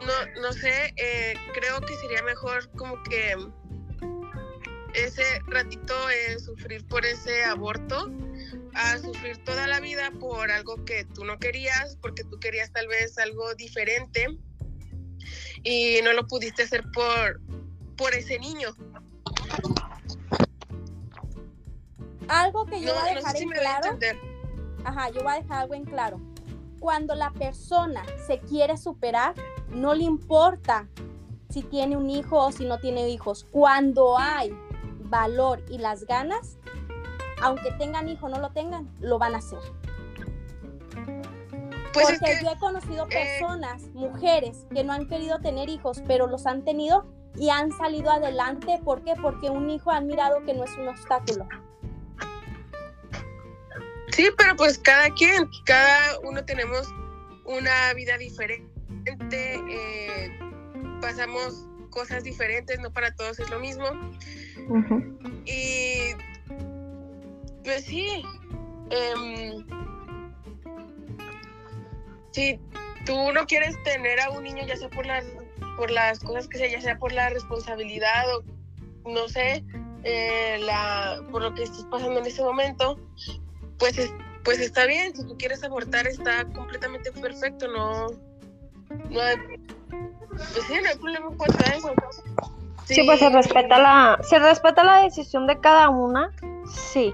no, 0.01 0.41
no 0.41 0.53
sé, 0.53 0.93
eh, 0.97 1.33
creo 1.53 1.79
que 1.81 1.95
sería 1.95 2.23
mejor 2.23 2.69
como 2.71 3.01
que 3.03 3.35
ese 4.93 5.23
ratito 5.47 5.93
eh, 6.09 6.39
sufrir 6.39 6.85
por 6.87 7.05
ese 7.05 7.43
aborto 7.43 8.11
a 8.73 8.97
sufrir 8.97 9.37
toda 9.43 9.67
la 9.67 9.79
vida 9.79 10.11
por 10.19 10.51
algo 10.51 10.83
que 10.85 11.05
tú 11.05 11.23
no 11.23 11.37
querías, 11.39 11.97
porque 12.01 12.23
tú 12.23 12.39
querías 12.39 12.71
tal 12.71 12.87
vez 12.87 13.17
algo 13.17 13.53
diferente 13.55 14.27
y 15.63 15.99
no 16.03 16.13
lo 16.13 16.27
pudiste 16.27 16.63
hacer 16.63 16.83
por, 16.93 17.39
por 17.95 18.13
ese 18.13 18.39
niño. 18.39 18.75
Algo 22.27 22.65
que 22.65 22.81
yo 22.81 22.93
No, 22.93 22.99
voy 23.01 23.09
a 23.09 23.13
no 23.13 23.19
dejar 23.19 23.37
sé 23.37 23.43
en 23.43 23.49
claro. 23.49 23.99
Ajá, 24.85 25.09
yo 25.09 25.21
voy 25.21 25.33
a 25.33 25.41
dejar 25.41 25.61
algo 25.63 25.73
en 25.73 25.85
claro. 25.85 26.21
Cuando 26.79 27.13
la 27.15 27.31
persona 27.31 28.03
se 28.25 28.39
quiere 28.39 28.77
superar, 28.77 29.35
no 29.69 29.93
le 29.93 30.03
importa 30.03 30.87
si 31.49 31.61
tiene 31.63 31.97
un 31.97 32.09
hijo 32.09 32.37
o 32.37 32.51
si 32.51 32.65
no 32.65 32.79
tiene 32.79 33.09
hijos. 33.09 33.45
Cuando 33.51 34.17
hay 34.17 34.55
valor 35.03 35.61
y 35.69 35.77
las 35.77 36.05
ganas, 36.05 36.57
aunque 37.41 37.71
tengan 37.73 38.07
hijo 38.07 38.27
o 38.27 38.29
no 38.29 38.39
lo 38.39 38.51
tengan, 38.51 38.89
lo 38.99 39.19
van 39.19 39.35
a 39.35 39.39
hacer. 39.39 39.59
Pues 41.93 42.09
es 42.09 42.19
Porque 42.19 42.37
que, 42.37 42.43
yo 42.45 42.51
he 42.51 42.57
conocido 42.57 43.05
eh, 43.09 43.39
personas, 43.39 43.83
mujeres, 43.93 44.65
que 44.73 44.83
no 44.83 44.93
han 44.93 45.07
querido 45.07 45.39
tener 45.39 45.69
hijos, 45.69 46.01
pero 46.07 46.27
los 46.27 46.45
han 46.45 46.63
tenido 46.63 47.05
y 47.35 47.49
han 47.49 47.71
salido 47.71 48.11
adelante. 48.11 48.79
¿Por 48.83 49.03
qué? 49.03 49.13
Porque 49.21 49.49
un 49.49 49.69
hijo 49.69 49.91
han 49.91 50.07
mirado 50.07 50.43
que 50.45 50.53
no 50.53 50.63
es 50.63 50.71
un 50.77 50.89
obstáculo. 50.89 51.47
sí, 54.09 54.29
pero 54.37 54.55
pues 54.55 54.77
cada 54.77 55.09
quien, 55.11 55.49
cada 55.65 56.19
uno 56.23 56.43
tenemos 56.43 56.87
una 57.45 57.93
vida 57.93 58.17
diferente, 58.17 58.65
eh, 59.69 60.39
pasamos 61.01 61.65
cosas 61.89 62.23
diferentes, 62.23 62.79
no 62.79 62.91
para 62.91 63.13
todos 63.15 63.39
es 63.39 63.49
lo 63.49 63.59
mismo. 63.59 63.85
Y 65.45 66.13
pues 67.63 67.85
sí, 67.85 68.23
em, 68.89 69.65
si 72.31 72.59
tú 73.05 73.31
no 73.33 73.45
quieres 73.45 73.81
tener 73.83 74.19
a 74.21 74.29
un 74.31 74.43
niño, 74.43 74.65
ya 74.65 74.77
sea 74.77 74.89
por 74.89 75.05
las, 75.05 75.25
por 75.77 75.91
las 75.91 76.19
cosas 76.19 76.47
que 76.47 76.57
sea, 76.57 76.69
ya 76.69 76.81
sea 76.81 76.97
por 76.99 77.11
la 77.11 77.29
responsabilidad 77.29 78.23
o 78.35 78.43
no 79.09 79.27
sé, 79.27 79.63
eh, 80.03 80.59
la, 80.65 81.19
por 81.31 81.41
lo 81.41 81.53
que 81.53 81.63
estés 81.63 81.85
pasando 81.85 82.19
en 82.19 82.25
ese 82.25 82.43
momento, 82.43 82.99
pues, 83.77 83.97
es- 83.97 84.13
pues 84.43 84.59
está 84.59 84.85
bien, 84.85 85.15
si 85.15 85.25
tú 85.27 85.37
quieres 85.37 85.63
abortar 85.63 86.07
está 86.07 86.45
completamente 86.53 87.11
perfecto, 87.11 87.67
no, 87.67 88.07
no 89.09 89.21
hay- 89.21 89.37
Pues 90.53 90.65
sí, 90.67 90.73
no 90.81 90.89
hay 90.89 90.97
problema 90.97 91.27
en 91.29 91.37
cuanto 91.37 91.57
a 91.65 91.67
eso. 91.75 91.93
Sí, 92.85 93.03
pues 93.05 93.19
se 93.19 93.29
respeta 93.29 93.77
la, 93.77 94.19
se 94.23 94.39
respeta 94.39 94.83
la 94.83 95.01
decisión 95.01 95.45
de 95.45 95.59
cada 95.59 95.89
una, 95.89 96.31
sí. 96.73 97.13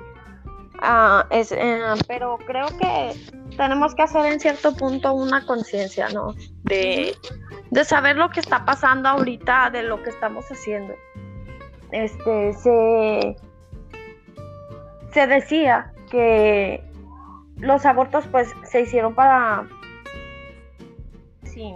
Ah, 0.81 1.25
es, 1.31 1.51
eh, 1.51 1.79
pero 2.07 2.37
creo 2.45 2.67
que 2.77 3.13
tenemos 3.57 3.95
que 3.95 4.03
hacer 4.03 4.25
en 4.31 4.39
cierto 4.39 4.75
punto 4.75 5.13
una 5.13 5.45
conciencia, 5.45 6.07
¿no? 6.09 6.33
De, 6.63 7.15
de 7.71 7.83
saber 7.83 8.15
lo 8.15 8.29
que 8.29 8.39
está 8.39 8.63
pasando 8.63 9.09
ahorita, 9.09 9.69
de 9.71 9.83
lo 9.83 10.01
que 10.03 10.11
estamos 10.11 10.45
haciendo. 10.45 10.93
Este, 11.91 12.53
se, 12.53 13.35
se 15.11 15.27
decía 15.27 15.91
que 16.09 16.83
los 17.57 17.85
abortos 17.85 18.25
pues 18.31 18.53
se 18.63 18.81
hicieron 18.81 19.15
para... 19.15 19.67
Sí, 21.43 21.73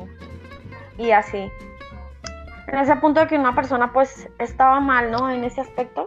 y 0.97 1.11
así. 1.11 1.51
En 2.67 2.79
ese 2.79 2.95
punto 2.97 3.21
de 3.21 3.27
que 3.27 3.37
una 3.37 3.55
persona 3.55 3.91
pues 3.91 4.29
estaba 4.37 4.79
mal, 4.79 5.11
¿no? 5.11 5.29
En 5.29 5.43
ese 5.43 5.61
aspecto. 5.61 6.05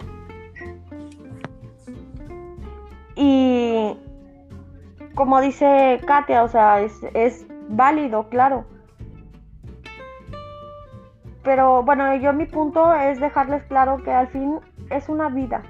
Y 3.17 3.97
como 5.15 5.41
dice 5.41 6.01
Katia, 6.07 6.43
o 6.43 6.49
sea, 6.49 6.81
es, 6.81 7.03
es 7.15 7.47
válido, 7.69 8.29
claro. 8.29 8.65
Pero 11.43 11.83
bueno, 11.83 12.15
yo 12.17 12.33
mi 12.33 12.47
punto 12.47 12.95
es 12.95 13.21
dejarles 13.21 13.63
claro 13.65 13.99
que 14.03 14.11
al 14.11 14.29
fin 14.29 14.61
es 14.91 15.09
una 15.09 15.29
vida. 15.29 15.63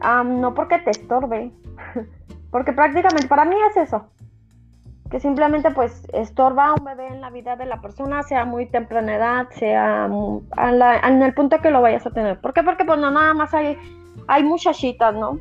Am, 0.00 0.40
no 0.40 0.54
porque 0.54 0.78
te 0.78 0.90
estorbe, 0.90 1.52
porque 2.50 2.72
prácticamente 2.72 3.26
para 3.28 3.44
mí 3.44 3.56
es 3.70 3.76
eso. 3.76 4.06
Que 5.10 5.20
simplemente 5.20 5.70
pues 5.72 6.08
estorba 6.14 6.68
a 6.68 6.74
un 6.74 6.84
bebé 6.84 7.06
en 7.08 7.20
la 7.20 7.28
vida 7.30 7.54
de 7.56 7.66
la 7.66 7.80
persona, 7.82 8.22
sea 8.22 8.44
muy 8.46 8.66
temprana 8.66 9.14
edad, 9.16 9.48
sea 9.50 10.08
a 10.56 10.72
la- 10.72 10.98
en 11.00 11.22
el 11.22 11.34
punto 11.34 11.60
que 11.60 11.70
lo 11.70 11.82
vayas 11.82 12.06
a 12.06 12.10
tener. 12.10 12.40
¿Por 12.40 12.54
qué? 12.54 12.62
Porque 12.62 12.84
pues 12.84 12.98
no 12.98 13.10
nada 13.10 13.34
más 13.34 13.52
hay, 13.52 13.76
hay 14.28 14.42
muchachitas, 14.42 15.14
¿no? 15.14 15.38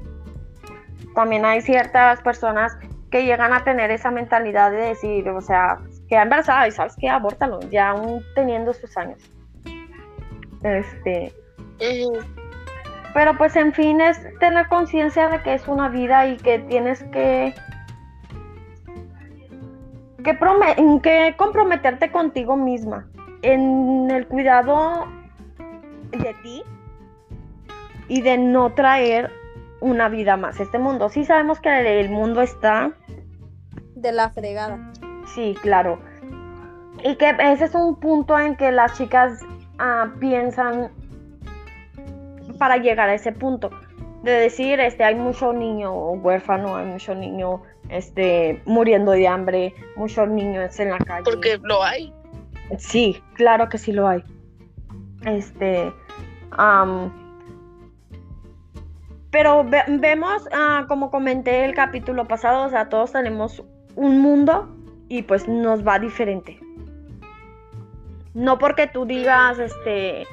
También 1.16 1.46
hay 1.46 1.62
ciertas 1.62 2.22
personas 2.22 2.78
que 3.10 3.26
llegan 3.26 3.54
a 3.54 3.64
tener 3.64 3.92
esa 3.92 4.10
mentalidad 4.10 4.72
de 4.72 4.78
decir, 4.78 5.28
o 5.30 5.42
sea, 5.42 5.80
queda 6.08 6.24
embarazada 6.24 6.68
y 6.68 6.72
sabes 6.72 6.96
que 6.96 7.10
abórtalo, 7.10 7.60
ya 7.70 7.90
aún 7.90 8.24
teniendo 8.36 8.74
sus 8.74 8.96
años. 8.98 9.20
Este, 10.64 11.34
pero 13.14 13.38
pues 13.38 13.56
en 13.56 13.74
fin 13.74 14.00
es 14.00 14.22
tener 14.40 14.68
conciencia 14.68 15.28
de 15.28 15.42
que 15.42 15.54
es 15.54 15.68
una 15.68 15.90
vida 15.90 16.28
y 16.28 16.38
que 16.38 16.60
tienes 16.60 17.04
que 17.06 17.54
que, 20.24 20.38
que 21.02 21.36
comprometerte 21.36 22.12
contigo 22.12 22.56
misma 22.56 23.08
en 23.42 24.10
el 24.12 24.28
cuidado 24.28 25.08
de 26.12 26.36
ti 26.44 26.64
y 28.08 28.22
de 28.22 28.38
no 28.38 28.74
traer 28.74 29.32
una 29.82 30.08
vida 30.08 30.38
más 30.38 30.60
este 30.60 30.80
mundo. 30.80 31.10
Sí 31.10 31.26
sabemos 31.26 31.60
que 31.60 32.00
el 32.00 32.10
mundo 32.10 32.42
está 32.42 32.94
De 33.96 34.12
la 34.12 34.30
fregada. 34.30 34.92
Sí, 35.36 35.56
claro. 35.62 36.00
Y 37.04 37.16
que 37.16 37.36
ese 37.40 37.66
es 37.66 37.76
un 37.76 38.00
punto 38.00 38.38
en 38.40 38.56
que 38.56 38.72
las 38.72 38.98
chicas 38.98 39.40
ah, 39.80 40.14
piensan 40.20 40.92
para 42.58 42.78
llegar 42.78 43.10
a 43.10 43.16
ese 43.16 43.32
punto. 43.32 43.72
De 44.24 44.32
decir, 44.32 44.80
este, 44.80 45.04
hay 45.04 45.16
mucho 45.16 45.52
niño 45.52 46.12
huérfano, 46.12 46.76
hay 46.76 46.86
mucho 46.86 47.16
niño 47.16 47.64
este, 47.90 48.62
muriendo 48.66 49.12
de 49.12 49.28
hambre, 49.28 49.74
muchos 49.96 50.30
niños 50.30 50.80
en 50.80 50.92
la 50.92 51.00
calle. 51.00 51.24
Porque 51.24 51.60
lo 51.64 51.84
hay. 51.84 52.14
Sí, 52.78 53.22
claro 53.34 53.68
que 53.68 53.80
sí 53.80 53.92
lo 53.92 54.08
hay. 54.08 54.24
Este. 55.26 55.92
Pero 59.32 59.64
ve- 59.64 59.84
vemos, 59.88 60.48
ah, 60.52 60.86
como 60.88 61.10
comenté 61.10 61.66
el 61.66 61.74
capítulo 61.74 62.26
pasado, 62.26 62.66
o 62.66 62.70
sea, 62.70 62.90
todos 62.90 63.14
tenemos 63.14 63.64
un 63.96 64.20
mundo 64.22 64.70
y 65.10 65.24
pues 65.24 65.48
nos 65.48 65.86
va 65.86 66.00
diferente. 66.00 66.60
No 68.34 68.58
porque 68.58 68.88
tú 68.88 69.06
digas, 69.06 69.60
este, 69.60 70.26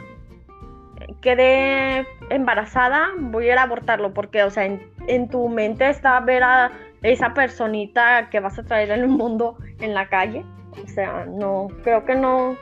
quedé 1.20 2.06
embarazada, 2.30 3.08
voy 3.18 3.48
a 3.48 3.52
ir 3.52 3.58
a 3.58 3.62
abortarlo, 3.62 4.12
porque, 4.14 4.44
o 4.44 4.50
sea, 4.50 4.66
en, 4.66 4.82
en 5.06 5.28
tu 5.28 5.48
mente 5.48 5.88
está 5.88 6.20
ver 6.20 6.42
a 6.42 6.70
esa 7.02 7.34
personita 7.34 8.28
que 8.30 8.40
vas 8.40 8.58
a 8.58 8.64
traer 8.64 8.90
en 8.90 9.00
el 9.00 9.08
mundo 9.08 9.56
en 9.80 9.94
la 9.94 10.08
calle. 10.08 10.44
O 10.84 10.88
sea, 10.88 11.24
no, 11.26 11.68
creo 11.82 12.04
que 12.04 12.14
no. 12.14 12.56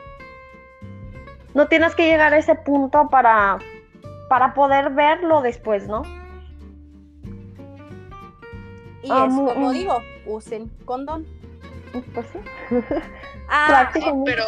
No 1.55 1.69
tienes 1.69 1.95
que 1.95 2.07
llegar 2.07 2.33
a 2.35 2.39
ese 2.39 2.55
punto 2.55 3.09
para, 3.09 3.59
para 4.29 4.55
poder 4.55 4.91
verlo 4.91 5.41
después, 5.43 5.87
¿no? 5.89 6.03
Y 9.07 9.11
Ah, 9.13 9.27
es 9.29 9.35
como 9.35 9.73
digo, 9.73 10.03
usen 10.27 10.69
condón. 10.85 11.25
Pues 12.13 12.27
sí. 12.33 12.39
Ah, 13.49 13.67
Prácticamente. 13.93 14.33
Pero, 14.33 14.45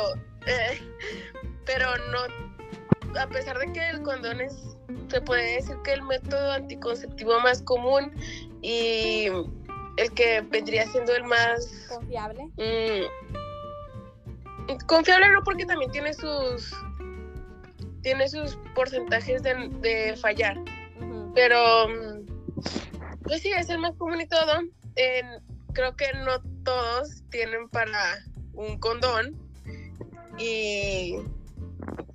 eh, 0.47 0.81
pero 1.65 1.87
no, 2.11 3.21
a 3.21 3.27
pesar 3.29 3.57
de 3.59 3.73
que 3.73 3.89
el 3.91 4.03
condón 4.03 4.41
es, 4.41 4.77
se 5.09 5.21
puede 5.21 5.55
decir 5.55 5.77
que 5.85 5.93
el 5.93 6.03
método 6.03 6.53
anticonceptivo 6.53 7.39
más 7.41 7.63
común 7.63 8.13
y 8.61 9.27
el 9.97 10.11
que 10.15 10.41
vendría 10.41 10.87
siendo 10.89 11.15
el 11.15 11.23
más 11.23 11.87
confiable. 11.89 12.49
mm, 12.57 13.05
confiable, 14.87 15.29
no 15.31 15.43
porque 15.45 15.67
también 15.67 15.93
tiene 15.93 16.13
sus 16.15 16.75
tiene 18.03 18.29
sus 18.29 18.59
porcentajes 18.75 19.43
de, 19.43 19.69
de 19.81 20.17
fallar, 20.17 20.57
pero 21.35 21.89
mm, 21.89 22.27
pues 23.29 23.43
sí, 23.43 23.53
es 23.57 23.69
el 23.69 23.79
más 23.79 23.95
común 23.97 24.21
y 24.21 24.27
todo. 24.27 24.63
Creo 25.75 25.95
que 25.95 26.07
no 26.15 26.41
todos 26.65 27.23
tienen 27.31 27.69
para 27.69 28.19
un 28.55 28.79
condón 28.79 29.37
y 30.39 31.17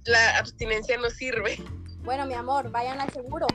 la 0.05 0.37
abstinencia 0.37 0.97
no 0.97 1.09
sirve. 1.09 1.57
Bueno, 2.03 2.25
mi 2.25 2.33
amor, 2.33 2.69
vayan 2.71 2.99
al 2.99 3.09
seguro. 3.11 3.47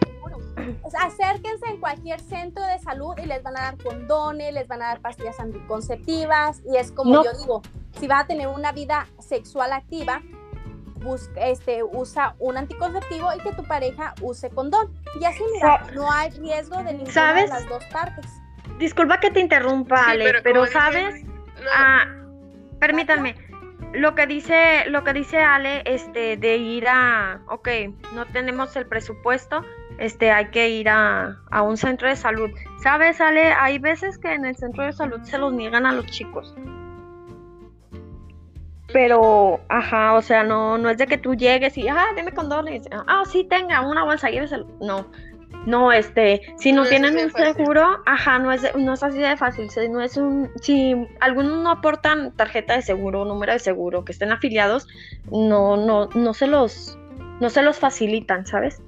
O 0.82 0.90
sea, 0.90 1.02
acérquense 1.02 1.66
en 1.66 1.80
cualquier 1.80 2.20
centro 2.20 2.64
de 2.64 2.78
salud 2.78 3.14
y 3.22 3.26
les 3.26 3.42
van 3.42 3.56
a 3.56 3.60
dar 3.60 3.78
condones, 3.78 4.52
les 4.52 4.66
van 4.68 4.82
a 4.82 4.86
dar 4.86 5.00
pastillas 5.00 5.38
anticonceptivas 5.38 6.60
y 6.64 6.76
es 6.76 6.90
como 6.92 7.12
No. 7.12 7.24
yo 7.24 7.32
digo, 7.38 7.62
si 7.98 8.06
vas 8.06 8.24
a 8.24 8.26
tener 8.26 8.48
una 8.48 8.72
vida 8.72 9.06
sexual 9.18 9.72
activa, 9.72 10.22
busca, 10.98 11.40
este, 11.46 11.82
usa 11.82 12.34
un 12.38 12.56
anticonceptivo 12.56 13.28
y 13.34 13.40
que 13.40 13.52
tu 13.52 13.64
pareja 13.64 14.14
use 14.20 14.50
condón. 14.50 14.92
Y 15.20 15.24
así, 15.24 15.42
mira, 15.54 15.84
Sa- 15.86 15.92
no 15.92 16.10
hay 16.10 16.30
riesgo 16.30 16.76
de 16.82 16.92
ninguna 16.92 17.12
¿Sabes? 17.12 17.44
de 17.44 17.48
las 17.50 17.68
dos 17.68 17.84
partes. 17.86 18.26
Disculpa 18.78 19.18
que 19.20 19.30
te 19.30 19.40
interrumpa, 19.40 19.96
Sí, 20.04 20.10
Ale, 20.10 20.40
pero, 20.42 20.62
dije, 20.62 20.72
sabes, 20.72 21.24
no, 21.24 21.30
Ah, 21.74 22.04
permítanme. 22.78 23.34
Lo 23.94 24.14
que 24.14 24.26
dice, 24.26 24.84
lo 24.88 25.02
que 25.02 25.14
dice 25.14 25.38
Ale, 25.38 25.82
este, 25.86 26.36
de 26.36 26.56
ir 26.58 26.86
a, 26.88 27.40
ok, 27.48 27.68
no 28.14 28.26
tenemos 28.26 28.76
el 28.76 28.86
presupuesto, 28.86 29.62
este, 29.98 30.30
hay 30.30 30.50
que 30.50 30.68
ir 30.68 30.90
a, 30.90 31.38
a 31.50 31.62
un 31.62 31.76
centro 31.78 32.06
de 32.06 32.14
salud. 32.14 32.50
¿Sabes, 32.82 33.20
Ale? 33.20 33.52
Hay 33.54 33.78
veces 33.78 34.18
que 34.18 34.34
en 34.34 34.44
el 34.44 34.56
centro 34.56 34.84
de 34.84 34.92
salud 34.92 35.20
se 35.22 35.38
los 35.38 35.52
niegan 35.54 35.86
a 35.86 35.92
los 35.92 36.04
chicos. 36.06 36.54
Pero, 38.92 39.60
ajá, 39.68 40.14
o 40.14 40.22
sea, 40.22 40.42
no, 40.44 40.78
no 40.78 40.88
es 40.88 40.96
de 40.98 41.06
que 41.06 41.18
tú 41.18 41.34
llegues 41.34 41.76
y, 41.76 41.88
ah, 41.88 42.06
deme 42.16 42.32
condones. 42.32 42.88
Ah, 42.90 43.22
sí, 43.30 43.44
tenga 43.44 43.80
una 43.86 44.04
bolsa, 44.04 44.30
lléveselo. 44.30 44.66
No, 44.80 45.06
no, 45.66 45.92
este, 45.92 46.40
si 46.56 46.72
no, 46.72 46.84
tienen 46.86 47.16
un 47.18 47.30
fácil. 47.30 47.54
seguro, 47.54 47.98
ajá, 48.06 48.38
no 48.38 48.50
es, 48.50 48.62
de- 48.62 48.72
no 48.76 48.94
es 48.94 49.02
así 49.02 49.18
de 49.18 49.36
fácil. 49.36 49.68
Si 49.70 49.88
no 49.88 50.00
es 50.00 50.16
un, 50.16 50.50
si 50.62 50.94
algunos 51.20 51.58
no 51.62 51.70
aportan 51.70 52.32
tarjeta 52.32 52.74
de 52.76 52.82
seguro, 52.82 53.26
número 53.26 53.52
de 53.52 53.58
seguro, 53.58 54.04
que 54.04 54.12
estén 54.12 54.32
afiliados, 54.32 54.86
no, 55.30 55.76
no, 55.76 56.08
no 56.14 56.32
se 56.32 56.46
los, 56.46 56.98
no 57.40 57.50
se 57.50 57.62
los 57.62 57.78
facilitan, 57.78 58.46
¿sabes? 58.46 58.80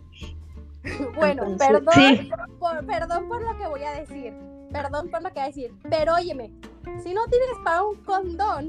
Bueno, 1.15 1.43
Entonces, 1.45 1.69
perdón, 1.69 1.95
sí. 1.95 2.31
por, 2.59 2.87
perdón 2.87 3.29
por 3.29 3.43
lo 3.43 3.59
que 3.59 3.67
voy 3.67 3.83
a 3.83 3.93
decir. 3.93 4.33
Perdón 4.73 5.11
por 5.11 5.23
lo 5.23 5.29
que 5.29 5.35
voy 5.35 5.43
a 5.43 5.47
decir. 5.49 5.73
Pero 5.91 6.15
óyeme, 6.15 6.51
si 7.03 7.13
no 7.13 7.27
tienes 7.27 7.51
para 7.65 7.83
un 7.83 7.97
condón, 7.97 8.69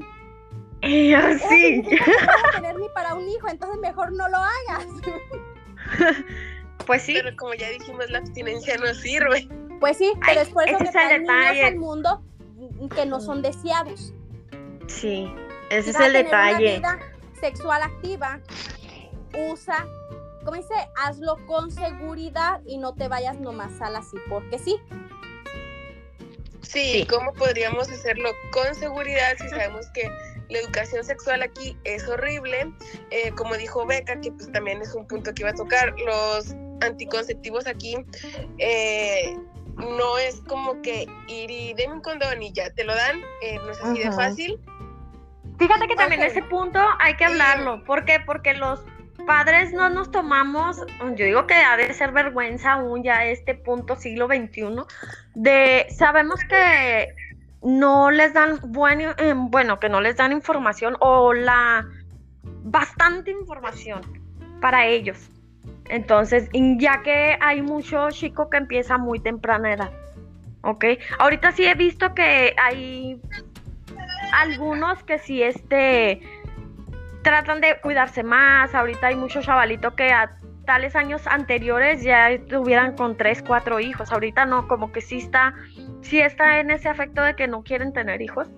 Eh, 0.82 1.12
eso 1.14 1.48
sí. 1.48 1.82
significa 1.82 2.04
que 2.06 2.10
no 2.12 2.26
vas 2.26 2.44
a 2.44 2.60
tener 2.60 2.78
ni 2.78 2.88
para 2.90 3.14
un 3.14 3.28
hijo, 3.28 3.48
entonces 3.48 3.78
mejor 3.80 4.12
no 4.12 4.28
lo 4.28 4.36
hagas. 4.38 4.86
Pues 6.86 7.02
sí. 7.02 7.14
Pero 7.14 7.36
como 7.36 7.54
ya 7.54 7.68
dijimos, 7.70 8.10
la 8.10 8.18
abstinencia 8.18 8.76
no 8.78 8.92
sirve. 8.94 9.48
Pues 9.80 9.98
sí, 9.98 10.12
pero 10.26 10.40
Ay, 10.40 10.46
es 10.46 10.48
por 10.48 10.68
eso 10.68 10.78
que 10.78 10.84
traen 10.90 11.22
niños 11.22 11.38
detalle. 11.40 11.64
al 11.64 11.76
mundo 11.76 12.22
que 12.94 13.06
no 13.06 13.20
son 13.20 13.42
deseados. 13.42 14.12
Sí, 14.88 15.32
ese 15.70 15.90
es 15.90 15.96
el 16.00 16.12
tener 16.12 16.26
una 16.26 16.46
detalle. 16.46 16.76
vida 16.78 16.98
sexual 17.40 17.82
activa, 17.82 18.40
usa, 19.52 19.86
como 20.44 20.56
dice, 20.56 20.74
hazlo 20.96 21.36
con 21.46 21.70
seguridad 21.70 22.60
y 22.66 22.78
no 22.78 22.94
te 22.94 23.08
vayas 23.08 23.38
nomás 23.40 23.80
al 23.80 23.96
así, 23.96 24.16
porque 24.28 24.58
sí. 24.58 24.76
Sí, 26.62 27.00
Sí. 27.00 27.06
¿cómo 27.08 27.32
podríamos 27.34 27.90
hacerlo 27.90 28.30
con 28.52 28.74
seguridad 28.74 29.36
si 29.38 29.48
sabemos 29.48 29.86
que 29.92 30.08
la 30.48 30.58
educación 30.58 31.04
sexual 31.04 31.42
aquí 31.42 31.76
es 31.84 32.06
horrible. 32.08 32.72
Eh, 33.10 33.32
como 33.36 33.56
dijo 33.56 33.86
Beca, 33.86 34.20
que 34.20 34.32
pues 34.32 34.50
también 34.52 34.80
es 34.82 34.94
un 34.94 35.06
punto 35.06 35.32
que 35.34 35.42
iba 35.42 35.50
a 35.50 35.54
tocar, 35.54 35.94
los 35.98 36.54
anticonceptivos 36.80 37.66
aquí 37.66 37.96
eh, 38.58 39.36
no 39.76 40.18
es 40.18 40.40
como 40.48 40.82
que 40.82 41.06
ir 41.28 41.50
y 41.50 41.74
den 41.74 41.92
un 41.92 42.00
condón 42.00 42.42
y 42.42 42.52
ya 42.52 42.70
te 42.70 42.84
lo 42.84 42.94
dan, 42.94 43.20
eh, 43.42 43.56
no 43.56 43.70
es 43.70 43.80
así 43.82 44.02
de 44.02 44.12
fácil. 44.12 44.60
Fíjate 45.58 45.86
que 45.86 45.94
también 45.94 46.22
ese 46.22 46.42
punto 46.42 46.80
hay 46.98 47.16
que 47.16 47.24
hablarlo. 47.24 47.84
¿Por 47.84 48.04
qué? 48.04 48.18
Porque 48.24 48.54
los 48.54 48.80
padres 49.26 49.72
no 49.72 49.88
nos 49.88 50.10
tomamos, 50.10 50.78
yo 51.16 51.24
digo 51.24 51.46
que 51.46 51.54
ha 51.54 51.76
de 51.76 51.92
ser 51.94 52.12
vergüenza 52.12 52.72
aún 52.72 53.02
ya 53.02 53.24
este 53.24 53.54
punto 53.54 53.96
siglo 53.96 54.26
XXI, 54.26 54.82
de 55.34 55.86
sabemos 55.96 56.40
que 56.48 57.14
no 57.62 58.10
les 58.10 58.32
dan 58.34 58.58
bueno, 58.66 59.10
eh, 59.18 59.34
bueno, 59.36 59.78
que 59.78 59.88
no 59.88 60.00
les 60.00 60.16
dan 60.16 60.32
información 60.32 60.96
o 61.00 61.32
la 61.32 61.86
bastante 62.64 63.30
información 63.30 64.00
para 64.60 64.86
ellos. 64.86 65.28
Entonces, 65.88 66.48
ya 66.52 67.02
que 67.02 67.36
hay 67.40 67.62
mucho 67.62 68.10
chico 68.10 68.48
que 68.48 68.56
empieza 68.56 68.98
muy 68.98 69.20
temprana 69.20 69.72
edad. 69.72 69.90
¿Ok? 70.62 70.84
Ahorita 71.18 71.52
sí 71.52 71.64
he 71.66 71.74
visto 71.74 72.14
que 72.14 72.54
hay 72.56 73.20
algunos 74.32 75.02
que 75.02 75.18
sí 75.18 75.42
este 75.42 76.20
tratan 77.22 77.60
de 77.60 77.80
cuidarse 77.80 78.22
más. 78.22 78.74
Ahorita 78.74 79.08
hay 79.08 79.16
muchos 79.16 79.44
chavalitos 79.44 79.94
que 79.94 80.12
tales 80.64 80.96
años 80.96 81.26
anteriores 81.26 82.02
ya 82.02 82.30
estuvieran 82.30 82.96
con 82.96 83.16
tres, 83.16 83.42
cuatro 83.42 83.80
hijos. 83.80 84.12
Ahorita 84.12 84.44
no, 84.44 84.68
como 84.68 84.92
que 84.92 85.00
sí 85.00 85.18
está, 85.18 85.54
sí 86.00 86.20
está 86.20 86.60
en 86.60 86.70
ese 86.70 86.88
afecto 86.88 87.22
de 87.22 87.34
que 87.34 87.48
no 87.48 87.62
quieren 87.62 87.92
tener 87.92 88.22
hijos. 88.22 88.48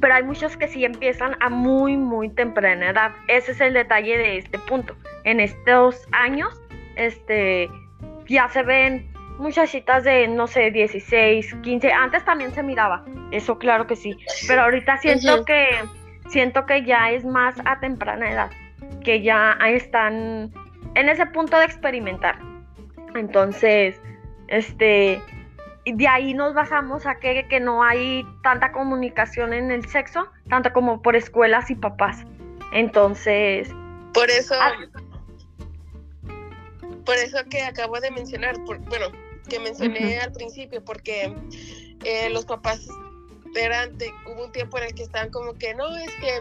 Pero 0.00 0.14
hay 0.14 0.22
muchos 0.22 0.56
que 0.56 0.68
sí 0.68 0.84
empiezan 0.84 1.36
a 1.40 1.48
muy, 1.48 1.96
muy 1.96 2.28
temprana 2.30 2.90
edad. 2.90 3.12
Ese 3.28 3.52
es 3.52 3.60
el 3.60 3.74
detalle 3.74 4.16
de 4.16 4.38
este 4.38 4.58
punto. 4.58 4.94
En 5.24 5.40
estos 5.40 6.06
años, 6.12 6.60
este, 6.96 7.68
ya 8.26 8.48
se 8.48 8.62
ven 8.62 9.10
muchachitas 9.38 10.04
de, 10.04 10.28
no 10.28 10.46
sé, 10.46 10.70
16, 10.70 11.56
15. 11.62 11.92
Antes 11.92 12.24
también 12.24 12.52
se 12.52 12.62
miraba. 12.62 13.04
Eso 13.30 13.58
claro 13.58 13.86
que 13.86 13.96
sí. 13.96 14.16
Pero 14.46 14.62
ahorita 14.62 14.98
siento 14.98 15.44
que, 15.44 15.66
siento 16.28 16.66
que 16.66 16.84
ya 16.84 17.10
es 17.10 17.24
más 17.24 17.56
a 17.64 17.80
temprana 17.80 18.30
edad. 18.30 18.50
Que 19.02 19.22
ya 19.22 19.58
están 19.66 20.52
en 21.00 21.08
ese 21.08 21.26
punto 21.26 21.58
de 21.58 21.64
experimentar. 21.64 22.38
Entonces, 23.14 24.00
este, 24.48 25.20
de 25.86 26.08
ahí 26.08 26.34
nos 26.34 26.54
basamos 26.54 27.06
a 27.06 27.16
que, 27.16 27.46
que 27.48 27.58
no 27.58 27.82
hay 27.82 28.26
tanta 28.42 28.70
comunicación 28.70 29.52
en 29.52 29.70
el 29.70 29.88
sexo, 29.88 30.26
tanto 30.48 30.72
como 30.72 31.02
por 31.02 31.16
escuelas 31.16 31.70
y 31.70 31.74
papás. 31.74 32.24
Entonces, 32.72 33.70
por 34.12 34.30
eso, 34.30 34.54
ah, 34.60 34.72
por 37.04 37.16
eso 37.16 37.38
que 37.48 37.62
acabo 37.62 37.98
de 38.00 38.10
mencionar, 38.10 38.58
bueno, 38.60 39.06
que 39.48 39.58
mencioné 39.58 40.20
al 40.20 40.32
principio, 40.32 40.84
porque 40.84 41.34
eh, 42.04 42.30
los 42.30 42.44
papás 42.44 42.86
eran, 43.54 43.96
hubo 44.26 44.44
un 44.44 44.52
tiempo 44.52 44.78
en 44.78 44.84
el 44.84 44.94
que 44.94 45.02
estaban 45.02 45.30
como 45.30 45.54
que 45.54 45.74
no, 45.74 45.96
es 45.96 46.14
que 46.16 46.40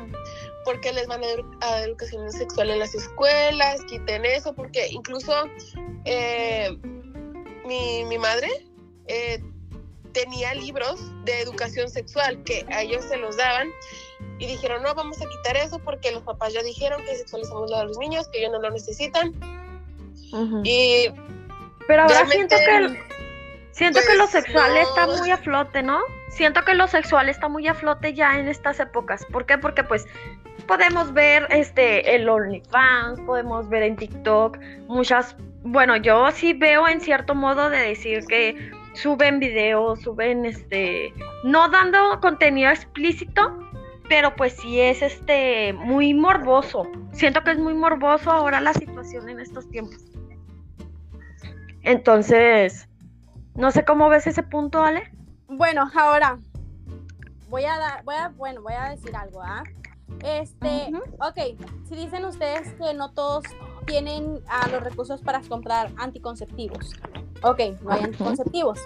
porque 0.69 0.93
les 0.93 1.08
van 1.08 1.21
a, 1.62 1.79
educación 1.79 2.32
sexual 2.32 2.69
en 2.69 2.77
las 2.77 2.93
escuelas, 2.93 3.84
quiten 3.86 4.23
eso, 4.23 4.53
porque 4.53 4.88
incluso 4.91 5.34
eh, 6.05 6.69
mi, 7.65 8.05
mi, 8.05 8.19
madre 8.19 8.47
eh, 9.08 9.41
tenía 10.12 10.53
libros 10.53 10.99
de 11.25 11.41
educación 11.41 11.89
sexual 11.89 12.43
que 12.43 12.67
a 12.69 12.84
ellos 12.84 13.03
se 13.05 13.17
los 13.17 13.36
daban 13.36 13.67
y 14.38 14.45
dijeron, 14.45 14.84
no, 14.84 14.93
vamos 14.93 15.19
a 15.23 15.25
quitar 15.27 15.58
eso 15.58 15.79
porque 15.79 16.12
los 16.12 16.21
papás 16.21 16.53
ya 16.53 16.62
dijeron 16.62 17.03
que 17.03 17.15
sexualizamos 17.15 17.71
a 17.71 17.86
los 17.86 17.97
niños, 17.97 18.27
que 18.27 18.38
ellos 18.38 18.51
no 18.51 18.62
lo 18.62 18.69
necesitan. 18.69 19.34
Y 20.63 21.08
pero 21.88 22.03
ahora 22.03 22.27
siento 22.27 22.55
que 22.55 23.03
siento 23.71 24.01
que 24.08 24.13
lo 24.17 24.29
pues, 24.29 24.43
sexual 24.43 24.77
está 24.77 25.08
muy 25.08 25.32
a 25.32 25.38
flote, 25.38 25.82
¿no? 25.82 25.99
Siento 26.29 26.63
que 26.63 26.75
lo 26.75 26.88
sexual 26.88 27.27
está 27.27 27.47
muy 27.47 27.67
a 27.67 27.73
flote 27.73 28.13
ya 28.13 28.38
en 28.38 28.47
estas 28.47 28.79
épocas. 28.79 29.25
¿Por 29.32 29.47
qué? 29.47 29.58
Porque 29.58 29.84
pues 29.84 30.05
podemos 30.67 31.13
ver 31.13 31.48
este 31.50 32.15
el 32.15 32.28
OnlyFans, 32.28 33.19
podemos 33.22 33.69
ver 33.69 33.84
en 33.84 33.95
TikTok 33.95 34.58
muchas, 34.88 35.36
bueno, 35.63 35.98
yo 35.98 36.30
sí 36.32 36.54
veo 36.54 36.88
en 36.88 37.02
cierto 37.02 37.36
modo 37.36 37.69
de 37.69 37.78
decir 37.78 38.26
que 38.26 38.72
suben 38.93 39.39
videos, 39.39 40.02
suben 40.02 40.45
este 40.45 41.13
no 41.43 41.69
dando 41.69 42.19
contenido 42.22 42.69
explícito, 42.69 43.69
pero 44.08 44.36
pues 44.36 44.54
sí 44.54 44.80
es 44.80 45.02
este 45.02 45.74
muy 45.74 46.13
morboso. 46.13 46.88
Siento 47.12 47.43
que 47.43 47.52
es 47.52 47.60
muy 47.60 47.74
morboso 47.74 48.32
ahora 48.32 48.60
la 48.60 48.74
situación 48.74 49.30
en 49.30 49.39
estos 49.39 49.69
tiempos. 49.69 50.04
Entonces, 51.84 52.89
no 53.56 53.72
sé 53.72 53.86
cómo 53.86 54.10
ves 54.10 54.28
ese 54.28 54.43
punto, 54.43 54.84
Ale. 54.84 55.12
Bueno, 55.48 55.89
ahora 55.95 56.38
voy 57.50 57.65
a 57.65 57.78
dar, 57.78 58.04
voy 58.04 58.15
a, 58.15 58.30
bueno, 58.30 58.62
voy 58.62 58.74
a 58.74 58.89
decir 58.89 59.15
algo, 59.15 59.41
¿ah? 59.41 59.63
Este, 60.24 60.91
ok, 61.19 61.58
si 61.88 61.95
dicen 61.95 62.26
ustedes 62.26 62.74
que 62.74 62.93
no 62.93 63.12
todos 63.12 63.43
tienen 63.86 64.41
ah, 64.50 64.67
los 64.72 64.84
recursos 64.84 65.22
para 65.22 65.41
comprar 65.41 65.91
anticonceptivos, 65.98 66.93
ok, 67.41 67.60
no 67.82 67.91
hay 67.91 68.04
anticonceptivos, 68.04 68.80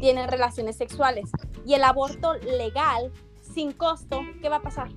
tienen 0.00 0.28
relaciones 0.28 0.76
sexuales 0.76 1.30
y 1.64 1.74
el 1.74 1.84
aborto 1.84 2.34
legal, 2.34 3.12
sin 3.40 3.72
costo, 3.72 4.20
¿qué 4.42 4.48
va 4.48 4.56
a 4.56 4.62
pasar? 4.62 4.88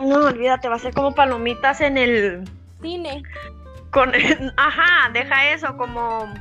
No, 0.00 0.26
olvídate, 0.26 0.68
va 0.68 0.76
a 0.76 0.78
ser 0.78 0.94
como 0.94 1.14
palomitas 1.14 1.80
en 1.80 1.96
el 1.96 2.44
cine. 2.80 3.22
Con, 3.90 4.12
ajá, 4.56 5.10
deja 5.12 5.52
eso 5.52 5.76
como, 5.76 6.32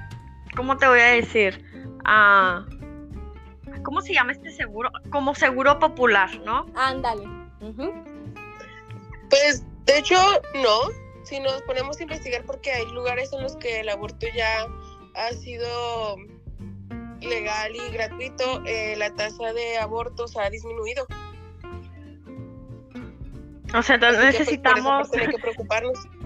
¿cómo 0.56 0.78
te 0.78 0.88
voy 0.88 1.00
a 1.00 1.08
decir? 1.08 1.66
Ah, 2.06 2.66
¿Cómo 3.84 4.02
se 4.02 4.14
llama 4.14 4.32
este 4.32 4.52
seguro? 4.52 4.92
Como 5.10 5.34
seguro 5.36 5.80
popular, 5.80 6.30
¿no? 6.46 6.66
Ándale. 6.76 7.24
Pues, 9.32 9.64
de 9.86 9.98
hecho, 9.98 10.16
no. 10.56 10.92
Si 11.24 11.40
nos 11.40 11.62
ponemos 11.64 12.00
a 12.00 12.04
investigar, 12.04 12.44
porque 12.46 12.72
hay 12.72 12.86
lugares 12.92 13.34
en 13.34 13.42
los 13.42 13.56
que 13.56 13.80
el 13.80 13.90
aborto 13.90 14.28
ya 14.36 14.68
ha 15.16 15.32
sido 15.32 16.18
legal 17.22 17.76
y 17.76 17.92
gratuito, 17.92 18.64
eh, 18.66 18.96
la 18.98 19.14
tasa 19.16 19.54
de 19.54 19.78
abortos 19.78 20.36
ha 20.38 20.50
disminuido. 20.50 21.08
O 23.74 23.82
sea, 23.82 23.96
entonces 23.96 24.22
pues, 24.22 24.40
necesitamos... 24.40 25.10
que 25.10 25.40
preocuparnos. 25.42 25.98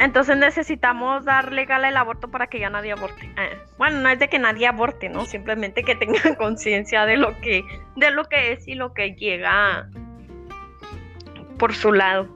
Entonces 0.00 0.36
necesitamos 0.36 1.24
dar 1.24 1.52
legal 1.52 1.84
el 1.84 1.96
aborto 1.96 2.28
para 2.28 2.48
que 2.48 2.58
ya 2.58 2.70
nadie 2.70 2.90
aborte. 2.90 3.24
Eh, 3.38 3.58
bueno, 3.78 4.00
no 4.00 4.08
es 4.08 4.18
de 4.18 4.28
que 4.28 4.38
nadie 4.38 4.66
aborte, 4.66 5.08
¿no? 5.08 5.26
Simplemente 5.26 5.84
que 5.84 5.94
tengan 5.94 6.34
conciencia 6.38 7.04
de 7.06 7.16
lo 7.16 7.38
que, 7.40 7.62
de 7.96 8.10
lo 8.10 8.24
que 8.24 8.52
es 8.52 8.66
y 8.66 8.74
lo 8.74 8.94
que 8.94 9.14
llega 9.14 9.88
por 11.62 11.76
su 11.76 11.92
lado. 11.92 12.26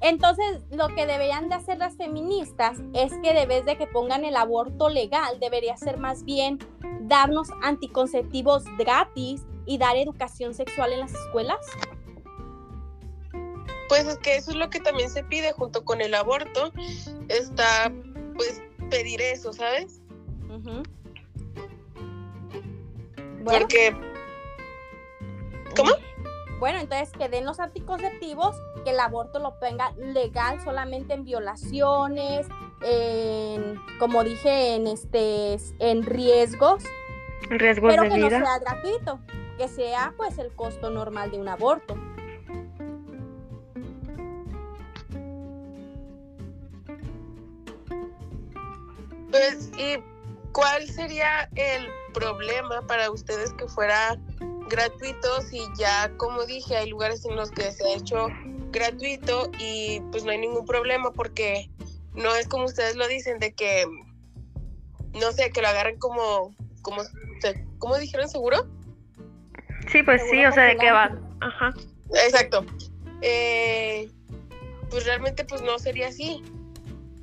Entonces, 0.00 0.62
lo 0.70 0.88
que 0.88 1.04
deberían 1.04 1.50
de 1.50 1.54
hacer 1.56 1.76
las 1.76 1.98
feministas 1.98 2.78
es 2.94 3.12
que 3.22 3.34
de 3.34 3.44
vez 3.44 3.66
de 3.66 3.76
que 3.76 3.86
pongan 3.86 4.24
el 4.24 4.36
aborto 4.36 4.88
legal, 4.88 5.38
debería 5.38 5.76
ser 5.76 5.98
más 5.98 6.24
bien 6.24 6.58
darnos 7.02 7.48
anticonceptivos 7.60 8.64
gratis 8.78 9.42
y 9.66 9.76
dar 9.76 9.98
educación 9.98 10.54
sexual 10.54 10.94
en 10.94 11.00
las 11.00 11.12
escuelas. 11.12 11.58
Pues 13.90 14.06
es 14.06 14.16
que 14.16 14.36
eso 14.36 14.52
es 14.52 14.56
lo 14.56 14.70
que 14.70 14.80
también 14.80 15.10
se 15.10 15.22
pide 15.24 15.52
junto 15.52 15.84
con 15.84 16.00
el 16.00 16.14
aborto, 16.14 16.72
está 17.28 17.92
pues 18.34 18.62
pedir 18.88 19.20
eso, 19.20 19.52
¿sabes? 19.52 20.00
Porque... 23.44 23.94
¿Cómo? 25.76 25.92
Bueno, 26.62 26.78
entonces 26.78 27.10
que 27.10 27.28
den 27.28 27.44
los 27.44 27.58
anticonceptivos, 27.58 28.54
que 28.84 28.90
el 28.90 29.00
aborto 29.00 29.40
lo 29.40 29.54
tenga 29.54 29.90
legal 29.96 30.62
solamente 30.62 31.12
en 31.12 31.24
violaciones, 31.24 32.46
en, 32.82 33.80
como 33.98 34.22
dije, 34.22 34.76
en 34.76 34.86
este, 34.86 35.56
en 35.80 36.04
riesgos. 36.04 36.84
Riesgos 37.50 37.90
pero 37.92 38.04
que 38.04 38.16
no 38.16 38.30
sea 38.30 38.60
gratuito, 38.60 39.18
que 39.58 39.66
sea 39.66 40.14
pues 40.16 40.38
el 40.38 40.54
costo 40.54 40.88
normal 40.88 41.32
de 41.32 41.40
un 41.40 41.48
aborto. 41.48 41.96
Pues, 49.32 49.72
¿y 49.76 50.00
cuál 50.52 50.86
sería 50.86 51.50
el 51.56 51.88
problema 52.14 52.82
para 52.86 53.10
ustedes 53.10 53.52
que 53.54 53.66
fuera 53.66 54.16
gratuito 54.68 55.42
si 55.42 55.60
ya, 55.78 56.10
como 56.16 56.44
dije, 56.44 56.76
hay 56.76 56.88
lugares 56.88 57.24
en 57.24 57.36
los 57.36 57.50
que 57.50 57.70
se 57.72 57.84
ha 57.84 57.96
hecho 57.96 58.28
gratuito 58.70 59.50
y 59.58 60.00
pues 60.10 60.24
no 60.24 60.30
hay 60.30 60.38
ningún 60.38 60.64
problema 60.64 61.12
porque 61.12 61.70
no 62.14 62.34
es 62.34 62.48
como 62.48 62.64
ustedes 62.64 62.96
lo 62.96 63.06
dicen 63.08 63.38
de 63.38 63.54
que, 63.54 63.84
no 65.14 65.32
sé, 65.32 65.50
que 65.50 65.62
lo 65.62 65.68
agarren 65.68 65.98
como, 65.98 66.54
como, 66.82 67.02
¿cómo 67.78 67.98
dijeron 67.98 68.28
seguro? 68.28 68.66
Sí, 69.90 70.02
pues 70.02 70.22
sí, 70.30 70.44
o 70.44 70.52
sea, 70.52 70.64
de 70.64 70.76
que 70.76 70.90
van, 70.90 71.20
ajá. 71.40 71.74
Exacto. 72.24 72.64
Eh, 73.20 74.10
pues 74.90 75.06
realmente 75.06 75.44
pues 75.44 75.62
no 75.62 75.78
sería 75.78 76.08
así. 76.08 76.42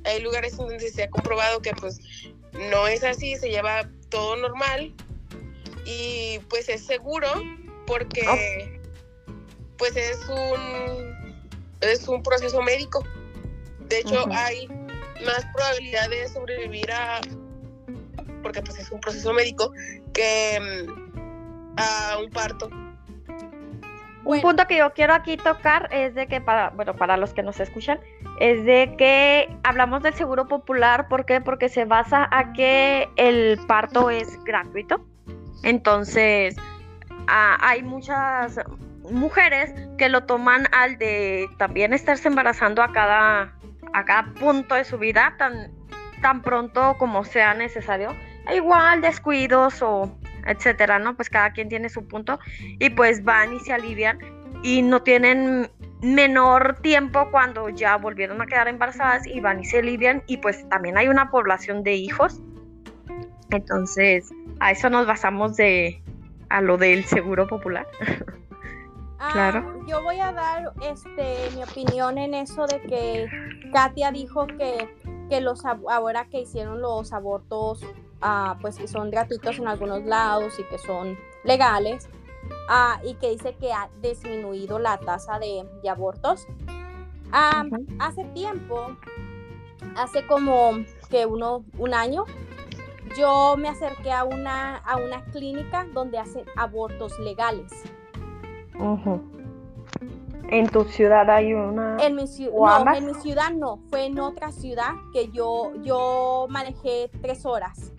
Hay 0.04 0.20
lugares 0.22 0.56
donde 0.56 0.90
se 0.90 1.04
ha 1.04 1.10
comprobado 1.10 1.60
que 1.60 1.72
pues 1.72 2.00
no 2.70 2.86
es 2.86 3.04
así, 3.04 3.36
se 3.36 3.50
lleva 3.50 3.88
todo 4.08 4.36
normal 4.36 4.94
y 5.90 6.38
pues 6.48 6.68
es 6.68 6.84
seguro 6.84 7.28
porque 7.86 8.80
pues 9.78 9.96
es 9.96 10.18
un 10.28 11.36
es 11.80 12.06
un 12.08 12.22
proceso 12.22 12.62
médico. 12.62 13.04
De 13.88 14.00
hecho, 14.00 14.24
hay 14.32 14.68
más 15.24 15.44
probabilidad 15.54 16.08
de 16.10 16.28
sobrevivir 16.28 16.90
a 16.92 17.20
porque 18.42 18.62
pues 18.62 18.78
es 18.78 18.90
un 18.90 19.00
proceso 19.00 19.32
médico 19.32 19.72
que 20.12 20.60
mm, 20.60 21.78
a 21.78 22.18
un 22.18 22.30
parto. 22.30 22.70
Un 24.22 24.40
punto 24.42 24.66
que 24.66 24.76
yo 24.76 24.92
quiero 24.92 25.14
aquí 25.14 25.36
tocar 25.36 25.88
es 25.90 26.14
de 26.14 26.26
que 26.26 26.40
para, 26.40 26.70
bueno, 26.70 26.94
para 26.94 27.16
los 27.16 27.32
que 27.32 27.42
nos 27.42 27.58
escuchan, 27.58 27.98
es 28.38 28.64
de 28.64 28.94
que 28.96 29.48
hablamos 29.64 30.02
del 30.02 30.14
seguro 30.14 30.46
popular, 30.46 31.08
¿por 31.08 31.24
qué? 31.24 31.40
Porque 31.40 31.68
se 31.68 31.86
basa 31.86 32.28
a 32.30 32.52
que 32.52 33.08
el 33.16 33.58
parto 33.66 34.10
es 34.10 34.28
gratuito. 34.44 35.04
Entonces, 35.62 36.56
hay 37.26 37.82
muchas 37.82 38.58
mujeres 39.10 39.72
que 39.98 40.08
lo 40.08 40.24
toman 40.24 40.66
al 40.72 40.98
de 40.98 41.48
también 41.58 41.92
estarse 41.92 42.28
embarazando 42.28 42.82
a 42.82 42.92
cada, 42.92 43.54
a 43.92 44.04
cada 44.04 44.32
punto 44.34 44.74
de 44.74 44.84
su 44.84 44.98
vida, 44.98 45.34
tan, 45.38 45.70
tan 46.22 46.42
pronto 46.42 46.96
como 46.98 47.24
sea 47.24 47.54
necesario. 47.54 48.14
Igual 48.54 49.00
descuidos 49.00 49.82
o 49.82 50.16
etcétera, 50.46 50.98
¿no? 50.98 51.14
Pues 51.16 51.28
cada 51.28 51.52
quien 51.52 51.68
tiene 51.68 51.88
su 51.88 52.06
punto 52.06 52.38
y 52.78 52.90
pues 52.90 53.22
van 53.24 53.54
y 53.54 53.60
se 53.60 53.72
alivian 53.72 54.18
y 54.62 54.82
no 54.82 55.02
tienen 55.02 55.70
menor 56.02 56.78
tiempo 56.80 57.28
cuando 57.30 57.68
ya 57.68 57.96
volvieron 57.96 58.40
a 58.40 58.46
quedar 58.46 58.68
embarazadas 58.68 59.26
y 59.26 59.40
van 59.40 59.60
y 59.60 59.64
se 59.64 59.78
alivian 59.78 60.22
y 60.26 60.38
pues 60.38 60.66
también 60.68 60.96
hay 60.96 61.08
una 61.08 61.30
población 61.30 61.82
de 61.82 61.94
hijos. 61.94 62.40
Entonces, 63.50 64.32
a 64.60 64.72
eso 64.72 64.90
nos 64.90 65.06
basamos 65.06 65.56
de 65.56 66.02
a 66.48 66.60
lo 66.60 66.76
del 66.78 67.04
seguro 67.04 67.46
popular. 67.46 67.86
claro. 69.32 69.64
Ah, 69.66 69.84
yo 69.86 70.02
voy 70.02 70.18
a 70.20 70.32
dar 70.32 70.72
este 70.82 71.50
mi 71.54 71.62
opinión 71.62 72.18
en 72.18 72.34
eso 72.34 72.66
de 72.66 72.80
que 72.82 73.26
Katia 73.72 74.10
dijo 74.10 74.46
que, 74.46 74.88
que 75.28 75.40
los 75.40 75.64
ahora 75.64 76.26
que 76.26 76.40
hicieron 76.40 76.80
los 76.80 77.12
abortos 77.12 77.84
pues 78.60 78.76
que 78.76 78.88
son 78.88 79.10
gratuitos 79.10 79.58
en 79.58 79.68
algunos 79.68 80.04
lados 80.04 80.58
y 80.58 80.64
que 80.64 80.78
son 80.78 81.18
legales, 81.44 82.08
y 83.04 83.14
que 83.14 83.30
dice 83.30 83.54
que 83.58 83.72
ha 83.72 83.88
disminuido 84.02 84.78
la 84.78 84.98
tasa 84.98 85.38
de, 85.38 85.64
abortos. 85.88 86.46
Hace 87.32 88.24
tiempo, 88.34 88.96
hace 89.96 90.26
como 90.26 90.72
que 91.08 91.26
uno, 91.26 91.64
un 91.78 91.94
año, 91.94 92.24
yo 93.16 93.56
me 93.56 93.68
acerqué 93.68 94.12
a 94.12 94.24
una, 94.24 94.76
a 94.76 94.96
una 94.96 95.24
clínica 95.26 95.86
donde 95.92 96.18
hacen 96.18 96.44
abortos 96.56 97.18
legales. 97.18 97.72
¿En 100.48 100.68
tu 100.68 100.84
ciudad 100.84 101.28
hay 101.30 101.52
una? 101.52 101.96
En 102.00 102.16
mi, 102.16 102.24
no, 102.24 102.94
en 102.94 103.06
mi 103.06 103.14
ciudad 103.14 103.50
no, 103.50 103.78
fue 103.88 104.06
en 104.06 104.18
otra 104.18 104.50
ciudad 104.50 104.92
que 105.12 105.30
yo, 105.30 105.72
yo 105.82 106.46
manejé 106.48 107.10
tres 107.20 107.46
horas. 107.46 107.92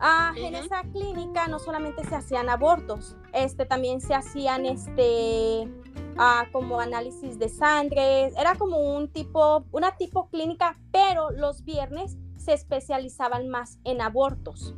Ah, 0.00 0.32
en 0.36 0.54
esa 0.54 0.82
clínica 0.82 1.46
no 1.48 1.58
solamente 1.58 2.02
se 2.04 2.14
hacían 2.14 2.48
abortos, 2.48 3.16
este, 3.32 3.66
también 3.66 4.00
se 4.00 4.14
hacían 4.14 4.66
este, 4.66 5.68
ah, 6.16 6.46
como 6.50 6.80
análisis 6.80 7.38
de 7.38 7.48
sangre, 7.48 8.32
era 8.38 8.54
como 8.56 8.78
un 8.78 9.08
tipo, 9.08 9.64
una 9.70 9.96
tipo 9.96 10.28
clínica, 10.30 10.76
pero 10.90 11.30
los 11.30 11.64
viernes 11.64 12.16
se 12.48 12.54
especializaban 12.54 13.50
más 13.50 13.78
en 13.84 14.00
abortos. 14.00 14.74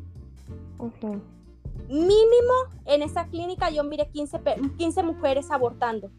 Mínimo 1.88 2.54
en 2.84 3.02
esa 3.02 3.26
clínica 3.26 3.70
yo 3.70 3.84
miré 3.84 4.08
15, 4.08 4.40
15 4.76 5.02
mujeres 5.04 5.52
abortando. 5.52 6.10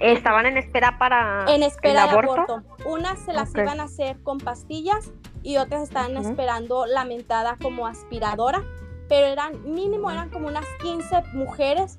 Estaban 0.00 0.46
en 0.46 0.58
espera 0.58 0.96
para 0.96 1.44
en 1.48 1.64
espera 1.64 2.04
el 2.04 2.10
aborto? 2.10 2.62
Unas 2.86 3.18
se 3.18 3.32
las 3.32 3.52
iban 3.52 3.80
a 3.80 3.84
hacer 3.84 4.22
con 4.22 4.38
pastillas 4.38 5.10
y 5.42 5.56
otras 5.56 5.82
estaban 5.82 6.16
esperando 6.16 6.86
la 6.86 7.04
mentada 7.04 7.56
como 7.60 7.88
aspiradora, 7.88 8.62
pero 9.08 9.26
eran 9.26 9.74
mínimo, 9.74 10.08
eran 10.08 10.30
como 10.30 10.46
unas 10.46 10.66
15 10.82 11.24
mujeres 11.32 11.98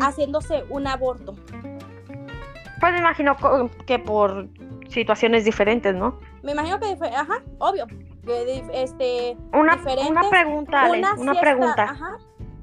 haciéndose 0.00 0.64
un 0.70 0.86
aborto. 0.86 1.34
Pues 2.80 2.92
me 2.94 2.98
imagino 2.98 3.36
que 3.84 3.98
por 3.98 4.48
situaciones 4.92 5.44
diferentes, 5.44 5.94
¿no? 5.94 6.20
Me 6.42 6.52
imagino 6.52 6.78
que, 6.78 6.96
ajá, 7.14 7.42
obvio. 7.58 7.86
este, 8.72 9.36
una, 9.52 9.80
una 10.08 10.30
pregunta, 10.30 10.88
una, 11.18 11.34
pregunta. 11.40 11.84
Ajá. 11.84 12.18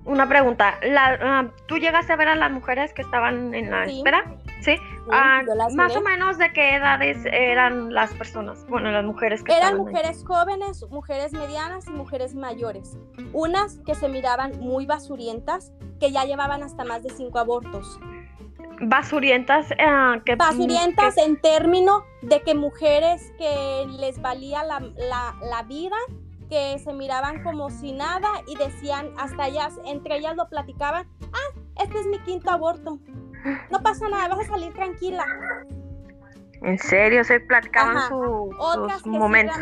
Una 0.05 0.27
pregunta. 0.27 0.79
La, 0.81 1.51
¿Tú 1.67 1.77
llegaste 1.77 2.13
a 2.13 2.15
ver 2.15 2.29
a 2.29 2.35
las 2.35 2.51
mujeres 2.51 2.93
que 2.93 3.01
estaban 3.01 3.53
en 3.53 3.69
la 3.69 3.85
espera? 3.85 4.23
Sí. 4.61 4.75
Ah, 5.11 5.41
más 5.75 5.95
o 5.95 6.01
menos 6.01 6.37
de 6.37 6.51
qué 6.53 6.75
edades 6.75 7.17
eran 7.25 7.93
las 7.93 8.13
personas, 8.13 8.65
bueno, 8.67 8.91
las 8.91 9.05
mujeres 9.05 9.43
que 9.43 9.55
eran 9.55 9.77
mujeres 9.77 10.23
jóvenes, 10.25 10.85
mujeres 10.89 11.33
medianas 11.33 11.87
y 11.87 11.91
mujeres 11.91 12.35
mayores. 12.35 12.97
Unas 13.33 13.79
que 13.85 13.95
se 13.95 14.07
miraban 14.07 14.59
muy 14.59 14.85
basurientas, 14.85 15.71
que 15.99 16.11
ya 16.11 16.25
llevaban 16.25 16.61
hasta 16.63 16.83
más 16.83 17.03
de 17.03 17.09
cinco 17.09 17.39
abortos. 17.39 17.99
Basurientas, 18.81 19.71
eh, 19.71 20.21
que 20.25 20.35
basurientas 20.35 21.17
en 21.17 21.39
términos 21.41 22.03
de 22.21 22.41
que 22.41 22.55
mujeres 22.55 23.33
que 23.37 23.85
les 23.99 24.21
valía 24.21 24.63
la, 24.63 24.79
la, 24.79 25.35
la 25.41 25.63
vida 25.63 25.97
que 26.49 26.79
se 26.79 26.93
miraban 26.93 27.43
como 27.43 27.69
si 27.69 27.91
nada 27.91 28.29
y 28.47 28.55
decían, 28.55 29.11
hasta 29.17 29.47
ellas, 29.47 29.79
entre 29.85 30.17
ellas 30.17 30.35
lo 30.35 30.49
platicaban, 30.49 31.07
ah, 31.21 31.59
este 31.83 31.99
es 31.99 32.07
mi 32.07 32.19
quinto 32.19 32.49
aborto. 32.49 32.99
No 33.69 33.81
pasa 33.81 34.09
nada, 34.09 34.35
vas 34.35 34.47
a 34.47 34.51
salir 34.51 34.73
tranquila. 34.73 35.25
¿En 36.61 36.77
serio? 36.77 37.23
¿Se 37.23 37.39
platicaban 37.39 38.09
su, 38.09 38.53
Otras 38.59 39.03
que 39.03 39.09
momentos? 39.09 39.55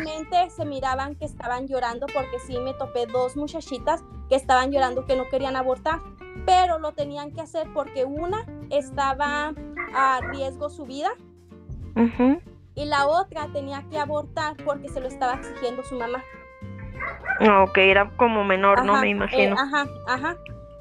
se 0.48 0.64
miraban 0.64 1.14
que 1.14 1.26
estaban 1.26 1.68
llorando 1.68 2.06
porque 2.06 2.40
sí 2.44 2.58
me 2.58 2.74
topé 2.74 3.06
dos 3.06 3.36
muchachitas 3.36 4.02
que 4.28 4.34
estaban 4.34 4.72
llorando 4.72 5.06
que 5.06 5.14
no 5.14 5.28
querían 5.28 5.54
abortar, 5.54 6.00
pero 6.48 6.78
lo 6.78 6.92
tenían 6.92 7.30
que 7.32 7.42
hacer 7.42 7.68
porque 7.74 8.06
una 8.06 8.46
estaba 8.70 9.52
a 9.94 10.20
riesgo 10.32 10.70
su 10.70 10.86
vida 10.86 11.10
y 12.74 12.86
la 12.86 13.06
otra 13.06 13.48
tenía 13.52 13.84
que 13.90 13.98
abortar 13.98 14.56
porque 14.64 14.88
se 14.88 14.98
lo 15.00 15.08
estaba 15.08 15.34
exigiendo 15.34 15.82
su 15.82 15.96
mamá. 15.96 16.24
Ah, 17.40 17.64
ok, 17.64 17.76
era 17.78 18.10
como 18.16 18.44
menor, 18.44 18.82
¿no? 18.86 18.98
Me 18.98 19.10
imagino. 19.10 19.56
Eh, 19.56 19.58
ajá, 19.58 19.86
ajá. 20.06 20.36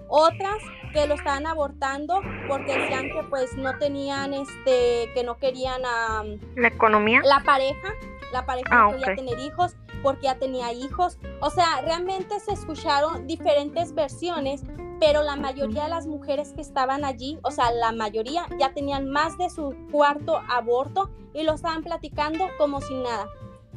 Otras 0.08 0.58
que 0.94 1.06
lo 1.06 1.16
estaban 1.16 1.46
abortando 1.46 2.22
porque 2.48 2.78
decían 2.78 3.10
que 3.10 3.24
pues 3.30 3.54
no 3.58 3.78
tenían, 3.78 4.34
este, 4.34 5.12
que 5.14 5.24
no 5.26 5.38
querían 5.38 5.82
a... 5.86 6.24
la 6.56 6.68
economía. 6.70 7.20
La 7.26 7.42
pareja, 7.42 7.90
la 8.32 8.46
pareja 8.46 8.74
no 8.74 8.92
quería 8.92 9.16
tener 9.16 9.40
hijos 9.40 9.76
porque 10.04 10.24
ya 10.24 10.38
tenía 10.38 10.74
hijos. 10.74 11.18
O 11.42 11.50
sea, 11.50 11.82
realmente 11.82 12.40
se 12.40 12.54
escucharon 12.54 13.28
diferentes 13.28 13.94
versiones, 13.94 14.64
pero 15.00 15.24
la 15.24 15.36
mayoría 15.36 15.84
de 15.84 15.90
las 15.90 16.08
mujeres 16.08 16.54
que 16.54 16.62
estaban 16.62 17.06
allí, 17.06 17.40
o 17.44 17.52
sea, 17.52 17.72
la 17.72 17.92
mayoría 17.92 18.48
ya 18.60 18.74
tenían 18.74 19.10
más 19.10 19.38
de 19.38 19.50
su 19.50 19.76
cuarto 19.92 20.42
aborto 20.50 21.10
y 21.34 21.44
lo 21.44 21.54
estaban 21.54 21.84
platicando 21.84 22.46
como 22.58 22.82
si 22.82 22.96
nada. 22.96 23.28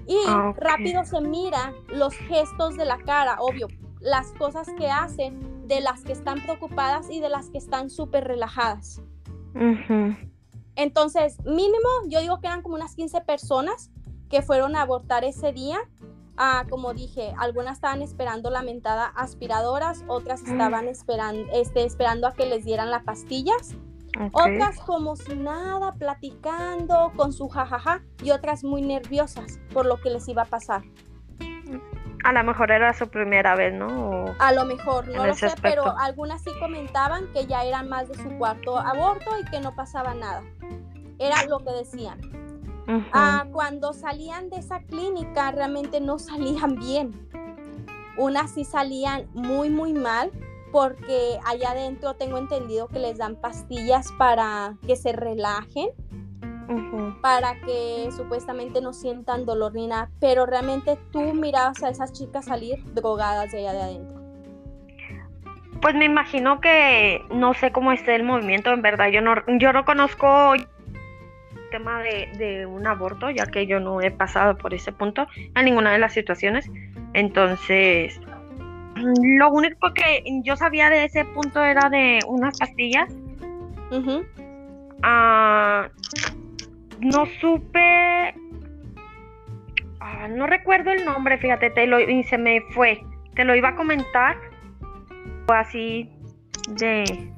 Y 0.06 0.16
ah, 0.26 0.54
rápido 0.56 1.04
se 1.04 1.20
mira 1.20 1.74
los 1.88 2.14
gestos 2.14 2.76
de 2.76 2.84
la 2.84 2.98
cara, 2.98 3.36
obvio, 3.40 3.68
las 4.00 4.32
cosas 4.32 4.68
que 4.78 4.88
hacen 4.90 5.68
de 5.68 5.80
las 5.80 6.02
que 6.02 6.12
están 6.12 6.42
preocupadas 6.42 7.10
y 7.10 7.20
de 7.20 7.28
las 7.28 7.50
que 7.50 7.58
están 7.58 7.90
súper 7.90 8.24
relajadas. 8.24 9.02
Entonces, 10.74 11.38
mínimo, 11.44 11.88
yo 12.08 12.20
digo 12.20 12.40
que 12.40 12.46
eran 12.46 12.62
como 12.62 12.74
unas 12.74 12.94
15 12.94 13.20
personas 13.20 13.90
que 14.30 14.40
fueron 14.42 14.76
a 14.76 14.82
abortar 14.82 15.24
ese 15.24 15.52
día. 15.52 15.78
Ah, 16.36 16.64
como 16.70 16.94
dije, 16.94 17.34
algunas 17.38 17.74
estaban 17.74 18.00
esperando 18.00 18.48
la 18.48 18.62
mentada 18.62 19.06
aspiradoras, 19.06 20.04
otras 20.06 20.42
mm. 20.42 20.52
estaban 20.52 20.88
esperando, 20.88 21.52
este, 21.52 21.84
esperando 21.84 22.26
a 22.26 22.32
que 22.32 22.46
les 22.46 22.64
dieran 22.64 22.90
las 22.90 23.02
pastillas. 23.02 23.76
Otras 24.32 24.80
como 24.80 25.14
si 25.14 25.36
nada, 25.36 25.92
platicando 25.92 27.12
con 27.16 27.32
su 27.32 27.48
jajaja 27.48 28.02
y 28.24 28.32
otras 28.32 28.64
muy 28.64 28.82
nerviosas 28.82 29.60
por 29.72 29.86
lo 29.86 30.00
que 30.00 30.10
les 30.10 30.26
iba 30.28 30.42
a 30.42 30.46
pasar. 30.46 30.82
A 32.24 32.32
lo 32.32 32.44
mejor 32.44 32.72
era 32.72 32.92
su 32.92 33.08
primera 33.08 33.54
vez, 33.54 33.72
¿no? 33.72 34.34
a 34.38 34.52
lo 34.52 34.64
mejor, 34.64 35.08
no 35.08 35.26
lo 35.26 35.34
sé, 35.34 35.48
pero 35.62 35.96
algunas 35.98 36.42
sí 36.42 36.50
comentaban 36.58 37.32
que 37.32 37.46
ya 37.46 37.64
eran 37.64 37.88
más 37.88 38.08
de 38.08 38.14
su 38.14 38.36
cuarto 38.36 38.78
aborto 38.78 39.30
y 39.38 39.44
que 39.48 39.60
no 39.60 39.74
pasaba 39.74 40.12
nada. 40.12 40.42
Era 41.18 41.44
lo 41.44 41.60
que 41.60 41.72
decían. 41.72 42.39
Ah, 43.12 43.46
cuando 43.52 43.92
salían 43.92 44.50
de 44.50 44.56
esa 44.56 44.80
clínica 44.80 45.50
realmente 45.52 46.00
no 46.00 46.18
salían 46.18 46.76
bien. 46.76 47.28
Unas 48.16 48.50
sí 48.50 48.64
salían 48.64 49.28
muy, 49.32 49.70
muy 49.70 49.92
mal 49.92 50.30
porque 50.72 51.38
allá 51.46 51.70
adentro 51.70 52.14
tengo 52.14 52.38
entendido 52.38 52.88
que 52.88 52.98
les 52.98 53.18
dan 53.18 53.36
pastillas 53.36 54.12
para 54.18 54.76
que 54.86 54.96
se 54.96 55.12
relajen, 55.12 55.88
para 57.20 57.60
que 57.60 58.08
supuestamente 58.16 58.80
no 58.80 58.92
sientan 58.92 59.44
dolor 59.44 59.74
ni 59.74 59.88
nada, 59.88 60.10
pero 60.20 60.46
realmente 60.46 60.96
tú 61.10 61.34
mirabas 61.34 61.82
a 61.82 61.90
esas 61.90 62.12
chicas 62.12 62.44
salir 62.44 62.82
drogadas 62.94 63.50
de 63.50 63.58
allá 63.58 63.72
de 63.72 63.82
adentro. 63.82 64.20
Pues 65.82 65.94
me 65.94 66.04
imagino 66.04 66.60
que 66.60 67.24
no 67.30 67.54
sé 67.54 67.72
cómo 67.72 67.90
esté 67.90 68.14
el 68.14 68.22
movimiento, 68.22 68.70
en 68.70 68.82
verdad. 68.82 69.08
Yo 69.08 69.22
no, 69.22 69.34
yo 69.58 69.72
no 69.72 69.84
conozco 69.84 70.54
tema 71.70 72.02
de, 72.02 72.30
de 72.36 72.66
un 72.66 72.86
aborto, 72.86 73.30
ya 73.30 73.46
que 73.46 73.66
yo 73.66 73.80
no 73.80 74.00
he 74.00 74.10
pasado 74.10 74.56
por 74.56 74.74
ese 74.74 74.92
punto 74.92 75.26
en 75.36 75.64
ninguna 75.64 75.92
de 75.92 75.98
las 75.98 76.12
situaciones. 76.12 76.70
Entonces, 77.14 78.20
lo 78.96 79.50
único 79.50 79.92
que 79.94 80.22
yo 80.42 80.56
sabía 80.56 80.90
de 80.90 81.04
ese 81.04 81.24
punto 81.24 81.64
era 81.64 81.88
de 81.88 82.20
unas 82.26 82.58
pastillas. 82.58 83.08
Ah, 85.02 85.88
no 87.00 87.26
supe. 87.40 88.34
ah, 90.00 90.28
no 90.28 90.46
recuerdo 90.46 90.92
el 90.92 91.04
nombre, 91.04 91.38
fíjate, 91.38 91.70
te 91.70 91.86
lo, 91.86 92.00
y 92.00 92.22
se 92.24 92.38
me 92.38 92.60
fue. 92.72 93.02
Te 93.34 93.44
lo 93.44 93.54
iba 93.54 93.70
a 93.70 93.76
comentar. 93.76 94.36
Así 95.48 96.10
de. 96.68 97.32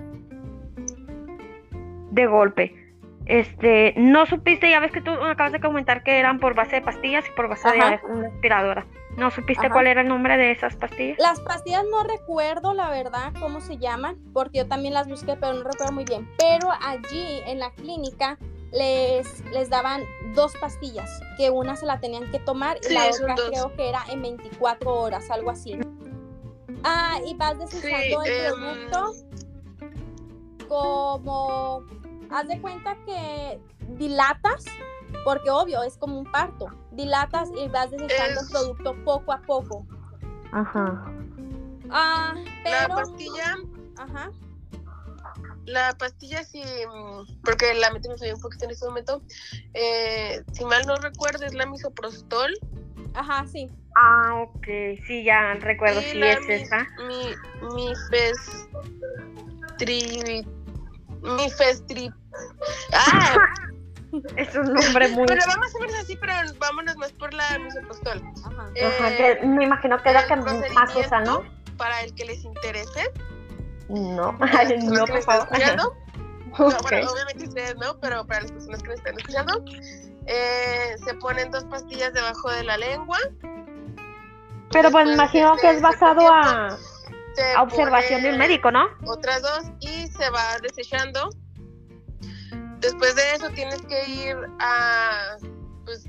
de 2.10 2.26
golpe. 2.26 2.81
Este, 3.26 3.94
no 3.96 4.26
supiste, 4.26 4.68
ya 4.68 4.80
ves 4.80 4.90
que 4.92 5.00
tú 5.00 5.10
acabas 5.10 5.52
de 5.52 5.60
comentar 5.60 6.02
que 6.02 6.18
eran 6.18 6.40
por 6.40 6.54
base 6.54 6.76
de 6.76 6.82
pastillas 6.82 7.24
y 7.28 7.30
por 7.32 7.48
base 7.48 7.68
Ajá. 7.68 7.90
de 7.90 8.00
una 8.12 8.28
aspiradora. 8.28 8.86
¿No 9.16 9.30
supiste 9.30 9.66
Ajá. 9.66 9.74
cuál 9.74 9.86
era 9.86 10.00
el 10.00 10.08
nombre 10.08 10.36
de 10.36 10.50
esas 10.52 10.74
pastillas? 10.76 11.18
Las 11.18 11.40
pastillas 11.40 11.84
no 11.90 12.02
recuerdo 12.02 12.72
la 12.74 12.88
verdad 12.90 13.32
cómo 13.38 13.60
se 13.60 13.76
llaman, 13.78 14.16
porque 14.32 14.58
yo 14.58 14.66
también 14.68 14.94
las 14.94 15.06
busqué, 15.08 15.36
pero 15.36 15.52
no 15.52 15.62
recuerdo 15.64 15.92
muy 15.92 16.04
bien. 16.04 16.28
Pero 16.38 16.70
allí 16.80 17.40
en 17.46 17.58
la 17.58 17.70
clínica 17.72 18.38
les, 18.72 19.44
les 19.52 19.68
daban 19.68 20.02
dos 20.34 20.54
pastillas, 20.60 21.20
que 21.36 21.50
una 21.50 21.76
se 21.76 21.84
la 21.84 22.00
tenían 22.00 22.30
que 22.30 22.38
tomar 22.38 22.78
y 22.82 22.86
Sí, 22.86 22.94
la 22.94 23.06
otra 23.10 23.34
dos. 23.34 23.50
creo 23.50 23.76
que 23.76 23.88
era 23.90 24.02
en 24.10 24.22
24 24.22 24.90
horas, 24.94 25.30
algo 25.30 25.50
así. 25.50 25.78
Ah, 26.82 27.18
y 27.26 27.34
vas 27.34 27.58
desechando 27.58 28.22
el 28.24 28.32
em, 28.32 28.90
producto 28.90 29.12
como, 30.68 31.84
haz 32.32 32.48
de 32.48 32.60
cuenta 32.60 32.96
que 33.06 33.60
dilatas, 33.98 34.64
porque 35.24 35.50
obvio 35.50 35.82
es 35.82 35.96
como 35.96 36.18
un 36.18 36.24
parto, 36.24 36.66
dilatas 36.92 37.50
y 37.56 37.68
vas 37.68 37.90
desechando 37.90 38.40
el 38.40 38.48
producto 38.48 38.96
poco 39.04 39.32
a 39.32 39.40
poco. 39.42 39.86
Ajá. 40.52 41.04
Ah, 41.90 42.34
La 42.36 42.86
pero, 42.88 42.94
pastilla, 42.96 43.56
ajá, 43.96 44.30
la 45.66 45.92
pastilla 45.98 46.42
sí, 46.42 46.62
porque 47.44 47.74
la 47.74 47.90
mente 47.92 48.08
me 48.08 48.16
falló 48.18 48.34
un 48.34 48.40
poquito 48.40 48.64
en 48.64 48.70
este 48.72 48.86
momento. 48.86 49.22
Eh, 49.74 50.42
si 50.52 50.64
mal 50.64 50.86
no 50.86 50.96
recuerdo, 50.96 51.44
es 51.46 51.54
la 51.54 51.66
misoprostol. 51.66 52.50
ajá, 53.14 53.46
sí. 53.46 53.68
Ah, 53.94 54.42
ok, 54.42 54.64
sí, 55.06 55.22
ya 55.22 55.52
recuerdo, 55.54 56.00
sí 56.00 56.18
la 56.18 56.32
es 56.32 56.48
mi- 56.48 56.54
esa. 56.54 56.86
Mi, 57.06 57.34
mi 57.74 57.92
tri, 59.78 60.46
mi 61.22 61.50
festri. 61.50 62.10
Ah, 62.92 63.36
Es 64.36 64.54
un 64.54 64.74
nombre 64.74 65.08
muy... 65.08 65.26
pero 65.26 65.40
vamos 65.46 65.74
a 65.74 65.78
ver 65.80 65.96
así, 65.96 66.16
pero 66.16 66.32
vámonos 66.58 66.96
más 66.96 67.12
por 67.12 67.32
la 67.32 67.58
misoprostol. 67.58 68.22
Ajá. 68.44 68.70
Ajá, 68.86 69.10
Eh, 69.10 69.38
que 69.40 69.46
me 69.46 69.64
imagino 69.64 70.02
que 70.02 70.10
es 70.10 70.14
la 70.14 70.26
que 70.26 70.36
más 70.36 70.94
usa, 70.94 71.20
¿no? 71.20 71.42
Para 71.78 72.02
el 72.02 72.14
que 72.14 72.26
les 72.26 72.44
interese. 72.44 73.10
No, 73.88 74.36
para 74.38 74.64
las 74.64 74.84
no, 74.84 75.04
por 75.06 75.22
favor. 75.22 75.48
No, 76.58 76.68
bueno, 76.82 77.10
obviamente 77.10 77.48
ustedes 77.48 77.76
no, 77.76 77.98
pero 77.98 78.26
para 78.26 78.42
las 78.42 78.52
personas 78.52 78.82
que 78.82 78.88
me 78.88 78.94
están 78.94 79.18
escuchando, 79.18 79.64
eh, 80.26 80.96
se 81.02 81.14
ponen 81.14 81.50
dos 81.50 81.64
pastillas 81.64 82.12
debajo 82.12 82.50
de 82.50 82.64
la 82.64 82.76
lengua. 82.76 83.16
Pero 84.70 84.90
pues 84.90 85.08
imagino 85.08 85.56
que 85.56 85.70
es 85.70 85.80
basado 85.80 86.20
a, 86.30 86.76
se 87.34 87.52
a 87.54 87.62
observación 87.62 88.22
del 88.22 88.32
pone 88.32 88.46
médico, 88.48 88.70
¿no? 88.70 88.86
Otras 89.06 89.42
dos 89.42 89.64
y 89.80 90.06
se 90.08 90.30
va 90.30 90.58
desechando. 90.62 91.30
Después 92.80 93.14
de 93.14 93.34
eso 93.34 93.48
tienes 93.50 93.80
que 93.82 94.04
ir 94.10 94.36
a 94.58 95.36
pues, 95.84 96.04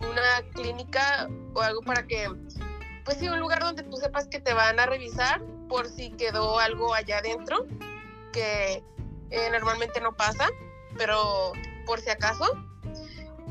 una 0.00 0.42
clínica 0.54 1.28
o 1.54 1.60
algo 1.62 1.80
para 1.82 2.06
que, 2.06 2.28
pues 3.04 3.16
sí, 3.18 3.28
un 3.28 3.40
lugar 3.40 3.60
donde 3.60 3.82
tú 3.84 3.96
sepas 3.96 4.26
que 4.28 4.38
te 4.40 4.52
van 4.52 4.78
a 4.78 4.86
revisar 4.86 5.42
por 5.68 5.88
si 5.88 6.10
quedó 6.10 6.58
algo 6.58 6.92
allá 6.94 7.18
adentro, 7.18 7.66
que 8.32 8.82
eh, 9.30 9.50
normalmente 9.50 10.00
no 10.02 10.12
pasa, 10.14 10.48
pero 10.98 11.52
por 11.86 11.98
si 12.00 12.10
acaso. 12.10 12.44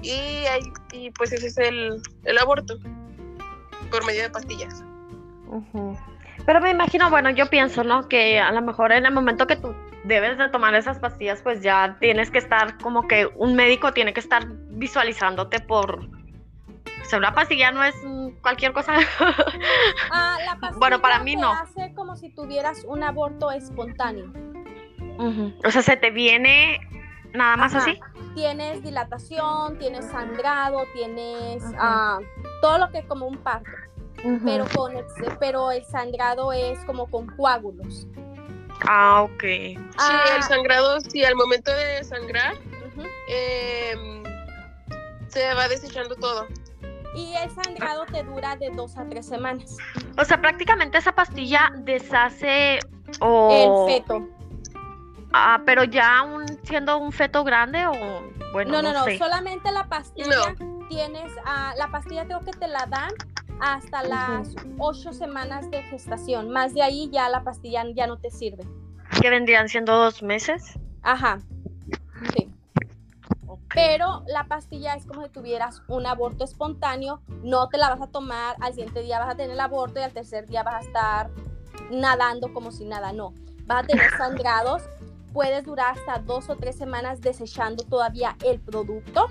Y, 0.03 0.45
ahí- 0.45 0.74
y 0.91 1.09
pues 1.12 1.32
ese 1.34 1.47
es 1.47 1.57
el, 1.57 2.01
el 2.26 2.38
aborto, 2.38 2.76
por 3.89 4.05
medio 4.05 4.22
de 4.24 4.30
pastillas. 4.30 4.84
Ujú. 5.47 5.97
Pero 6.46 6.60
me 6.62 6.72
imagino, 6.72 7.10
bueno, 7.10 7.30
yo 7.30 7.48
pienso, 7.48 7.84
¿no? 7.84 8.08
Que 8.08 8.39
a 8.39 8.52
lo 8.52 8.62
mejor 8.62 8.92
en 8.92 9.06
el 9.06 9.14
momento 9.14 9.48
que 9.48 9.56
tú 9.56 9.76
debes 10.04 10.38
de 10.38 10.50
tomar 10.50 10.74
esas 10.76 11.00
pastillas, 11.00 11.42
pues 11.42 11.62
ya 11.62 11.98
tienes 12.00 12.32
que 12.32 12.39
estar 12.39 12.78
como 12.80 13.08
que 13.08 13.28
un 13.36 13.56
médico 13.56 13.94
tiene 13.94 14.14
que 14.14 14.20
estar 14.20 14.46
visualizándote 14.70 15.60
por... 15.60 16.00
O 16.00 17.06
sea, 17.06 17.20
una 17.20 17.34
pastilla 17.34 17.72
no 17.72 17.84
es 17.84 17.96
cualquier 18.42 18.74
cosa. 18.74 18.94
Ah, 20.12 20.38
la 20.46 20.56
pastilla 20.56 20.72
Bueno, 20.80 21.02
para 21.02 21.20
mí 21.20 21.36
te 21.36 21.42
no. 21.42 21.52
hace 21.52 21.94
como 21.94 22.16
si 22.16 22.30
tuvieras 22.30 22.84
un 22.86 23.04
aborto 23.04 23.52
espontáneo. 23.52 24.32
O 25.64 25.70
sea, 25.70 25.82
se 25.82 25.98
te 25.98 26.10
viene 26.10 26.80
nada 27.34 27.58
más 27.58 27.76
Ajá. 27.76 27.84
así. 27.84 28.00
Tienes 28.36 28.82
dilatación, 28.82 29.78
tienes 29.78 30.06
sangrado, 30.06 30.86
tienes 30.94 31.64
ah, 31.78 32.20
todo 32.62 32.78
lo 32.78 32.89
que 32.92 33.00
es 33.00 33.06
como 33.06 33.28
un 33.28 33.38
parto, 33.38 33.70
Pero 34.44 34.66
con 34.76 34.94
pero 35.40 35.72
el 35.72 35.84
sangrado 35.86 36.54
es 36.54 36.80
como 36.86 37.08
con 37.08 37.28
coágulos. 37.28 38.08
Ah, 38.88 39.24
ok. 39.24 39.42
Sí, 39.42 39.78
Ah, 39.98 40.24
el 40.38 40.44
sangrado, 40.44 41.00
sí, 41.02 41.24
al 41.24 41.36
momento 41.36 41.72
de 41.72 42.04
sangrar, 42.04 42.56
em, 43.28 44.24
se 45.28 45.54
va 45.54 45.68
desechando 45.68 46.16
todo. 46.16 46.48
Y 47.16 47.34
el 47.36 47.50
sangrado 47.52 48.06
te 48.06 48.24
dura 48.24 48.56
de 48.56 48.70
dos 48.70 48.98
a 48.98 49.06
tres 49.08 49.28
semanas. 49.28 49.76
O 50.18 50.26
sea, 50.26 50.40
prácticamente 50.40 50.98
esa 50.98 51.12
pastilla 51.12 51.72
deshace 51.80 52.80
o... 53.20 53.88
El 53.88 53.96
feto. 53.96 54.28
Ah, 55.34 55.62
pero 55.66 55.84
ya 55.84 56.24
un, 56.24 56.46
siendo 56.64 56.98
un 56.98 57.12
feto 57.12 57.44
grande 57.44 57.86
o 57.88 57.94
bueno, 58.52 58.72
no, 58.72 58.82
no, 58.82 58.92
no, 58.94 59.00
no, 59.00 59.06
sé. 59.06 59.18
solamente 59.18 59.72
la 59.72 59.88
pastilla 59.88 60.56
tienes, 60.90 61.32
ah, 61.46 61.74
la 61.78 61.88
pastilla 61.88 62.26
creo 62.26 62.42
que 62.42 62.52
te 62.52 62.68
la 62.68 62.86
dan 62.88 63.12
hasta 63.62 64.03
las 64.03 64.55
ocho 64.80 65.14
semanas 65.14 65.70
de 65.70 65.84
gestación. 65.84 66.49
Más 66.49 66.74
de 66.74 66.82
ahí 66.82 67.09
ya 67.12 67.30
la 67.30 67.43
pastilla 67.43 67.84
ya 67.93 68.07
no 68.07 68.18
te 68.18 68.32
sirve. 68.32 68.64
Que 69.22 69.30
vendrían 69.30 69.70
siendo 69.70 69.95
dos 69.95 70.24
meses. 70.24 70.80
Ajá. 71.03 71.39
Sí. 72.36 72.51
Pero 73.74 74.24
la 74.28 74.45
pastilla 74.45 74.95
es 74.95 75.05
como 75.05 75.24
si 75.24 75.30
tuvieras 75.30 75.84
un 75.88 76.05
aborto 76.05 76.43
espontáneo, 76.43 77.22
no 77.43 77.70
te 77.70 77.78
la 77.78 77.89
vas 77.89 78.01
a 78.01 78.07
tomar, 78.07 78.57
al 78.59 78.74
siguiente 78.74 79.01
día 79.01 79.20
vas 79.20 79.34
a 79.34 79.38
tener 79.38 79.51
el 79.51 79.59
aborto 79.59 79.99
y 79.99 80.03
al 80.03 80.12
tercer 80.12 80.47
día 80.47 80.64
vas 80.64 80.76
a 80.76 80.80
estar 80.88 81.32
nadando 81.89 82.53
como 82.53 82.72
si 82.72 82.84
nada, 82.84 83.14
no. 83.14 83.34
Vas 83.66 83.84
a 83.84 83.88
tener 83.88 84.09
sangrados, 84.18 84.84
puedes 85.32 85.64
durar 85.64 85.97
hasta 85.97 86.20
dos 86.20 86.49
o 86.49 86.57
tres 86.57 86.76
semanas 86.78 87.22
desechando 87.22 87.86
todavía 87.86 88.36
el 88.43 88.59
producto. 88.59 89.28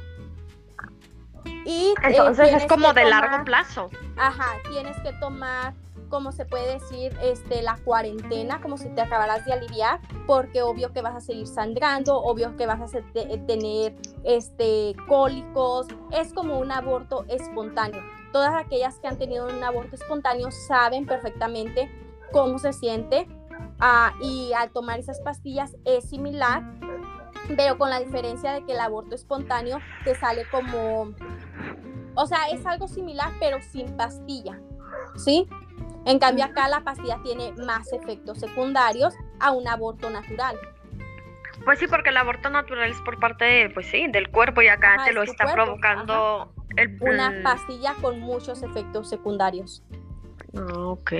Y 1.44 1.88
eh, 1.90 1.94
Entonces 2.02 2.44
es 2.46 2.50
tienes 2.50 2.66
como 2.72 2.92
de 2.92 3.04
largo 3.04 3.30
tomar- 3.30 3.44
plazo. 3.44 3.90
Ajá, 4.16 4.46
tienes 4.70 4.96
que 5.00 5.12
tomar, 5.14 5.74
como 6.08 6.32
se 6.32 6.44
puede 6.44 6.74
decir, 6.74 7.16
este, 7.22 7.62
la 7.62 7.76
cuarentena, 7.84 8.60
como 8.60 8.76
si 8.76 8.88
te 8.90 9.00
acabaras 9.00 9.44
de 9.44 9.52
aliviar, 9.52 10.00
porque 10.26 10.62
obvio 10.62 10.92
que 10.92 11.02
vas 11.02 11.14
a 11.14 11.20
seguir 11.20 11.46
sangrando, 11.46 12.16
obvio 12.20 12.56
que 12.56 12.66
vas 12.66 12.80
a 12.80 12.88
se- 12.88 13.02
te- 13.02 13.38
tener 13.46 13.94
este, 14.24 14.94
cólicos, 15.06 15.86
es 16.10 16.32
como 16.32 16.58
un 16.58 16.72
aborto 16.72 17.24
espontáneo. 17.28 18.02
Todas 18.32 18.54
aquellas 18.54 18.98
que 18.98 19.08
han 19.08 19.18
tenido 19.18 19.46
un 19.46 19.62
aborto 19.62 19.96
espontáneo 19.96 20.50
saben 20.50 21.04
perfectamente 21.06 21.90
cómo 22.32 22.58
se 22.58 22.72
siente 22.72 23.26
ah, 23.80 24.12
y 24.20 24.52
al 24.52 24.70
tomar 24.70 24.98
esas 25.00 25.20
pastillas 25.20 25.76
es 25.84 26.08
similar, 26.08 26.62
pero 27.56 27.78
con 27.78 27.90
la 27.90 28.00
diferencia 28.00 28.52
de 28.52 28.64
que 28.64 28.72
el 28.72 28.80
aborto 28.80 29.14
espontáneo 29.14 29.78
te 30.04 30.14
sale 30.14 30.44
como 30.50 31.14
o 32.14 32.26
sea, 32.26 32.48
es 32.52 32.64
algo 32.66 32.88
similar, 32.88 33.32
pero 33.38 33.62
sin 33.62 33.96
pastilla, 33.96 34.58
¿sí? 35.16 35.48
En 36.04 36.18
cambio, 36.18 36.44
acá 36.44 36.68
la 36.68 36.80
pastilla 36.80 37.18
tiene 37.22 37.52
más 37.52 37.92
efectos 37.92 38.38
secundarios 38.38 39.14
a 39.38 39.52
un 39.52 39.68
aborto 39.68 40.10
natural. 40.10 40.58
Pues 41.64 41.78
sí, 41.78 41.86
porque 41.86 42.08
el 42.08 42.16
aborto 42.16 42.48
natural 42.48 42.90
es 42.90 43.00
por 43.02 43.18
parte 43.20 43.44
de, 43.44 43.70
pues 43.70 43.86
sí, 43.86 44.06
del 44.08 44.30
cuerpo 44.30 44.62
y 44.62 44.68
acá 44.68 44.94
Ajá, 44.94 45.04
te 45.04 45.12
lo 45.12 45.22
está 45.22 45.44
cuerpo, 45.44 45.64
provocando 45.64 46.52
el 46.76 46.96
Una 47.00 47.34
pastilla 47.42 47.94
con 48.00 48.20
muchos 48.20 48.62
efectos 48.62 49.08
secundarios. 49.08 49.82
Ah, 50.56 50.78
ok. 50.78 51.12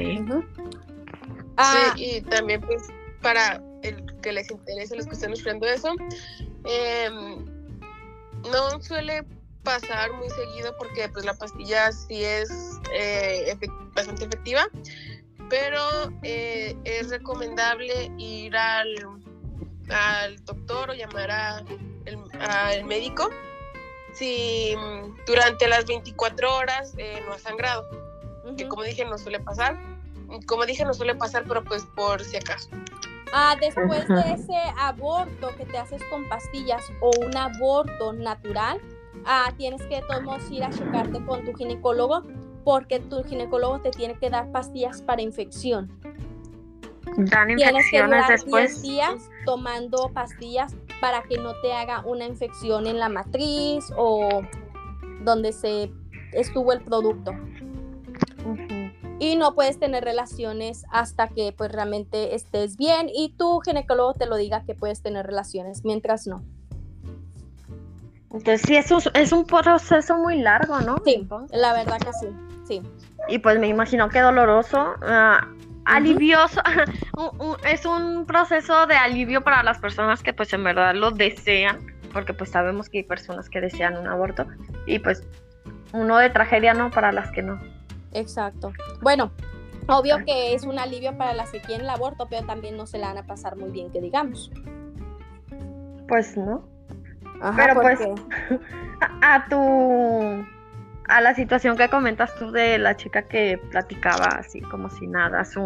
Ah, 1.57 1.93
Sí, 1.95 2.16
y 2.16 2.20
también 2.22 2.62
pues 2.62 2.89
para 3.20 3.61
el 3.83 4.05
que 4.20 4.33
les 4.33 4.51
interese, 4.51 4.97
los 4.97 5.07
que 5.07 5.14
estén 5.14 5.33
estudiando 5.33 5.66
eso, 5.66 5.95
em, 6.64 7.45
no 8.51 8.81
suele 8.83 9.24
pasar 9.62 10.12
muy 10.14 10.28
seguido 10.31 10.74
porque 10.78 11.09
pues 11.09 11.24
la 11.24 11.35
pastilla 11.35 11.93
sí 11.93 12.24
es 12.24 12.51
eh, 12.95 13.55
bastante 13.95 14.24
efectiva, 14.24 14.62
pero 15.49 15.81
eh, 16.22 16.76
es 16.85 17.11
recomendable 17.11 18.11
ir 18.18 18.57
al, 18.57 18.95
al 19.91 20.45
doctor 20.45 20.91
o 20.91 20.95
llamar 20.95 21.31
a 21.31 21.64
el- 22.07 22.18
al 22.41 22.85
médico 22.85 23.28
si 24.14 24.74
durante 25.26 25.68
las 25.68 25.85
24 25.87 26.57
horas 26.57 26.95
eh, 26.99 27.20
no 27.26 27.33
ha 27.35 27.39
sangrado, 27.39 27.89
que 28.57 28.66
como 28.68 28.83
dije 28.83 29.05
no 29.05 29.18
suele 29.18 29.41
pasar. 29.41 29.78
Como 30.47 30.64
dije, 30.64 30.85
no 30.85 30.95
suele 30.95 31.16
pasar, 31.16 31.43
pero 31.49 31.64
pues 31.64 31.85
por 31.97 32.22
si 32.22 32.37
acaso. 32.37 32.68
Ah, 33.33 33.57
después 33.61 34.07
de 34.09 34.33
ese 34.33 34.57
aborto 34.78 35.49
que 35.57 35.64
te 35.64 35.78
haces 35.78 36.03
con 36.11 36.28
pastillas 36.28 36.91
o 37.01 37.11
un 37.24 37.37
aborto 37.37 38.12
natural, 38.12 38.81
ah, 39.24 39.53
tienes 39.57 39.83
que 39.83 39.97
de 39.97 40.03
todos 40.03 40.22
modos 40.22 40.51
ir 40.51 40.64
a 40.64 40.70
checarte 40.70 41.24
con 41.24 41.45
tu 41.45 41.55
ginecólogo 41.55 42.22
porque 42.64 43.01
tu 43.01 43.22
ginecólogo 43.24 43.81
te 43.81 43.91
tiene 43.91 44.14
que 44.18 44.31
dar 44.31 44.51
pastillas 44.53 45.03
para 45.03 45.22
infección. 45.22 45.91
Dan 47.16 47.57
Tienes 47.57 47.91
que 47.91 48.03
durar 48.03 48.28
10 48.28 48.41
después. 48.43 48.83
días 48.83 49.31
tomando 49.45 50.11
pastillas 50.12 50.74
para 51.01 51.22
que 51.22 51.39
no 51.39 51.55
te 51.62 51.72
haga 51.72 52.03
una 52.05 52.24
infección 52.26 52.87
en 52.87 52.99
la 52.99 53.09
matriz 53.09 53.91
o 53.97 54.43
donde 55.22 55.53
se 55.53 55.91
estuvo 56.33 56.72
el 56.72 56.83
producto. 56.83 57.33
Ujú. 58.45 58.80
Y 59.21 59.37
no 59.37 59.55
puedes 59.55 59.79
tener 59.79 60.03
relaciones 60.03 60.85
hasta 60.91 61.29
que 61.29 61.53
pues 61.57 61.71
realmente 61.71 62.35
estés 62.35 62.77
bien 62.77 63.09
y 63.14 63.35
tu 63.37 63.61
ginecólogo 63.61 64.14
te 64.14 64.25
lo 64.27 64.35
diga 64.37 64.64
que 64.64 64.75
puedes 64.75 65.03
tener 65.03 65.27
relaciones, 65.27 65.85
mientras 65.85 66.27
no. 66.27 66.43
Entonces 68.33 68.62
sí, 68.62 68.77
es 68.77 68.91
un, 68.91 69.03
es 69.14 69.33
un 69.33 69.45
proceso 69.45 70.16
muy 70.16 70.41
largo, 70.41 70.81
¿no? 70.81 70.97
Sí, 71.05 71.14
Entonces, 71.21 71.59
la 71.59 71.73
verdad 71.73 71.99
que 71.99 72.12
sí, 72.14 72.29
sí. 72.66 72.83
Y 73.29 73.39
pues 73.39 73.59
me 73.59 73.68
imagino 73.68 74.09
que 74.09 74.21
doloroso. 74.21 74.95
ah, 75.03 75.47
alivioso. 75.85 76.61
un- 77.16 77.41
un- 77.49 77.57
es 77.66 77.85
un 77.85 78.25
proceso 78.27 78.87
de 78.87 78.95
alivio 78.97 79.43
para 79.43 79.62
las 79.62 79.79
personas 79.79 80.23
que 80.23 80.33
pues 80.33 80.53
en 80.53 80.64
verdad 80.64 80.95
lo 80.95 81.11
desean. 81.11 81.79
Porque 82.12 82.33
pues 82.33 82.51
sabemos 82.51 82.89
que 82.89 82.99
hay 82.99 83.05
personas 83.05 83.49
que 83.51 83.61
desean 83.61 83.97
un 83.97 84.07
aborto. 84.07 84.47
Y 84.87 84.99
pues 85.01 85.23
uno 85.93 86.16
de 86.18 86.31
tragedia, 86.31 86.73
¿no? 86.75 86.91
Para 86.91 87.12
las 87.12 87.31
que 87.33 87.43
no. 87.43 87.61
Exacto. 88.12 88.72
Bueno, 89.00 89.30
obvio 89.88 90.24
que 90.24 90.54
es 90.54 90.64
un 90.64 90.78
alivio 90.78 91.16
para 91.16 91.34
las 91.34 91.50
que 91.50 91.61
quieren 91.61 91.82
el 91.82 91.90
aborto, 91.90 92.26
pero 92.28 92.46
también 92.46 92.76
no 92.76 92.86
se 92.86 92.98
la 92.98 93.08
van 93.08 93.18
a 93.18 93.26
pasar 93.26 93.56
muy 93.56 93.70
bien, 93.70 93.90
que 93.90 94.00
digamos. 94.00 94.50
Pues 96.08 96.36
no. 96.36 96.68
Ajá, 97.40 97.56
Pero, 97.56 97.80
pues, 97.80 98.00
A, 99.22 99.46
tu. 99.48 100.46
A 101.08 101.20
la 101.20 101.34
situación 101.34 101.76
que 101.76 101.88
comentas 101.88 102.34
tú 102.36 102.50
de 102.50 102.78
la 102.78 102.96
chica 102.96 103.22
que 103.22 103.58
platicaba 103.70 104.26
así 104.38 104.61
como 104.61 104.90
si 104.90 105.06
nada, 105.06 105.44
su. 105.44 105.61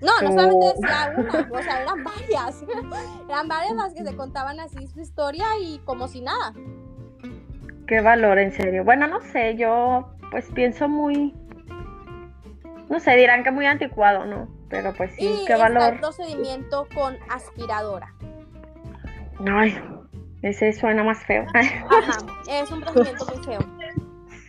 No, 0.00 0.20
no 0.22 0.28
solamente 0.28 0.66
decía 0.66 1.14
una, 1.16 1.48
o 1.50 1.62
sea, 1.62 1.82
eran 1.82 2.04
varias. 2.04 2.64
eran 3.28 3.48
varias 3.48 3.76
las 3.76 3.94
que 3.94 4.04
se 4.04 4.16
contaban 4.16 4.60
así 4.60 4.86
su 4.86 5.00
historia 5.00 5.46
y 5.60 5.78
como 5.84 6.08
si 6.08 6.20
nada. 6.20 6.52
Qué 7.86 8.00
valor, 8.00 8.38
en 8.38 8.52
serio. 8.52 8.84
Bueno, 8.84 9.06
no 9.06 9.20
sé, 9.20 9.56
yo 9.56 10.13
pues 10.34 10.50
pienso 10.52 10.88
muy. 10.88 11.32
No 12.88 12.98
sé, 12.98 13.14
dirán 13.14 13.44
que 13.44 13.52
muy 13.52 13.66
anticuado, 13.66 14.26
¿no? 14.26 14.48
Pero 14.68 14.92
pues 14.92 15.14
sí, 15.14 15.42
y 15.42 15.44
qué 15.46 15.54
valor. 15.54 16.00
procedimiento 16.00 16.88
con 16.92 17.16
aspiradora. 17.30 18.12
Ay, 19.48 19.80
ese 20.42 20.72
suena 20.72 21.04
más 21.04 21.24
feo. 21.24 21.46
Ajá, 21.54 22.18
es 22.50 22.68
un 22.72 22.80
procedimiento 22.80 23.26
muy 23.26 23.44
feo. 23.44 23.60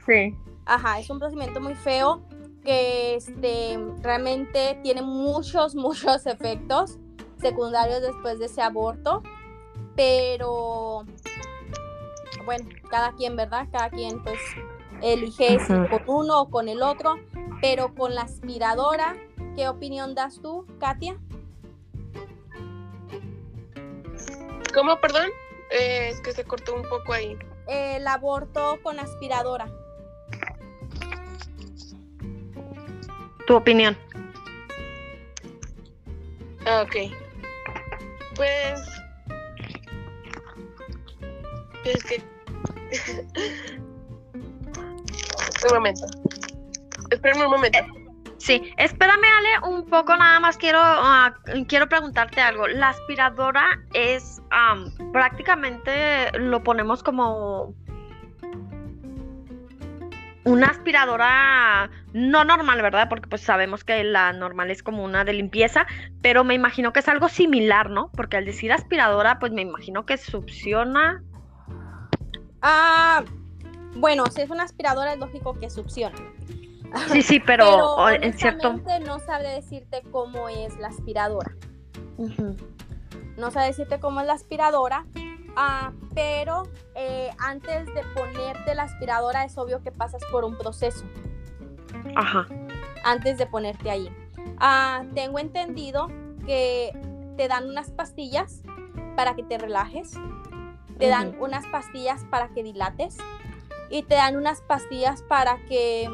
sí. 0.07 0.36
Ajá, 0.65 0.97
es 0.99 1.07
un 1.11 1.19
procedimiento 1.19 1.61
muy 1.61 1.75
feo 1.75 2.23
que 2.63 3.17
este, 3.17 3.77
realmente 4.01 4.79
tiene 4.81 5.03
muchos, 5.03 5.75
muchos 5.75 6.25
efectos 6.25 6.97
secundarios 7.39 8.01
después 8.01 8.39
de 8.39 8.47
ese 8.47 8.63
aborto. 8.63 9.21
Pero, 9.95 11.05
bueno, 12.43 12.67
cada 12.89 13.11
quien, 13.11 13.36
¿verdad? 13.36 13.67
Cada 13.71 13.91
quien 13.91 14.23
pues 14.23 14.39
elige 15.13 15.59
si 15.59 15.73
Ujú. 15.73 15.89
con 15.89 16.03
uno 16.07 16.41
o 16.41 16.49
con 16.49 16.67
el 16.67 16.81
otro. 16.81 17.15
Pero 17.61 17.93
con 17.95 18.15
la 18.15 18.23
aspiradora, 18.23 19.15
¿qué 19.55 19.69
opinión 19.69 20.13
das 20.13 20.41
tú, 20.41 20.65
Katia? 20.79 21.17
¿Cómo, 24.73 24.99
perdón? 24.99 25.29
Eh, 25.71 26.09
es 26.09 26.19
que 26.21 26.33
se 26.33 26.43
cortó 26.43 26.75
un 26.75 26.83
poco 26.83 27.13
ahí. 27.13 27.37
El 27.67 28.05
aborto 28.07 28.77
con 28.83 28.99
aspiradora. 28.99 29.67
Tu 33.47 33.55
opinión. 33.55 33.97
Ah, 36.65 36.83
ok. 36.83 36.95
Pues. 38.35 38.81
Es 41.85 42.03
que. 42.03 42.21
un 45.70 45.76
momento. 45.76 46.05
Espérame 47.09 47.45
un 47.45 47.51
momento. 47.51 47.80
Sí, 48.38 48.61
espérame, 48.78 49.24
Ale, 49.24 49.74
un 49.74 49.86
poco 49.86 50.16
nada 50.16 50.39
más 50.39 50.57
quiero, 50.57 50.80
ah, 50.82 51.34
quiero 51.68 51.89
preguntarte 51.89 52.41
algo. 52.41 52.68
La 52.68 52.89
aspiradora 52.89 53.80
es 53.93 54.41
am, 54.51 54.91
prácticamente 55.11 56.38
lo 56.38 56.63
ponemos 56.63 57.01
como 57.01 57.74
una 60.43 60.68
aspiradora 60.68 61.89
no 62.13 62.43
normal, 62.43 62.82
¿verdad? 62.82 63.09
Porque 63.09 63.28
pues 63.28 63.41
sabemos 63.41 63.84
que 63.84 64.03
la 64.03 64.32
normal 64.32 64.70
es 64.70 64.84
como 64.84 65.03
una 65.03 65.26
de 65.26 65.34
limpieza, 65.34 65.88
pero 66.22 66.43
me 66.43 66.53
imagino 66.53 66.93
que 66.93 66.99
es 66.99 67.07
algo 67.07 67.30
similar, 67.30 67.89
¿no? 67.89 68.11
Porque 68.16 68.38
al 68.38 68.45
decir 68.45 68.72
aspiradora, 68.72 69.39
pues 69.39 69.51
me 69.51 69.63
imagino 69.63 70.05
que 70.05 70.18
succiona. 70.18 71.24
Ah, 72.61 73.24
bueno, 73.95 74.25
si 74.27 74.41
es 74.41 74.49
una 74.49 74.63
aspiradora 74.63 75.13
es 75.13 75.19
lógico 75.19 75.57
que 75.59 75.69
succiona. 75.69 76.17
Sí, 77.11 77.21
sí, 77.21 77.39
pero, 77.45 77.95
Pero 77.97 78.09
en 78.09 78.33
cierto... 78.33 78.73
no 79.05 79.19
sabré 79.19 79.49
decirte 79.49 80.01
cómo 80.11 80.49
es 80.49 80.77
la 80.77 80.87
aspiradora. 80.87 81.55
No 83.37 83.51
sabré 83.51 83.67
decirte 83.67 83.99
cómo 83.99 84.21
es 84.21 84.27
la 84.27 84.33
aspiradora. 84.33 85.05
ah, 85.57 85.91
pero 86.13 86.63
eh, 86.95 87.29
antes 87.39 87.85
de 87.93 88.01
ponerte 88.13 88.75
la 88.75 88.83
aspiradora 88.83 89.43
es 89.43 89.57
obvio 89.57 89.81
que 89.81 89.91
pasas 89.91 90.21
por 90.31 90.43
un 90.43 90.57
proceso. 90.57 91.05
Ajá. 92.15 92.47
Antes 93.03 93.37
de 93.37 93.45
ponerte 93.45 93.89
ahí. 93.89 94.09
Ah, 94.57 95.03
tengo 95.13 95.39
entendido 95.39 96.07
que 96.45 96.97
te 97.35 97.47
dan 97.47 97.69
unas 97.69 97.91
pastillas 97.91 98.61
para 99.15 99.35
que 99.35 99.43
te 99.43 99.57
relajes. 99.57 100.13
Te 100.97 101.07
dan 101.07 101.35
unas 101.39 101.65
pastillas 101.67 102.23
para 102.29 102.49
que 102.49 102.63
dilates. 102.63 103.17
Y 103.95 104.03
te 104.03 104.15
dan 104.15 104.35
unas 104.35 104.59
pastillas 104.61 105.23
para 105.23 105.57
que 105.69 106.09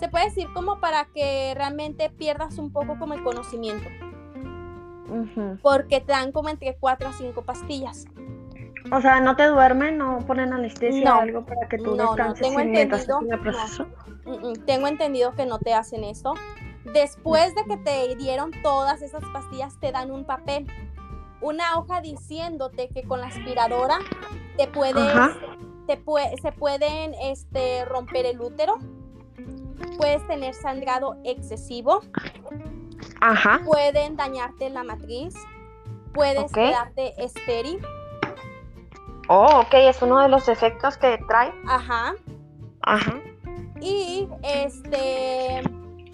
se 0.00 0.08
puede 0.08 0.24
decir 0.24 0.48
como 0.52 0.80
para 0.80 1.04
que 1.04 1.52
realmente 1.54 2.10
pierdas 2.10 2.58
un 2.58 2.72
poco 2.72 2.98
como 2.98 3.14
el 3.14 3.22
conocimiento, 3.22 3.88
porque 5.62 6.00
te 6.00 6.10
dan 6.10 6.32
como 6.32 6.48
entre 6.48 6.76
4 6.76 7.08
a 7.10 7.12
5 7.12 7.42
pastillas. 7.42 8.06
O 8.90 9.00
sea, 9.00 9.20
¿no 9.20 9.36
te 9.36 9.44
duermen? 9.46 9.98
¿No 9.98 10.18
ponen 10.26 10.52
anestesia 10.52 11.04
No. 11.10 11.18
o 11.18 11.20
algo 11.20 11.44
para 11.46 11.68
que 11.68 11.78
tú 11.78 11.94
No, 11.94 12.04
no, 12.04 12.08
descanses 12.16 12.48
tengo 12.48 12.60
y 12.60 12.66
mientras 12.66 13.02
entendido, 13.02 13.20
en 13.20 13.32
el 13.32 13.36
no. 13.36 13.42
proceso? 13.44 13.86
Mm, 14.24 14.48
mm, 14.48 14.52
Tengo 14.66 14.86
entendido 14.88 15.34
que 15.36 15.46
no 15.46 15.58
te 15.60 15.74
hacen 15.74 16.02
eso. 16.02 16.34
Después 16.92 17.54
de 17.54 17.64
que 17.66 17.76
te 17.76 18.16
dieron 18.16 18.50
todas 18.62 19.02
esas 19.02 19.22
pastillas, 19.32 19.78
te 19.78 19.92
dan 19.92 20.10
un 20.10 20.24
papel, 20.24 20.66
una 21.40 21.78
hoja 21.78 22.00
diciéndote 22.00 22.88
que 22.88 23.04
con 23.04 23.20
la 23.20 23.28
aspiradora 23.28 23.98
te 24.56 24.66
puedes, 24.66 24.96
Ajá. 24.96 25.32
Te 25.88 25.98
se 26.42 26.52
pueden 26.52 27.14
este, 27.14 27.84
romper 27.86 28.26
el 28.26 28.40
útero, 28.40 28.74
puedes 29.96 30.24
tener 30.28 30.52
sangrado 30.54 31.16
excesivo, 31.24 32.02
Ajá. 33.22 33.62
pueden 33.64 34.16
dañarte 34.16 34.68
la 34.68 34.84
matriz, 34.84 35.34
puedes 36.12 36.44
Ok. 36.44 36.52
quedarte 36.54 37.14
estéril, 37.24 37.80
Oh, 39.30 39.60
ok, 39.60 39.74
es 39.74 40.00
uno 40.00 40.22
de 40.22 40.28
los 40.30 40.48
efectos 40.48 40.96
que 40.96 41.18
trae. 41.28 41.52
ajá, 41.66 42.14
Ajá. 42.82 43.20
y 43.80 44.26
este 44.42 45.62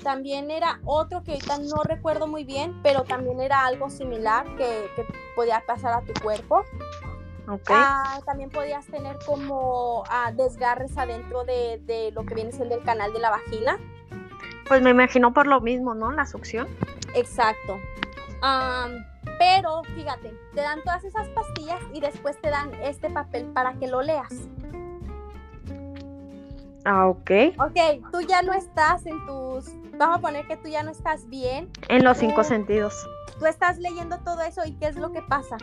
también 0.03 0.51
era 0.51 0.81
otro 0.85 1.23
que 1.23 1.33
ahorita 1.33 1.59
no 1.59 1.83
recuerdo 1.85 2.27
muy 2.27 2.45
bien, 2.45 2.81
pero 2.83 3.05
también 3.05 3.41
era 3.41 3.65
algo 3.67 3.89
similar 3.89 4.45
que, 4.57 4.87
que 4.97 5.07
podía 5.35 5.63
pasar 5.67 5.95
a 5.95 6.01
tu 6.03 6.13
cuerpo. 6.23 6.63
Ah, 7.69 8.21
también 8.25 8.51
podías 8.51 8.87
tener 8.87 9.19
como 9.27 10.05
ah, 10.09 10.33
desgarres 10.33 10.97
adentro 10.97 11.45
de, 11.45 11.81
de 11.85 12.11
lo 12.13 12.25
que 12.25 12.35
viene 12.35 12.53
siendo 12.53 12.75
el 12.75 12.83
canal 12.83 13.13
de 13.13 13.19
la 13.19 13.31
vagina. 13.31 13.79
Pues 14.67 14.81
me 14.83 14.91
imagino 14.91 15.33
por 15.35 15.47
lo 15.47 15.61
mismo, 15.61 15.95
¿no? 15.95 16.11
La 16.11 16.27
succión. 16.27 16.69
Exacto. 17.15 17.79
Am, 18.41 19.05
pero 19.39 19.83
fíjate, 19.95 20.33
te 20.55 20.61
dan 20.61 20.83
todas 20.83 21.05
esas 21.05 21.29
pastillas 21.29 21.81
y 21.93 22.01
después 22.01 22.41
te 22.41 22.51
dan 22.51 22.73
este 22.83 23.11
papel 23.11 23.47
para 23.47 23.75
que 23.75 23.89
lo 23.89 24.03
leas. 24.03 24.33
Ah, 26.85 27.09
ok. 27.09 27.31
Ok, 27.59 28.11
tú 28.13 28.21
ya 28.21 28.43
no 28.43 28.53
estás 28.53 29.07
en 29.07 29.25
tus... 29.27 29.71
Vamos 29.97 30.19
a 30.19 30.21
poner 30.21 30.47
que 30.47 30.57
tú 30.57 30.69
ya 30.69 30.83
no 30.83 30.91
estás 30.91 31.27
bien. 31.29 31.71
En 31.89 32.05
los 32.05 32.19
cinco 32.19 32.45
sentidos. 32.45 33.07
Tú 33.39 33.47
estás 33.47 33.79
leyendo 33.79 34.19
todo 34.19 34.43
eso 34.43 34.63
y 34.67 34.73
¿qué 34.73 34.89
es 34.89 34.97
lo 34.97 35.11
que 35.13 35.23
pasa? 35.23 35.57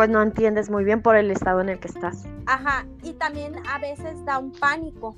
Pues 0.00 0.08
no 0.08 0.22
entiendes 0.22 0.70
muy 0.70 0.82
bien 0.82 1.02
por 1.02 1.14
el 1.14 1.30
estado 1.30 1.60
en 1.60 1.68
el 1.68 1.78
que 1.78 1.88
estás. 1.88 2.24
Ajá, 2.46 2.86
y 3.02 3.12
también 3.12 3.56
a 3.68 3.78
veces 3.78 4.24
da 4.24 4.38
un 4.38 4.50
pánico 4.50 5.14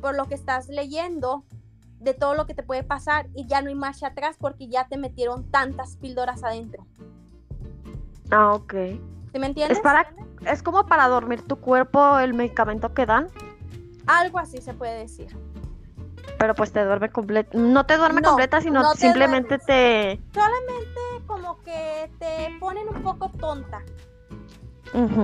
por 0.00 0.16
lo 0.16 0.26
que 0.26 0.34
estás 0.34 0.68
leyendo, 0.68 1.44
de 2.00 2.12
todo 2.12 2.34
lo 2.34 2.46
que 2.46 2.54
te 2.54 2.64
puede 2.64 2.82
pasar 2.82 3.28
y 3.32 3.46
ya 3.46 3.62
no 3.62 3.68
hay 3.68 3.76
marcha 3.76 4.08
atrás 4.08 4.34
porque 4.40 4.66
ya 4.66 4.88
te 4.88 4.98
metieron 4.98 5.48
tantas 5.52 5.94
píldoras 5.98 6.42
adentro. 6.42 6.84
Ah, 8.32 8.54
ok. 8.54 8.74
¿Sí 9.32 9.38
me 9.38 9.46
entiendes? 9.46 9.78
Es 9.78 9.84
para, 9.84 10.12
es 10.46 10.64
como 10.64 10.86
para 10.86 11.06
dormir 11.06 11.42
tu 11.42 11.54
cuerpo 11.54 12.18
el 12.18 12.34
medicamento 12.34 12.92
que 12.92 13.06
dan, 13.06 13.28
Algo 14.08 14.40
así 14.40 14.60
se 14.60 14.74
puede 14.74 14.98
decir. 14.98 15.28
Pero 16.38 16.54
pues 16.54 16.72
te 16.72 16.84
duerme 16.84 17.10
completa. 17.10 17.50
No 17.56 17.84
te 17.86 17.96
duerme 17.96 18.20
No, 18.20 18.28
completa, 18.30 18.60
sino 18.60 18.82
no 18.82 18.92
te 18.92 18.98
simplemente 18.98 19.58
te. 19.58 20.20
Solamente 20.32 21.00
como 21.26 21.62
que 21.62 22.10
te 22.18 22.48
ponen 22.58 22.88
un 22.88 23.02
poco 23.02 23.28
tonta, 23.30 23.82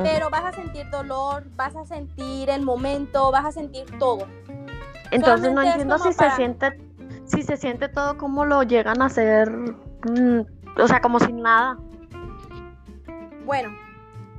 pero 0.03 0.31
vas 0.31 0.45
a 0.45 0.53
sentir 0.53 0.89
dolor, 0.91 1.45
vas 1.57 1.75
a 1.77 1.85
sentir 1.85 2.51
el 2.51 2.63
momento, 2.63 3.31
vas 3.33 3.45
a 3.47 3.53
sentir 3.53 3.85
todo. 3.99 4.27
Entonces 5.11 5.51
no 5.53 5.63
solamente 5.63 5.69
entiendo 5.71 5.99
si 5.99 6.13
para- 6.15 6.31
se 6.31 6.37
siente, 6.37 6.81
si 7.25 7.43
se 7.43 7.57
siente 7.57 7.89
todo 7.89 8.17
como 8.19 8.45
lo 8.45 8.63
llegan 8.63 9.03
a 9.03 9.07
hacer, 9.07 9.51
mm, 9.51 10.41
o 10.81 10.87
sea, 10.89 11.01
como 11.01 11.19
sin 11.21 11.43
nada. 11.43 11.79
Bueno, 13.45 13.71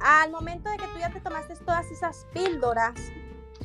al 0.01 0.31
momento 0.31 0.69
de 0.69 0.77
que 0.77 0.83
tú 0.87 0.99
ya 0.99 1.09
te 1.09 1.19
tomaste 1.21 1.55
todas 1.65 1.89
esas 1.91 2.25
píldoras, 2.33 2.93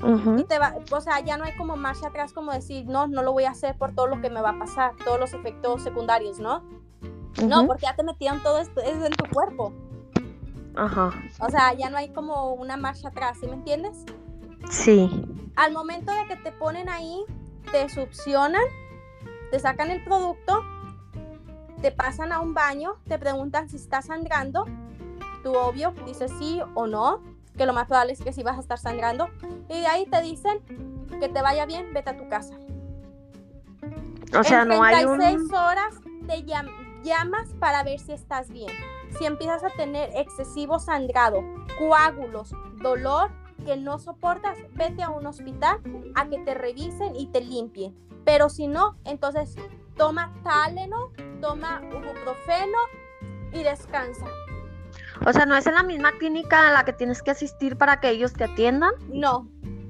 y 0.03 0.12
Ujú. 0.12 0.42
te 0.44 0.59
va, 0.59 0.74
o 0.90 1.00
sea, 1.00 1.20
ya 1.20 1.36
no 1.36 1.44
hay 1.44 1.57
como 1.57 1.76
marcha 1.76 2.09
atrás 2.09 2.32
como 2.32 2.53
decir, 2.53 2.86
no, 2.86 3.07
no 3.07 3.22
lo 3.22 3.32
voy 3.32 3.44
a 3.44 3.50
hacer 3.50 3.76
por 3.78 3.92
todo 3.92 4.09
lo 4.09 4.20
que 4.20 4.30
me 4.30 4.40
va 4.40 4.50
a 4.50 4.59
pasar, 4.59 4.94
todos 5.05 5.20
los 5.20 5.32
efectos 5.32 5.82
secundarios, 5.82 6.38
¿no? 6.38 6.62
No, 7.46 7.59
Ujú. 7.59 7.68
porque 7.68 7.82
ya 7.82 7.94
te 7.94 8.03
metieron 8.03 8.42
todo 8.42 8.59
esto 8.59 8.80
eso 8.80 9.07
en 9.07 9.12
tu 9.12 9.24
cuerpo. 9.32 9.72
Ajá. 10.74 11.12
O 11.40 11.48
sea, 11.50 11.72
ya 11.74 11.90
no 11.90 11.98
hay 11.98 12.09
como 12.11 12.53
una 12.55 12.76
marcha 12.76 13.09
atrás, 13.09 13.38
¿sí 13.40 13.46
me 13.46 13.55
entiendes? 13.55 14.05
Sí. 14.70 15.09
Al 15.55 15.72
momento 15.72 16.12
de 16.12 16.26
que 16.26 16.36
te 16.36 16.50
ponen 16.53 16.88
ahí, 16.88 17.24
te 17.70 17.88
succionan, 17.88 18.62
te 19.50 19.59
sacan 19.61 19.90
el 19.90 20.03
producto, 20.03 20.62
te 21.80 21.92
pasan 21.92 22.32
a 22.32 22.40
un 22.40 22.55
baño, 22.55 22.94
te 23.07 23.18
preguntan 23.18 23.68
si 23.68 23.76
estás 23.76 24.07
sangrando, 24.07 24.66
tú 25.42 25.53
obvio 25.57 25.92
dices 26.07 26.32
sí 26.38 26.61
o 26.74 26.86
no, 26.86 27.20
que 27.57 27.66
lo 27.66 27.72
más 27.72 27.86
probable 27.86 28.12
es 28.12 28.20
que 28.22 28.32
sí 28.32 28.42
vas 28.42 28.57
a 28.57 28.61
estar 28.61 28.78
sangrando, 28.78 29.28
y 29.68 29.80
de 29.80 29.86
ahí 29.86 30.07
te 30.07 30.20
dicen 30.22 30.61
que 31.20 31.28
te 31.28 31.42
vaya 31.42 31.66
bien, 31.66 31.92
vete 31.92 32.11
a 32.11 32.16
tu 32.16 32.28
casa. 32.28 32.55
O 34.38 34.42
sea, 34.44 34.62
en 34.62 34.68
no 34.68 34.82
hay 34.82 35.05
36 35.05 35.38
un. 35.50 35.55
horas 35.55 35.94
te 36.26 36.44
llam- 36.46 36.70
llamas 37.03 37.50
para 37.59 37.82
ver 37.82 37.98
si 38.00 38.12
estás 38.12 38.48
bien. 38.50 38.70
Si 39.18 39.26
empiezas 39.26 39.62
a 39.62 39.68
tener 39.70 40.11
excesivo 40.16 40.78
sangrado, 40.78 41.42
coágulos, 41.78 42.55
dolor 42.80 43.30
que 43.66 43.76
no 43.76 43.98
soportas, 43.98 44.57
vete 44.72 45.03
a 45.03 45.11
un 45.11 45.26
hospital 45.26 45.78
a 46.14 46.26
que 46.28 46.38
te 46.38 46.55
revisen 46.55 47.14
y 47.14 47.26
te 47.26 47.40
limpien. 47.42 47.94
Pero 48.24 48.48
si 48.48 48.66
no, 48.68 48.96
entonces 49.05 49.55
toma 49.96 50.32
Taleno, 50.42 51.11
toma 51.40 51.82
ibuprofeno 51.84 52.78
y 53.53 53.62
descansa. 53.62 54.26
O 55.26 55.32
sea, 55.32 55.47
no 55.47 55.57
es 55.57 55.66
en 55.66 55.74
la 55.74 55.82
misma 55.82 56.12
clínica 56.12 56.68
a 56.68 56.72
la 56.72 56.84
que 56.84 56.93
tienes 56.93 57.22
que 57.22 57.30
asistir 57.30 57.76
para 57.76 58.01
que 58.01 58.11
ellos 58.11 58.32
te 58.32 58.45
atiendan. 58.45 58.93
No, 59.09 59.49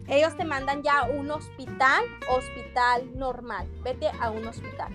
ellos 0.09 0.37
te 0.37 0.45
mandan 0.45 0.83
ya 0.83 1.01
a 1.01 1.05
un 1.05 1.31
hospital, 1.31 2.03
hospital 2.29 3.11
normal. 3.19 3.67
Vete 3.83 4.11
a 4.21 4.31
un 4.31 4.47
hospital. 4.47 4.93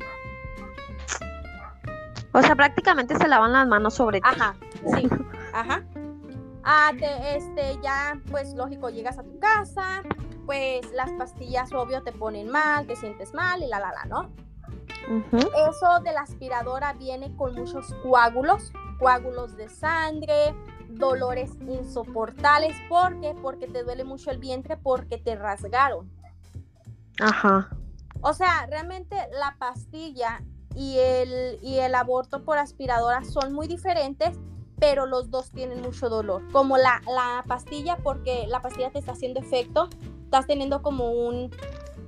O 2.33 2.41
sea, 2.41 2.55
prácticamente 2.55 3.15
se 3.17 3.27
lavan 3.27 3.51
las 3.53 3.67
manos 3.67 3.95
sobre 3.95 4.21
ti. 4.21 4.29
Ajá, 4.29 4.55
sí, 4.95 5.09
ajá. 5.53 5.83
Ah, 6.63 6.91
te- 6.99 7.37
este, 7.37 7.79
ya, 7.81 8.19
pues 8.29 8.53
lógico, 8.53 8.89
llegas 8.89 9.17
a 9.17 9.23
tu 9.23 9.39
casa, 9.39 10.03
pues 10.45 10.91
las 10.91 11.09
pastillas, 11.13 11.71
obvio, 11.73 12.03
te 12.03 12.11
ponen 12.11 12.49
mal, 12.49 12.85
te 12.85 12.95
sientes 12.95 13.33
mal 13.33 13.63
y 13.63 13.67
la, 13.67 13.79
la, 13.79 13.91
la, 13.93 14.05
¿no? 14.05 14.29
Eso 15.71 15.99
de 16.03 16.11
la 16.11 16.21
aspiradora 16.21 16.91
viene 16.93 17.33
con 17.37 17.55
muchos 17.55 17.93
coágulos, 18.03 18.73
coágulos 18.99 19.55
de 19.57 19.69
sangre, 19.69 20.55
dolores 20.89 21.51
insoportables. 21.67 22.75
¿Por 22.89 23.19
qué? 23.19 23.35
Porque 23.41 23.67
te 23.67 23.83
duele 23.83 24.03
mucho 24.03 24.31
el 24.31 24.37
vientre 24.37 24.77
porque 24.77 25.17
te 25.17 25.35
rasgaron. 25.35 26.11
Ajá. 27.19 27.69
O 28.21 28.33
sea, 28.33 28.65
realmente 28.67 29.15
la 29.39 29.55
pastilla 29.59 30.41
y 30.75 30.97
el, 30.99 31.59
y 31.61 31.79
el 31.79 31.95
aborto 31.95 32.43
por 32.43 32.57
aspiradora 32.57 33.23
son 33.23 33.53
muy 33.53 33.67
diferentes, 33.67 34.37
pero 34.79 35.05
los 35.05 35.31
dos 35.31 35.51
tienen 35.51 35.81
mucho 35.81 36.09
dolor. 36.09 36.43
Como 36.51 36.77
la, 36.77 37.01
la 37.07 37.43
pastilla, 37.47 37.97
porque 37.97 38.45
la 38.47 38.61
pastilla 38.61 38.91
te 38.91 38.99
está 38.99 39.13
haciendo 39.13 39.39
efecto, 39.39 39.89
estás 40.23 40.45
teniendo 40.45 40.81
como 40.81 41.11
un, 41.11 41.51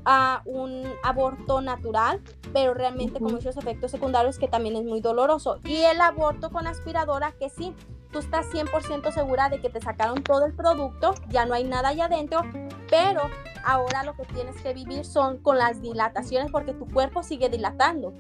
ah, 0.06 0.42
un 0.46 0.84
aborto 1.04 1.62
natural, 1.62 2.22
pero 2.54 2.74
realmente 2.74 3.20
con 3.20 3.32
muchos 3.32 3.58
efectos 3.58 3.92
secundarios 3.92 4.38
que 4.40 4.48
también 4.48 4.76
es 4.76 4.84
muy 4.84 5.02
doloroso. 5.02 5.60
Y 5.64 5.78
el 5.84 6.02
aborto 6.02 6.50
con 6.50 6.68
aspiradora, 6.68 7.32
que 7.34 7.50
sí, 7.50 7.74
tú 8.12 8.20
estás 8.20 8.48
100% 8.48 9.12
segura 9.12 9.50
de 9.50 9.62
que 9.62 9.70
te 9.70 9.82
sacaron 9.82 10.24
todo 10.24 10.46
el 10.46 10.54
producto, 10.54 11.14
ya 11.30 11.46
no 11.46 11.54
hay 11.54 11.64
nada 11.64 11.90
allá 11.90 12.06
adentro, 12.06 12.42
pero 12.90 13.22
ahora 13.64 14.04
lo 14.04 14.14
que 14.14 14.26
tienes 14.26 14.60
que 14.62 14.74
vivir 14.74 15.06
son 15.06 15.38
con 15.40 15.58
las 15.58 15.82
dilataciones 15.82 16.52
porque 16.52 16.74
tu 16.74 16.88
cuerpo 16.88 17.24
sigue 17.24 17.50
dilatando. 17.50 18.14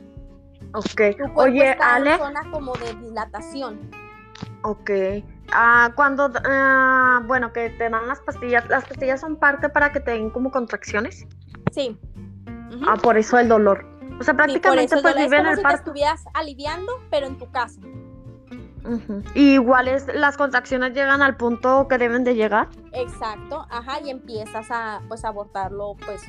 Ok. 0.73 1.01
Tu 1.17 1.31
Oye, 1.35 1.71
está 1.71 1.95
Ale. 1.95 2.13
en 2.13 2.19
zona 2.19 2.51
como 2.51 2.73
de 2.75 2.93
dilatación. 2.95 3.89
Ok. 4.61 4.91
Ah, 5.51 5.91
cuando, 5.95 6.31
ah, 6.45 7.23
bueno, 7.25 7.51
que 7.51 7.69
te 7.71 7.89
dan 7.89 8.07
las 8.07 8.19
pastillas, 8.19 8.67
las 8.69 8.85
pastillas 8.85 9.21
son 9.21 9.37
parte 9.37 9.69
para 9.69 9.91
que 9.91 9.99
te 9.99 10.11
den 10.11 10.29
como 10.29 10.51
contracciones. 10.51 11.25
Sí. 11.71 11.97
Ah, 12.87 12.95
por 12.95 13.17
eso 13.17 13.37
el 13.37 13.47
dolor. 13.47 13.85
O 14.19 14.23
sea, 14.23 14.33
prácticamente 14.33 14.95
pues 14.95 15.03
dolor 15.03 15.17
es 15.19 15.29
como 15.29 15.49
el 15.49 15.55
si 15.55 15.55
te 15.55 15.63
parto. 15.63 15.77
estuvieras 15.77 16.25
aliviando, 16.33 16.91
pero 17.09 17.27
en 17.27 17.37
tu 17.37 17.49
casa. 17.51 17.79
Ujú. 18.85 19.23
Y 19.35 19.53
igual 19.53 19.87
es, 19.87 20.07
las 20.13 20.37
contracciones 20.37 20.93
llegan 20.93 21.21
al 21.21 21.35
punto 21.37 21.87
que 21.87 21.97
deben 21.97 22.23
de 22.23 22.35
llegar. 22.35 22.69
Exacto, 22.93 23.65
ajá, 23.69 23.99
y 24.01 24.09
empiezas 24.09 24.67
a 24.71 25.01
pues 25.07 25.25
a 25.25 25.29
abortarlo 25.29 25.95
pues 26.05 26.23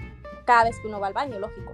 cada 0.45 0.64
vez 0.64 0.78
que 0.80 0.88
uno 0.88 1.01
va 1.01 1.09
al 1.09 1.12
baño, 1.12 1.38
lógico. 1.38 1.72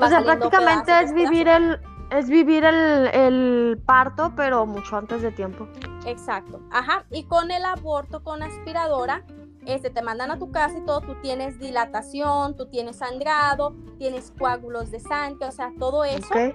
O 0.00 0.08
sea, 0.08 0.22
prácticamente 0.22 0.86
pedazo 0.86 1.04
es 1.04 1.14
vivir 1.14 1.48
el, 1.48 1.80
es 2.10 2.28
vivir 2.28 2.64
el, 2.64 3.08
el 3.12 3.82
parto, 3.84 4.32
pero 4.36 4.64
mucho 4.66 4.96
antes 4.96 5.22
de 5.22 5.32
tiempo. 5.32 5.68
Exacto, 6.06 6.60
ajá. 6.70 7.04
Y 7.10 7.24
con 7.24 7.50
el 7.50 7.64
aborto 7.64 8.22
con 8.22 8.42
aspiradora, 8.42 9.22
este, 9.66 9.90
te 9.90 10.02
mandan 10.02 10.30
a 10.30 10.38
tu 10.38 10.50
casa 10.50 10.78
y 10.78 10.84
todo, 10.84 11.00
tú 11.00 11.14
tienes 11.22 11.58
dilatación, 11.58 12.56
tú 12.56 12.66
tienes 12.66 12.96
sangrado, 12.96 13.74
tienes 13.98 14.32
coágulos 14.38 14.90
de 14.90 15.00
sangre, 15.00 15.46
o 15.48 15.52
sea, 15.52 15.72
todo 15.78 16.04
eso, 16.04 16.32
Ok. 16.34 16.54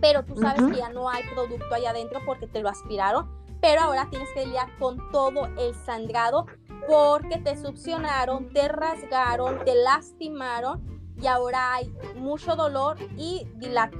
pero 0.00 0.24
tú 0.24 0.36
sabes 0.36 0.62
que 0.70 0.78
ya 0.78 0.88
no 0.90 1.08
hay 1.08 1.22
producto 1.34 1.74
allá 1.74 1.90
adentro 1.90 2.20
porque 2.26 2.46
te 2.46 2.60
lo 2.60 2.68
aspiraron, 2.68 3.30
pero 3.60 3.82
ahora 3.82 4.08
tienes 4.10 4.28
que 4.34 4.46
lidiar 4.46 4.68
con 4.78 5.10
todo 5.12 5.46
el 5.58 5.74
sangrado 5.74 6.46
porque 6.88 7.38
te 7.38 7.56
succionaron, 7.56 8.52
te 8.52 8.66
rasgaron, 8.68 9.64
te 9.64 9.74
lastimaron 9.74 10.80
y 11.20 11.26
ahora 11.26 11.74
hay 11.74 11.92
mucho 12.16 12.56
dolor 12.56 12.96
y, 13.16 13.46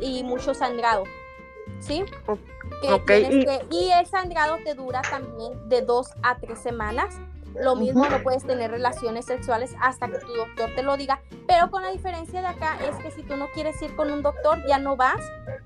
y 0.00 0.24
mucho 0.24 0.54
sangrado, 0.54 1.04
¿sí? 1.78 2.02
O- 2.26 2.38
Que 2.82 2.92
ok, 2.92 3.06
tienes 3.06 3.34
y- 3.34 3.44
que- 3.44 3.66
y 3.70 3.90
el 3.90 4.06
sangrado 4.06 4.56
te 4.64 4.74
dura 4.74 5.02
también 5.02 5.68
de 5.68 5.82
dos 5.82 6.10
a 6.22 6.38
tres 6.38 6.58
semanas. 6.58 7.20
Lo 7.54 7.74
mismo 7.76 8.06
no 8.08 8.22
puedes 8.22 8.44
tener 8.44 8.70
relaciones 8.70 9.26
sexuales 9.26 9.74
hasta 9.80 10.06
que 10.08 10.18
tu 10.18 10.32
doctor 10.34 10.70
te 10.76 10.82
lo 10.82 10.96
diga, 10.96 11.20
pero 11.48 11.70
con 11.70 11.82
la 11.82 11.90
diferencia 11.90 12.40
de 12.40 12.46
acá 12.46 12.76
es 12.88 12.96
que 12.96 13.10
si 13.10 13.22
tú 13.22 13.36
no 13.36 13.48
quieres 13.52 13.80
ir 13.82 13.94
con 13.96 14.10
un 14.10 14.22
doctor 14.22 14.58
ya 14.68 14.78
no 14.78 14.96
vas 14.96 15.20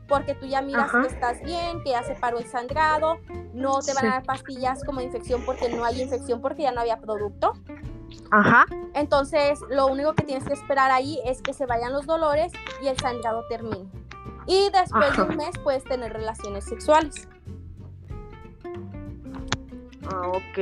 porque 0.09 0.35
tú 0.35 0.47
ya 0.47 0.63
miras 0.63 0.85
Ajá. 0.89 1.03
que 1.03 1.09
estás 1.09 1.43
bien, 1.43 1.83
que 1.83 1.91
ya 1.91 2.03
se 2.03 2.15
paró 2.15 2.39
el 2.39 2.47
sangrado, 2.47 3.19
no 3.53 3.81
te 3.81 3.93
van 3.95 4.03
Sí. 4.03 4.07
a 4.07 4.11
dar 4.11 4.23
pastillas 4.25 4.83
como 4.85 5.01
infección 5.01 5.43
porque 5.45 5.69
no 5.69 5.85
hay 5.85 6.01
infección 6.01 6.41
porque 6.41 6.63
ya 6.63 6.73
no 6.73 6.81
había 6.81 6.99
producto. 7.01 7.53
Ajá. 8.31 8.67
Entonces, 8.95 9.61
lo 9.69 9.87
único 9.87 10.15
que 10.15 10.23
tienes 10.25 10.45
que 10.45 10.53
esperar 10.55 10.91
ahí 10.91 11.21
es 11.25 11.43
que 11.43 11.53
se 11.53 11.67
vayan 11.67 11.93
los 11.93 12.07
dolores 12.07 12.53
y 12.83 12.87
el 12.89 12.99
sangrado 12.99 13.45
termine. 13.49 13.89
Y 14.47 14.71
después 14.71 15.11
Ajá. 15.11 15.25
de 15.25 15.31
un 15.31 15.37
mes 15.37 15.51
puedes 15.63 15.85
tener 15.85 16.13
relaciones 16.13 16.65
sexuales. 16.65 17.29
Ah, 20.07 20.29
ok. 20.29 20.59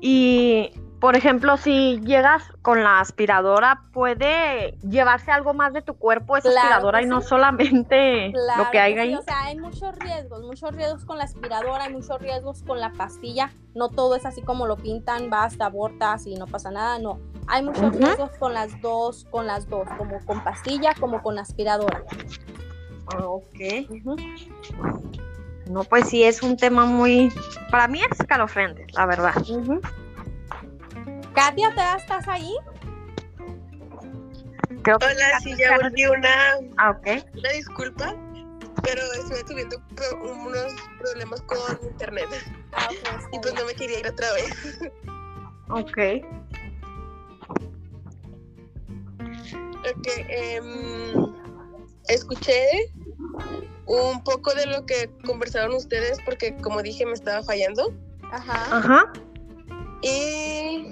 Y 0.00 0.70
por 1.04 1.16
ejemplo, 1.16 1.58
si 1.58 2.00
llegas 2.00 2.42
con 2.62 2.82
la 2.82 3.00
aspiradora, 3.00 3.82
puede 3.92 4.78
llevarse 4.88 5.30
algo 5.30 5.52
más 5.52 5.74
de 5.74 5.82
tu 5.82 5.98
cuerpo 5.98 6.36
esa 6.38 6.48
Claro 6.50 6.68
aspiradora 6.68 7.00
que 7.00 7.04
y 7.04 7.08
no 7.08 7.20
sí. 7.20 7.28
solamente 7.28 8.30
Claro 8.32 8.64
lo 8.64 8.70
que 8.70 8.78
hay 8.78 8.94
sí, 8.94 8.98
ahí. 9.00 9.14
O 9.14 9.20
sea, 9.20 9.44
hay 9.44 9.58
muchos 9.58 9.94
riesgos, 9.96 10.42
muchos 10.42 10.74
riesgos 10.74 11.04
con 11.04 11.18
la 11.18 11.24
aspiradora, 11.24 11.84
hay 11.84 11.92
muchos 11.92 12.18
riesgos 12.22 12.62
con 12.62 12.80
la 12.80 12.90
pastilla. 12.92 13.50
No 13.74 13.90
todo 13.90 14.14
es 14.16 14.24
así 14.24 14.40
como 14.40 14.66
lo 14.66 14.76
pintan, 14.76 15.28
vas, 15.28 15.58
te 15.58 15.64
abortas 15.64 16.26
y 16.26 16.36
no 16.36 16.46
pasa 16.46 16.70
nada. 16.70 16.98
No, 16.98 17.18
hay 17.48 17.62
muchos 17.62 17.90
Ujú. 17.90 17.98
riesgos 17.98 18.30
con 18.38 18.54
las 18.54 18.80
dos, 18.80 19.26
con 19.30 19.46
las 19.46 19.68
dos, 19.68 19.86
como 19.98 20.24
con 20.24 20.40
pastilla, 20.40 20.94
como 20.98 21.22
con 21.22 21.38
aspiradora. 21.38 22.00
Ah, 23.08 23.28
ok. 23.28 23.90
Ujú. 23.90 24.16
No, 25.68 25.82
pues 25.84 26.08
sí, 26.08 26.22
es 26.24 26.42
un 26.42 26.56
tema 26.56 26.84
muy, 26.86 27.32
para 27.70 27.88
mí 27.88 28.00
es 28.02 28.20
escalofriante, 28.20 28.86
la 28.92 29.06
verdad. 29.06 29.34
Katia, 31.34 31.74
¿te 31.74 31.96
estás 32.02 32.28
ahí? 32.28 32.54
Creo 34.82 34.98
que 34.98 35.06
Hola, 35.06 35.40
sí, 35.42 35.54
ya 35.58 35.76
volví 35.78 36.04
una, 36.06 36.34
Ah, 36.76 36.90
ok. 36.90 37.06
una 37.38 37.48
disculpa, 37.50 38.14
pero 38.82 39.00
estuve 39.14 39.42
tuviendo 39.44 39.78
pro- 39.96 40.22
unos 40.46 40.74
problemas 40.98 41.40
con 41.42 41.58
internet 41.90 42.28
Ah, 42.72 42.88
está 42.92 43.18
y 43.32 43.38
pues 43.40 43.54
no 43.54 43.64
me 43.64 43.74
quería 43.74 44.00
ir 44.00 44.08
otra 44.08 44.26
vez. 44.34 44.78
Ok. 45.70 45.98
Ok, 49.86 50.06
em, 50.28 51.14
escuché 52.08 52.90
un 53.86 54.24
poco 54.24 54.54
de 54.54 54.66
lo 54.66 54.86
que 54.86 55.10
conversaron 55.26 55.74
ustedes 55.74 56.18
porque 56.24 56.56
como 56.56 56.82
dije 56.82 57.04
me 57.06 57.12
estaba 57.12 57.42
fallando 57.42 57.92
Ajá. 58.32 58.78
Ajá. 58.78 59.12
y 60.02 60.86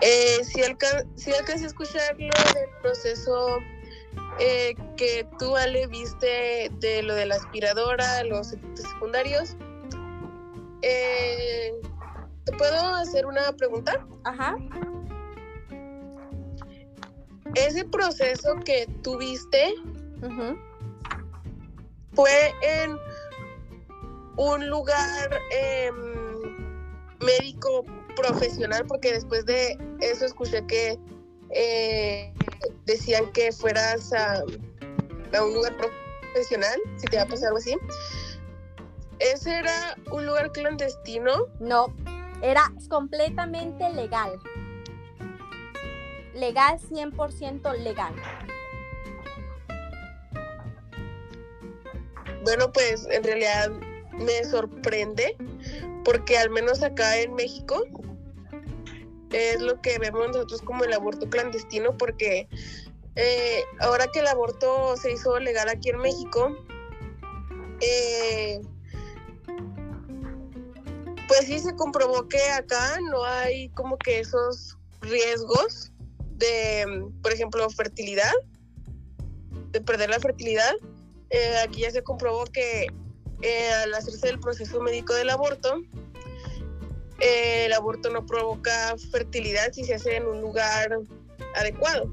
eh, 0.00 0.44
sí, 0.44 0.62
alcan 0.62 1.06
sí 1.16 1.32
alcancé 1.32 1.64
a 1.64 1.68
escuchar 1.68 2.16
lo 2.18 2.26
del 2.26 2.68
proceso 2.82 3.58
eh, 4.38 4.74
que 4.96 5.26
tú 5.38 5.56
Ale 5.56 5.86
viste 5.86 6.70
de 6.80 7.02
lo 7.02 7.14
de 7.14 7.26
la 7.26 7.36
aspiradora, 7.36 8.24
los 8.24 8.52
efectos 8.52 8.86
secundarios. 8.90 9.56
Eh, 10.82 11.72
¿Te 12.44 12.52
puedo 12.56 12.94
hacer 12.96 13.26
una 13.26 13.52
pregunta? 13.52 14.06
Ajá. 14.24 14.56
Ese 17.54 17.84
proceso 17.84 18.54
que 18.64 18.88
tú 19.02 19.18
viste 19.18 19.74
ujú. 20.22 20.58
Fue 22.12 22.52
en 22.62 22.98
un 24.36 24.68
lugar 24.68 25.40
em, 25.50 26.76
médico 27.20 27.84
profesional, 28.16 28.84
porque 28.86 29.12
después 29.12 29.44
de 29.46 29.78
eso 30.00 30.24
escuché 30.24 30.66
que 30.66 30.98
eh, 31.50 32.32
decían 32.86 33.30
que 33.32 33.52
fueras 33.52 34.12
a, 34.12 34.38
a 34.38 35.44
un 35.44 35.54
lugar 35.54 35.76
profesional, 35.76 36.80
si 36.96 37.06
te 37.06 37.16
va 37.16 37.24
a 37.24 37.26
pasar 37.26 37.48
algo 37.48 37.58
así. 37.58 37.76
Ese 39.18 39.58
era 39.58 39.96
un 40.10 40.24
lugar 40.24 40.50
clandestino. 40.52 41.46
No, 41.58 41.94
era 42.42 42.72
completamente 42.88 43.92
legal. 43.92 44.40
Legal, 46.34 46.78
100% 46.78 47.78
legal. 47.78 48.14
Bueno, 52.44 52.72
pues 52.72 53.06
en 53.10 53.22
realidad 53.22 53.70
me 54.12 54.44
sorprende, 54.44 55.36
porque 56.04 56.38
al 56.38 56.50
menos 56.50 56.82
acá 56.82 57.18
en 57.18 57.34
México 57.34 57.84
es 59.30 59.60
lo 59.60 59.80
que 59.80 59.98
vemos 59.98 60.28
nosotros 60.28 60.62
como 60.62 60.84
el 60.84 60.92
aborto 60.92 61.28
clandestino, 61.28 61.96
porque 61.96 62.48
eh, 63.16 63.64
ahora 63.80 64.06
que 64.12 64.20
el 64.20 64.26
aborto 64.26 64.96
se 64.96 65.12
hizo 65.12 65.38
legal 65.38 65.68
aquí 65.68 65.90
en 65.90 65.98
México, 65.98 66.56
eh, 67.80 68.60
pues 71.28 71.46
sí 71.46 71.58
se 71.58 71.74
comprobó 71.76 72.28
que 72.28 72.42
acá 72.50 72.98
no 73.10 73.24
hay 73.24 73.68
como 73.70 73.96
que 73.98 74.20
esos 74.20 74.76
riesgos 75.00 75.92
de, 76.36 77.06
por 77.22 77.32
ejemplo, 77.32 77.68
fertilidad, 77.70 78.32
de 79.70 79.80
perder 79.80 80.10
la 80.10 80.18
fertilidad. 80.18 80.74
Eh, 81.30 81.56
aquí 81.64 81.82
ya 81.82 81.90
se 81.90 82.02
comprobó 82.02 82.44
que 82.44 82.86
eh, 83.42 83.72
al 83.84 83.94
hacerse 83.94 84.28
el 84.28 84.40
proceso 84.40 84.80
médico 84.80 85.14
del 85.14 85.30
aborto, 85.30 85.80
eh, 87.20 87.66
el 87.66 87.72
aborto 87.72 88.10
no 88.10 88.26
provoca 88.26 88.94
fertilidad 89.12 89.72
si 89.72 89.84
se 89.84 89.94
hace 89.94 90.16
en 90.16 90.26
un 90.26 90.40
lugar 90.40 90.98
adecuado. 91.54 92.10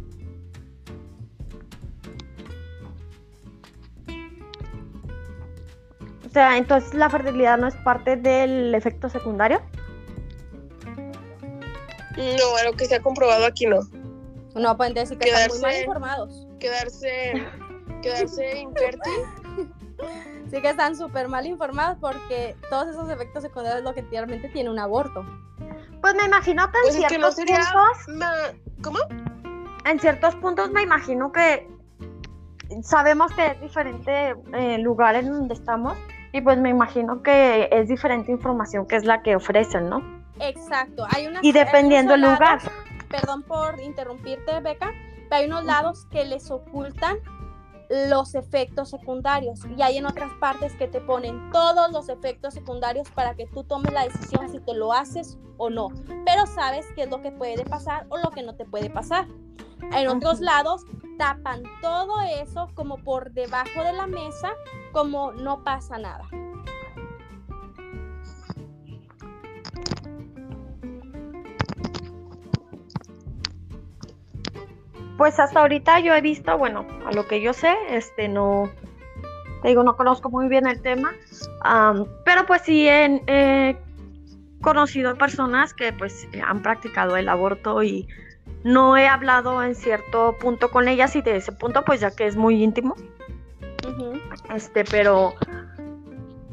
O 6.25 6.29
sea, 6.29 6.57
entonces 6.57 6.93
la 6.93 7.09
fertilidad 7.09 7.57
no 7.57 7.67
es 7.67 7.75
parte 7.75 8.15
del 8.17 8.75
efecto 8.75 9.09
secundario. 9.09 9.61
No, 12.17 12.55
a 12.57 12.63
lo 12.63 12.73
que 12.73 12.85
se 12.85 12.95
ha 12.95 13.01
comprobado 13.01 13.45
aquí 13.45 13.65
no. 13.65 13.79
No, 14.55 14.75
pueden 14.75 14.93
decir 14.95 15.17
que 15.19 15.29
están 15.29 15.49
muy 15.49 15.59
mal 15.59 15.71
Quedarse- 15.71 15.81
informados. 15.81 16.47
Quedarse, 16.59 17.33
quedarse 18.01 18.59
infértil. 18.59 19.13
Sí 20.51 20.61
que 20.61 20.69
están 20.69 20.95
súper 20.95 21.27
mal 21.27 21.45
informados 21.45 21.97
porque 21.99 22.55
todos 22.69 22.87
esos 22.87 23.09
efectos 23.09 23.43
secundarios 23.43 23.79
es 23.79 23.83
lo 23.83 23.93
que 23.93 24.01
realmente 24.03 24.47
tiene 24.47 24.69
un 24.69 24.79
aborto. 24.79 25.25
Pues 25.99 26.15
me 26.15 26.23
imagino 26.25 26.71
que 26.71 26.77
en 26.77 26.83
Pues 26.83 26.95
es 26.95 27.05
que 27.07 27.17
no 27.17 27.31
ciertos 27.31 27.35
sería. 27.35 27.57
puntos, 28.05 28.15
ma- 28.15 28.81
¿Cómo? 28.81 28.99
en 29.85 29.99
ciertos 29.99 30.35
puntos 30.35 30.71
me 30.71 30.83
imagino 30.83 31.31
que 31.33 31.67
sabemos 32.81 33.31
que 33.33 33.47
es 33.47 33.59
diferente 33.61 34.35
el 34.53 34.81
lugar 34.83 35.15
en 35.15 35.29
donde 35.31 35.53
estamos 35.53 35.97
y 36.31 36.39
pues 36.41 36.57
me 36.59 36.69
imagino 36.69 37.23
que 37.23 37.67
es 37.71 37.89
diferente 37.89 38.31
información 38.31 38.85
que 38.87 38.95
es 38.97 39.03
la 39.03 39.21
que 39.23 39.35
ofrecen, 39.35 39.89
¿no? 39.89 40.01
Exacto. 40.39 41.05
Hay 41.09 41.27
unas, 41.27 41.43
Y 41.43 41.51
dependiendo 41.51 42.13
el 42.13 42.21
unos 42.23 42.33
lugar. 42.39 42.57
lados- 42.63 42.71
perdón 43.09 43.43
por 43.43 43.79
interrumpirte, 43.81 44.59
Beca, 44.61 44.91
pero 45.29 45.35
hay 45.41 45.45
unos 45.47 45.65
lados 45.65 46.05
que 46.11 46.23
les 46.25 46.49
ocultan 46.51 47.17
los 47.89 48.35
efectos 48.35 48.89
secundarios 48.89 49.61
y 49.77 49.81
hay 49.81 49.97
en 49.97 50.05
otras 50.05 50.31
partes 50.39 50.75
que 50.75 50.87
te 50.87 50.99
ponen 51.01 51.49
todos 51.51 51.91
los 51.91 52.09
efectos 52.09 52.53
secundarios 52.53 53.09
para 53.11 53.35
que 53.35 53.45
tú 53.47 53.63
tomes 53.63 53.93
la 53.93 54.03
decisión 54.03 54.49
si 54.49 54.59
te 54.59 54.73
lo 54.73 54.93
haces 54.93 55.37
o 55.57 55.69
no, 55.69 55.89
pero 56.25 56.45
sabes 56.45 56.85
qué 56.95 57.03
es 57.03 57.09
lo 57.09 57.21
que 57.21 57.31
puede 57.31 57.63
pasar 57.65 58.05
o 58.09 58.17
lo 58.17 58.31
que 58.31 58.43
no 58.43 58.55
te 58.55 58.65
puede 58.65 58.89
pasar. 58.89 59.27
En 59.93 60.07
otros 60.07 60.39
lados 60.39 60.83
tapan 61.17 61.63
todo 61.81 62.19
eso 62.21 62.69
como 62.73 62.97
por 62.97 63.31
debajo 63.31 63.83
de 63.83 63.93
la 63.93 64.07
mesa, 64.07 64.51
como 64.91 65.31
no 65.31 65.63
pasa 65.63 65.97
nada. 65.97 66.23
Pues 75.17 75.39
hasta 75.39 75.61
ahorita 75.61 75.99
yo 75.99 76.13
he 76.13 76.21
visto, 76.21 76.55
bueno, 76.57 76.85
a 77.05 77.11
lo 77.11 77.27
que 77.27 77.41
yo 77.41 77.53
sé, 77.53 77.75
este 77.89 78.27
no, 78.27 78.69
te 79.61 79.69
digo, 79.69 79.83
no 79.83 79.97
conozco 79.97 80.29
muy 80.29 80.47
bien 80.47 80.67
el 80.67 80.81
tema, 80.81 81.13
pero 82.23 82.45
pues 82.45 82.61
sí 82.61 82.87
he 82.87 83.21
he 83.27 83.75
conocido 84.61 85.15
personas 85.15 85.73
que 85.73 85.93
pues 85.93 86.27
han 86.45 86.61
practicado 86.61 87.17
el 87.17 87.29
aborto 87.29 87.83
y 87.83 88.07
no 88.63 88.97
he 88.97 89.07
hablado 89.07 89.63
en 89.63 89.75
cierto 89.75 90.35
punto 90.39 90.69
con 90.69 90.87
ellas 90.87 91.15
y 91.15 91.21
de 91.21 91.37
ese 91.37 91.51
punto 91.51 91.83
pues 91.85 91.99
ya 92.01 92.11
que 92.11 92.25
es 92.27 92.35
muy 92.35 92.63
íntimo, 92.63 92.95
este, 94.53 94.83
pero 94.83 95.35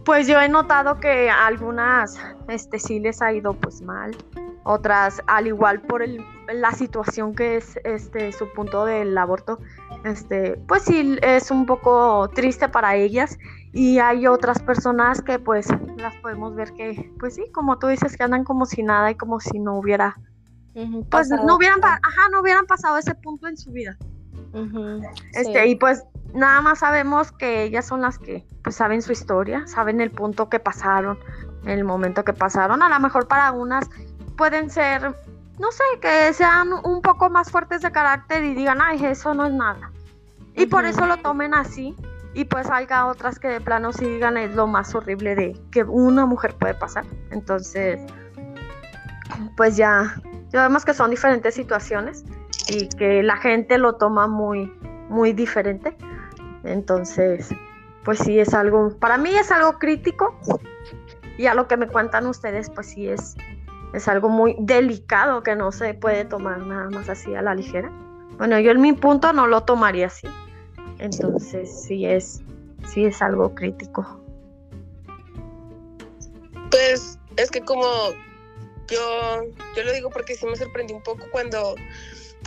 pues 0.04 0.26
yo 0.26 0.40
he 0.40 0.48
notado 0.48 1.00
que 1.00 1.30
a 1.30 1.46
algunas 1.46 2.18
este 2.48 2.78
sí 2.78 3.00
les 3.00 3.22
ha 3.22 3.32
ido 3.32 3.54
pues 3.54 3.80
mal, 3.82 4.16
otras 4.64 5.22
al 5.26 5.46
igual 5.46 5.80
por 5.80 6.02
el, 6.02 6.24
la 6.52 6.72
situación 6.72 7.34
que 7.34 7.56
es 7.56 7.78
este 7.84 8.32
su 8.32 8.52
punto 8.52 8.84
del 8.84 9.16
aborto, 9.16 9.58
este 10.04 10.56
pues 10.68 10.82
sí 10.82 11.18
es 11.22 11.50
un 11.50 11.66
poco 11.66 12.28
triste 12.34 12.68
para 12.68 12.96
ellas 12.96 13.38
y 13.72 13.98
hay 13.98 14.26
otras 14.26 14.60
personas 14.62 15.22
que 15.22 15.38
pues 15.38 15.68
las 15.96 16.14
podemos 16.16 16.54
ver 16.54 16.72
que 16.72 17.12
pues 17.18 17.34
sí, 17.34 17.44
como 17.52 17.78
tú 17.78 17.88
dices 17.88 18.16
que 18.16 18.22
andan 18.22 18.44
como 18.44 18.66
si 18.66 18.82
nada 18.82 19.10
y 19.10 19.14
como 19.14 19.40
si 19.40 19.58
no 19.58 19.78
hubiera 19.78 20.16
pues 20.74 21.28
pasado. 21.28 21.46
no 21.46 21.56
hubieran 21.56 21.80
ajá, 21.84 22.28
no 22.32 22.40
hubieran 22.40 22.66
pasado 22.66 22.98
ese 22.98 23.14
punto 23.14 23.46
en 23.46 23.56
su 23.56 23.70
vida. 23.72 23.96
Este, 25.32 25.64
sí. 25.64 25.70
y 25.70 25.74
pues 25.76 26.04
nada 26.32 26.60
más 26.60 26.80
sabemos 26.80 27.32
que 27.32 27.64
ellas 27.64 27.86
son 27.86 28.02
las 28.02 28.18
que 28.18 28.46
pues 28.62 28.76
saben 28.76 29.02
su 29.02 29.12
historia, 29.12 29.66
saben 29.66 30.00
el 30.00 30.10
punto 30.10 30.48
que 30.48 30.60
pasaron, 30.60 31.18
el 31.64 31.84
momento 31.84 32.24
que 32.24 32.32
pasaron. 32.32 32.82
A 32.82 32.88
lo 32.88 33.00
mejor 33.00 33.28
para 33.28 33.52
unas 33.52 33.88
pueden 34.36 34.70
ser, 34.70 35.14
no 35.58 35.70
sé, 35.72 35.84
que 36.00 36.32
sean 36.32 36.72
un 36.84 37.00
poco 37.00 37.30
más 37.30 37.50
fuertes 37.50 37.82
de 37.82 37.92
carácter 37.92 38.44
y 38.44 38.54
digan, 38.54 38.80
ay, 38.82 39.04
eso 39.04 39.34
no 39.34 39.46
es 39.46 39.52
nada. 39.52 39.90
Y 40.56 40.66
por 40.66 40.84
eso 40.84 41.06
lo 41.06 41.16
tomen 41.18 41.54
así. 41.54 41.96
Y 42.32 42.44
pues 42.44 42.68
haya 42.68 43.06
otras 43.06 43.38
que 43.38 43.48
de 43.48 43.60
plano 43.60 43.92
sí 43.92 44.04
digan 44.04 44.36
es 44.36 44.54
lo 44.54 44.66
más 44.66 44.94
horrible 44.94 45.36
de 45.36 45.60
que 45.70 45.84
una 45.84 46.26
mujer 46.26 46.54
puede 46.54 46.74
pasar. 46.74 47.04
Entonces, 47.30 48.00
pues 49.56 49.76
ya 49.76 50.20
vemos 50.52 50.84
que 50.84 50.94
son 50.94 51.10
diferentes 51.10 51.54
situaciones 51.54 52.24
y 52.68 52.88
que 52.88 53.22
la 53.22 53.36
gente 53.36 53.78
lo 53.78 53.94
toma 53.96 54.26
muy, 54.26 54.72
muy 55.08 55.32
diferente. 55.32 55.96
Entonces, 56.64 57.50
pues 58.04 58.18
sí 58.18 58.38
es 58.38 58.54
algo, 58.54 58.96
para 58.98 59.16
mí 59.16 59.34
es 59.34 59.50
algo 59.50 59.78
crítico 59.78 60.38
y 61.36 61.46
a 61.46 61.54
lo 61.54 61.68
que 61.68 61.76
me 61.76 61.88
cuentan 61.88 62.26
ustedes, 62.26 62.70
pues 62.70 62.88
sí 62.88 63.08
es, 63.08 63.36
es 63.94 64.08
algo 64.08 64.28
muy 64.28 64.56
delicado 64.58 65.42
que 65.42 65.54
no 65.54 65.70
se 65.70 65.94
puede 65.94 66.24
tomar 66.24 66.58
nada 66.58 66.90
más 66.90 67.08
así 67.08 67.32
a 67.34 67.42
la 67.42 67.54
ligera. 67.54 67.92
Bueno, 68.38 68.58
yo 68.58 68.72
en 68.72 68.80
mi 68.80 68.92
punto 68.92 69.32
no 69.32 69.46
lo 69.46 69.62
tomaría 69.62 70.08
así. 70.08 70.26
Entonces 70.98 71.84
sí 71.86 72.04
es, 72.04 72.42
sí 72.88 73.04
es 73.04 73.22
algo 73.22 73.54
crítico. 73.54 74.20
Pues 76.70 77.20
es 77.36 77.50
que 77.52 77.60
como 77.60 77.84
yo, 78.88 79.44
yo 79.76 79.84
lo 79.84 79.92
digo 79.92 80.10
porque 80.10 80.34
sí 80.34 80.44
me 80.46 80.56
sorprendí 80.56 80.92
un 80.92 81.02
poco 81.02 81.24
cuando 81.30 81.76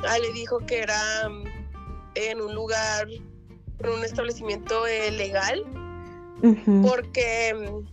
Ale 0.08 0.32
dijo 0.34 0.60
que 0.60 0.80
era 0.80 1.30
mm, 1.30 1.44
en 2.16 2.42
un 2.42 2.54
lugar, 2.54 3.08
en 3.10 3.90
un 3.90 4.04
establecimiento 4.04 4.86
eh, 4.86 5.12
legal, 5.12 5.64
porque 6.84 7.56
mm, 7.56 7.86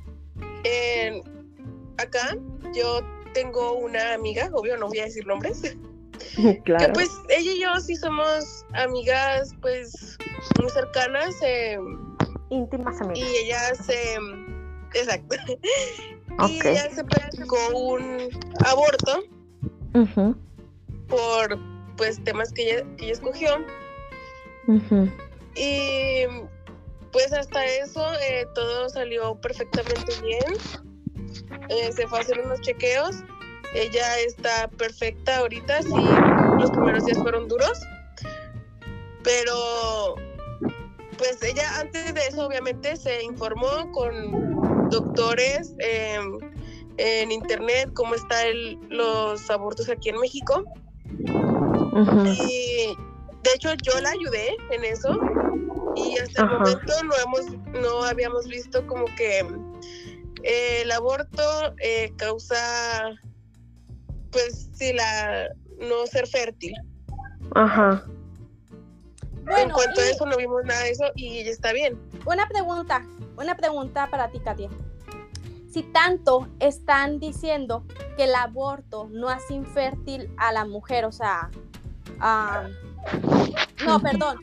acá 1.98 2.36
yo 2.74 3.00
tengo 3.35 3.74
una 3.74 4.14
amiga, 4.14 4.49
obvio 4.55 4.78
no 4.78 4.89
voy 4.89 5.01
a 5.01 5.05
decir 5.05 5.26
nombres, 5.26 5.76
claro. 6.64 6.87
que 6.87 6.93
pues 6.93 7.11
ella 7.28 7.53
y 7.53 7.61
yo 7.61 7.80
sí 7.80 7.97
somos 7.97 8.64
amigas 8.72 9.55
pues 9.61 10.16
muy 10.59 10.70
cercanas. 10.70 11.35
Eh, 11.43 11.78
Íntimas 12.51 13.01
amigas. 13.01 13.28
Y 13.28 13.37
ella 13.45 13.74
se... 13.74 14.14
Exacto. 14.95 15.37
Y 16.49 16.66
ella 16.66 16.91
se 16.91 17.05
practicó 17.05 17.57
un 17.76 18.28
aborto 18.66 19.22
por 21.07 21.59
pues 21.97 22.22
temas 22.24 22.53
que 22.53 22.62
ella, 22.62 22.85
que 22.97 23.05
ella 23.05 23.12
escogió. 23.12 23.64
Y 25.55 26.24
pues 27.12 27.32
hasta 27.32 27.64
eso 27.64 28.05
eh, 28.14 28.47
todo 28.55 28.89
salió 28.89 29.41
perfectamente 29.41 30.12
bien. 30.22 30.59
Eh, 31.68 31.92
se 31.92 32.07
fue 32.07 32.18
a 32.18 32.22
hacer 32.22 32.40
unos 32.40 32.61
chequeos. 32.61 33.22
Ella 33.74 34.18
está 34.20 34.68
perfecta 34.68 35.38
ahorita, 35.38 35.82
sí, 35.82 35.90
los 36.61 36.70
primeros 36.70 37.05
días 37.05 37.18
fueron 37.18 37.48
duros. 37.48 37.80
Pero 39.22 40.14
pues 41.16 41.42
ella 41.42 41.80
antes 41.80 42.14
de 42.14 42.20
eso 42.26 42.46
obviamente 42.46 42.96
se 42.96 43.22
informó 43.22 43.90
con 43.92 44.90
doctores 44.90 45.74
em, 45.78 46.38
en 46.98 47.32
internet 47.32 47.90
cómo 47.94 48.14
están 48.14 48.46
los 48.90 49.48
abortos 49.50 49.88
aquí 49.88 50.11
en 50.11 50.18
México. 50.18 50.64
Y 52.26 52.96
de 53.42 53.50
hecho 53.55 53.72
yo 53.82 54.00
la 54.00 54.11
ayudé 54.11 54.57
en 54.70 54.84
eso 54.84 55.18
y 55.96 56.18
hasta 56.18 56.42
el 56.42 56.50
momento 56.50 56.92
no 57.05 57.14
hemos 57.24 57.80
no 57.80 58.05
habíamos 58.05 58.46
visto 58.48 58.84
como 58.86 59.05
que 59.16 59.46
eh, 60.45 60.82
el 60.82 60.92
aborto 60.92 61.42
eh, 61.82 62.12
causa 62.16 62.57
pues 64.30 64.68
si 64.74 64.92
la 64.92 65.49
no 65.80 66.07
ser 66.07 66.26
fértil. 66.26 66.74
Ajá. 67.55 68.05
Bueno, 69.45 69.59
en 69.59 69.70
cuanto 69.70 70.01
a 70.01 70.05
eso 70.05 70.26
no 70.26 70.36
vimos 70.36 70.64
nada 70.64 70.82
de 70.82 70.90
eso 70.90 71.05
y 71.14 71.45
ya 71.45 71.51
está 71.51 71.72
bien. 71.72 71.99
Una 72.26 72.49
pregunta, 72.49 73.05
una 73.36 73.57
pregunta 73.57 74.09
para 74.11 74.30
ti, 74.30 74.40
Katia. 74.40 74.70
Si 75.70 75.82
tanto 75.82 76.49
están 76.61 77.18
diciendo 77.18 77.84
que 78.16 78.24
el 78.24 78.34
aborto 78.34 79.09
no 79.11 79.28
hace 79.28 79.55
infértil 79.55 80.30
a 80.36 80.53
la 80.53 80.64
mujer, 80.64 81.05
o 81.05 81.12
sea, 81.12 81.51
no, 83.84 84.01
perdón, 84.01 84.38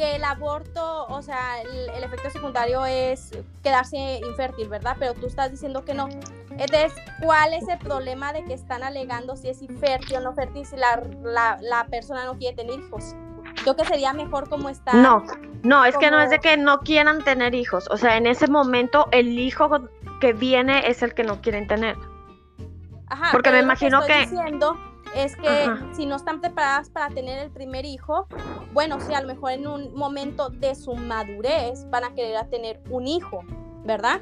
que 0.00 0.16
el 0.16 0.24
aborto, 0.24 1.06
o 1.08 1.20
sea, 1.20 1.60
el, 1.60 2.02
efecto 2.02 2.30
secundario 2.30 2.86
es 2.86 3.32
quedarse 3.62 3.98
infértil, 4.26 4.70
¿verdad? 4.70 4.96
Pero 4.98 5.12
tú 5.12 5.26
estás 5.26 5.50
diciendo 5.50 5.84
que 5.84 5.92
no. 5.92 6.08
Entonces, 6.52 6.94
¿cuál 7.22 7.52
es 7.52 7.68
el 7.68 7.78
problema 7.78 8.32
de 8.32 8.42
que 8.44 8.54
están 8.54 8.82
alegando 8.82 9.36
si 9.36 9.50
es 9.50 9.60
infértil 9.60 10.16
o 10.16 10.20
no 10.20 10.32
fértil 10.32 10.64
si 10.64 10.76
la, 10.76 11.58
la 11.60 11.86
persona 11.90 12.24
no 12.24 12.38
quiere 12.38 12.56
tener 12.56 12.80
hijos? 12.80 13.14
Creo 13.62 13.76
que 13.76 13.84
sería 13.84 14.14
mejor 14.14 14.48
como 14.48 14.70
está. 14.70 14.94
No, 14.94 15.22
no, 15.64 15.84
es 15.84 15.98
que 15.98 16.10
no 16.10 16.18
es 16.18 16.30
de 16.30 16.38
que 16.38 16.56
no 16.56 16.80
quieran 16.80 17.22
tener 17.22 17.54
hijos. 17.54 17.86
O 17.90 17.98
sea, 17.98 18.16
en 18.16 18.26
ese 18.26 18.48
momento 18.48 19.06
el 19.12 19.38
hijo 19.38 19.68
que 20.18 20.32
viene 20.32 20.88
es 20.88 21.02
el 21.02 21.12
que 21.12 21.24
no 21.24 21.42
quieren 21.42 21.66
tener. 21.66 21.98
Ajá, 23.06 23.32
Porque 23.32 23.50
me 23.50 23.58
imagino 23.58 24.00
que... 24.06 24.20
Diciendo 24.20 24.78
es 25.14 25.36
que 25.36 25.70
si 25.92 26.06
no 26.06 26.16
están 26.16 26.40
preparadas 26.40 26.90
para 26.90 27.08
tener 27.12 27.38
el 27.38 27.50
primer 27.50 27.84
hijo, 27.84 28.26
bueno, 28.72 29.00
sí, 29.00 29.12
a 29.14 29.20
lo 29.20 29.26
mejor 29.26 29.52
en 29.52 29.66
un 29.66 29.94
momento 29.94 30.50
de 30.50 30.74
su 30.74 30.94
madurez 30.94 31.88
van 31.90 32.04
a 32.04 32.14
querer 32.14 32.48
tener 32.48 32.80
un 32.90 33.06
hijo, 33.06 33.42
¿verdad? 33.84 34.20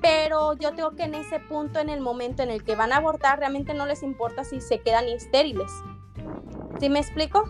Pero 0.00 0.54
yo 0.54 0.72
creo 0.72 0.92
que 0.92 1.04
en 1.04 1.14
ese 1.14 1.40
punto, 1.40 1.80
en 1.80 1.88
el 1.88 2.00
momento 2.00 2.42
en 2.42 2.50
el 2.50 2.62
que 2.62 2.76
van 2.76 2.92
a 2.92 2.98
abortar, 2.98 3.38
realmente 3.38 3.74
no 3.74 3.86
les 3.86 4.02
importa 4.02 4.44
si 4.44 4.60
se 4.60 4.78
quedan 4.80 5.06
estériles. 5.08 5.70
¿Sí 6.78 6.88
me 6.88 7.00
explico? 7.00 7.44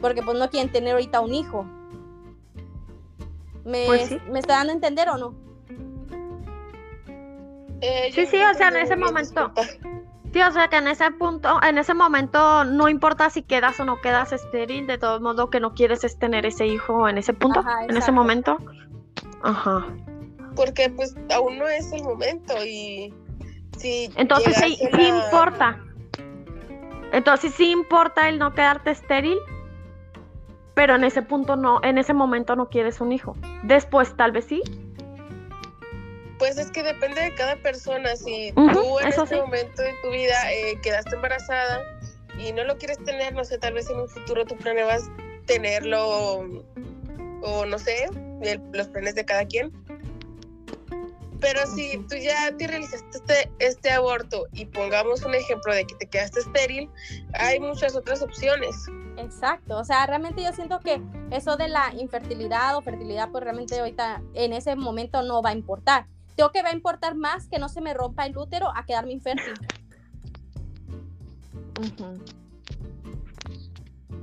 Porque 0.00 0.22
pues 0.22 0.38
no 0.38 0.50
quieren 0.50 0.70
tener 0.70 0.92
ahorita 0.92 1.20
un 1.20 1.32
hijo. 1.32 1.64
¿Me, 3.64 3.86
pues 3.86 4.10
¿me 4.30 4.40
está 4.40 4.54
dando 4.58 4.72
a 4.72 4.74
entender 4.74 5.08
o 5.08 5.16
no? 5.16 5.34
Eh, 7.80 8.10
sí, 8.12 8.26
sí, 8.26 8.36
o 8.42 8.54
sea, 8.54 8.68
en 8.68 8.76
ese 8.76 8.96
momento. 8.96 9.52
Sí, 10.34 10.42
o 10.42 10.50
sea 10.50 10.66
que 10.66 10.78
en 10.78 10.88
ese 10.88 11.12
punto, 11.12 11.60
en 11.62 11.78
ese 11.78 11.94
momento 11.94 12.64
no 12.64 12.88
importa 12.88 13.30
si 13.30 13.42
quedas 13.42 13.78
o 13.78 13.84
no 13.84 14.00
quedas 14.00 14.32
estéril, 14.32 14.88
de 14.88 14.98
todos 14.98 15.20
modos 15.20 15.48
que 15.48 15.60
no 15.60 15.74
quieres 15.74 16.02
es 16.02 16.18
tener 16.18 16.44
ese 16.44 16.66
hijo 16.66 17.08
en 17.08 17.18
ese 17.18 17.32
punto, 17.34 17.62
en 17.88 17.96
ese 17.96 18.10
momento. 18.10 18.58
Ajá. 19.44 19.86
Porque 20.56 20.90
pues 20.90 21.14
aún 21.32 21.58
no 21.58 21.68
es 21.68 21.92
el 21.92 22.02
momento 22.02 22.52
y 22.66 23.14
si 23.78 24.10
Entonces 24.16 24.56
sí, 24.56 24.76
sí 24.76 25.06
importa. 25.06 25.78
Entonces 27.12 27.54
sí 27.54 27.70
importa 27.70 28.28
el 28.28 28.40
no 28.40 28.54
quedarte 28.54 28.90
estéril, 28.90 29.38
pero 30.74 30.96
en 30.96 31.04
ese 31.04 31.22
punto 31.22 31.54
no, 31.54 31.78
en 31.84 31.96
ese 31.96 32.12
momento 32.12 32.56
no 32.56 32.68
quieres 32.70 33.00
un 33.00 33.12
hijo. 33.12 33.36
Después 33.62 34.16
tal 34.16 34.32
vez 34.32 34.46
sí. 34.46 34.62
Pues 36.38 36.58
es 36.58 36.70
que 36.70 36.82
depende 36.82 37.20
de 37.20 37.34
cada 37.34 37.56
persona. 37.56 38.16
Si 38.16 38.52
tú 38.52 38.98
en 39.00 39.08
ese 39.08 39.36
momento 39.36 39.82
de 39.82 39.94
tu 40.02 40.10
vida 40.10 40.52
eh, 40.52 40.78
quedaste 40.82 41.14
embarazada 41.14 41.82
y 42.38 42.52
no 42.52 42.64
lo 42.64 42.76
quieres 42.76 42.98
tener, 43.04 43.34
no 43.34 43.44
sé, 43.44 43.58
tal 43.58 43.74
vez 43.74 43.88
en 43.88 44.00
un 44.00 44.08
futuro 44.08 44.44
tú 44.44 44.56
planeas 44.56 45.04
tenerlo 45.46 46.44
o 47.42 47.66
no 47.66 47.78
sé, 47.78 48.08
los 48.72 48.88
planes 48.88 49.14
de 49.14 49.24
cada 49.24 49.44
quien. 49.44 49.72
Pero 51.40 51.66
si 51.66 51.98
tú 52.08 52.16
ya 52.16 52.56
te 52.56 52.66
realizaste 52.66 53.18
este, 53.18 53.50
este 53.58 53.90
aborto 53.90 54.46
y 54.52 54.64
pongamos 54.64 55.22
un 55.24 55.34
ejemplo 55.34 55.74
de 55.74 55.84
que 55.84 55.94
te 55.96 56.06
quedaste 56.06 56.40
estéril, 56.40 56.90
hay 57.34 57.60
muchas 57.60 57.94
otras 57.94 58.22
opciones. 58.22 58.74
Exacto, 59.18 59.76
o 59.76 59.84
sea, 59.84 60.06
realmente 60.06 60.42
yo 60.42 60.52
siento 60.54 60.80
que 60.80 61.02
eso 61.30 61.58
de 61.58 61.68
la 61.68 61.92
infertilidad 61.98 62.76
o 62.76 62.80
fertilidad, 62.80 63.30
pues 63.30 63.44
realmente 63.44 63.78
ahorita 63.78 64.22
en 64.32 64.54
ese 64.54 64.74
momento 64.74 65.22
no 65.22 65.42
va 65.42 65.50
a 65.50 65.52
importar. 65.52 66.06
Tengo 66.36 66.50
que 66.50 66.62
va 66.62 66.70
a 66.70 66.74
importar 66.74 67.14
más 67.14 67.48
que 67.48 67.58
no 67.58 67.68
se 67.68 67.80
me 67.80 67.94
rompa 67.94 68.26
el 68.26 68.36
útero 68.36 68.72
a 68.74 68.84
quedarme 68.84 69.12
infértil. 69.12 69.54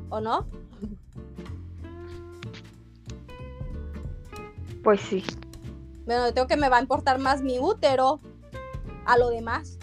¿O 0.09 0.19
no? 0.19 0.45
Pues 4.83 4.99
sí. 5.01 5.23
Bueno, 6.05 6.33
tengo 6.33 6.47
que 6.47 6.57
me 6.57 6.69
va 6.69 6.77
a 6.77 6.81
importar 6.81 7.19
más 7.19 7.41
mi 7.41 7.59
útero 7.59 8.19
a 9.05 9.17
lo 9.17 9.29
demás. 9.29 9.77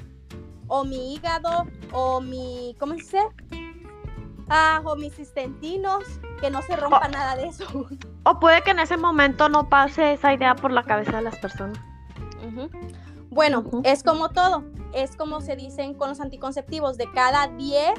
O 0.66 0.84
mi 0.84 1.14
hígado, 1.14 1.66
o 1.92 2.20
mi, 2.20 2.76
¿cómo 2.78 2.92
se 2.94 3.00
dice? 3.00 3.22
Ah, 4.50 4.82
o 4.84 4.96
mis 4.96 5.18
intestinos, 5.18 6.04
que 6.40 6.50
no 6.50 6.60
se 6.62 6.76
rompa 6.76 7.08
nada 7.08 7.36
de 7.36 7.48
eso. 7.48 7.64
O 8.24 8.38
puede 8.40 8.62
que 8.62 8.72
en 8.72 8.80
ese 8.80 8.96
momento 8.96 9.48
no 9.48 9.68
pase 9.70 10.12
esa 10.12 10.34
idea 10.34 10.54
por 10.54 10.72
la 10.72 10.82
cabeza 10.82 11.18
de 11.18 11.22
las 11.22 11.38
personas. 11.38 11.78
Bueno, 13.30 13.64
es 13.84 14.02
como 14.02 14.30
todo. 14.30 14.64
Es 14.94 15.16
como 15.16 15.40
se 15.40 15.56
dicen 15.56 15.94
con 15.94 16.08
los 16.08 16.20
anticonceptivos. 16.20 16.96
De 16.96 17.10
cada 17.12 17.48
10 17.48 17.92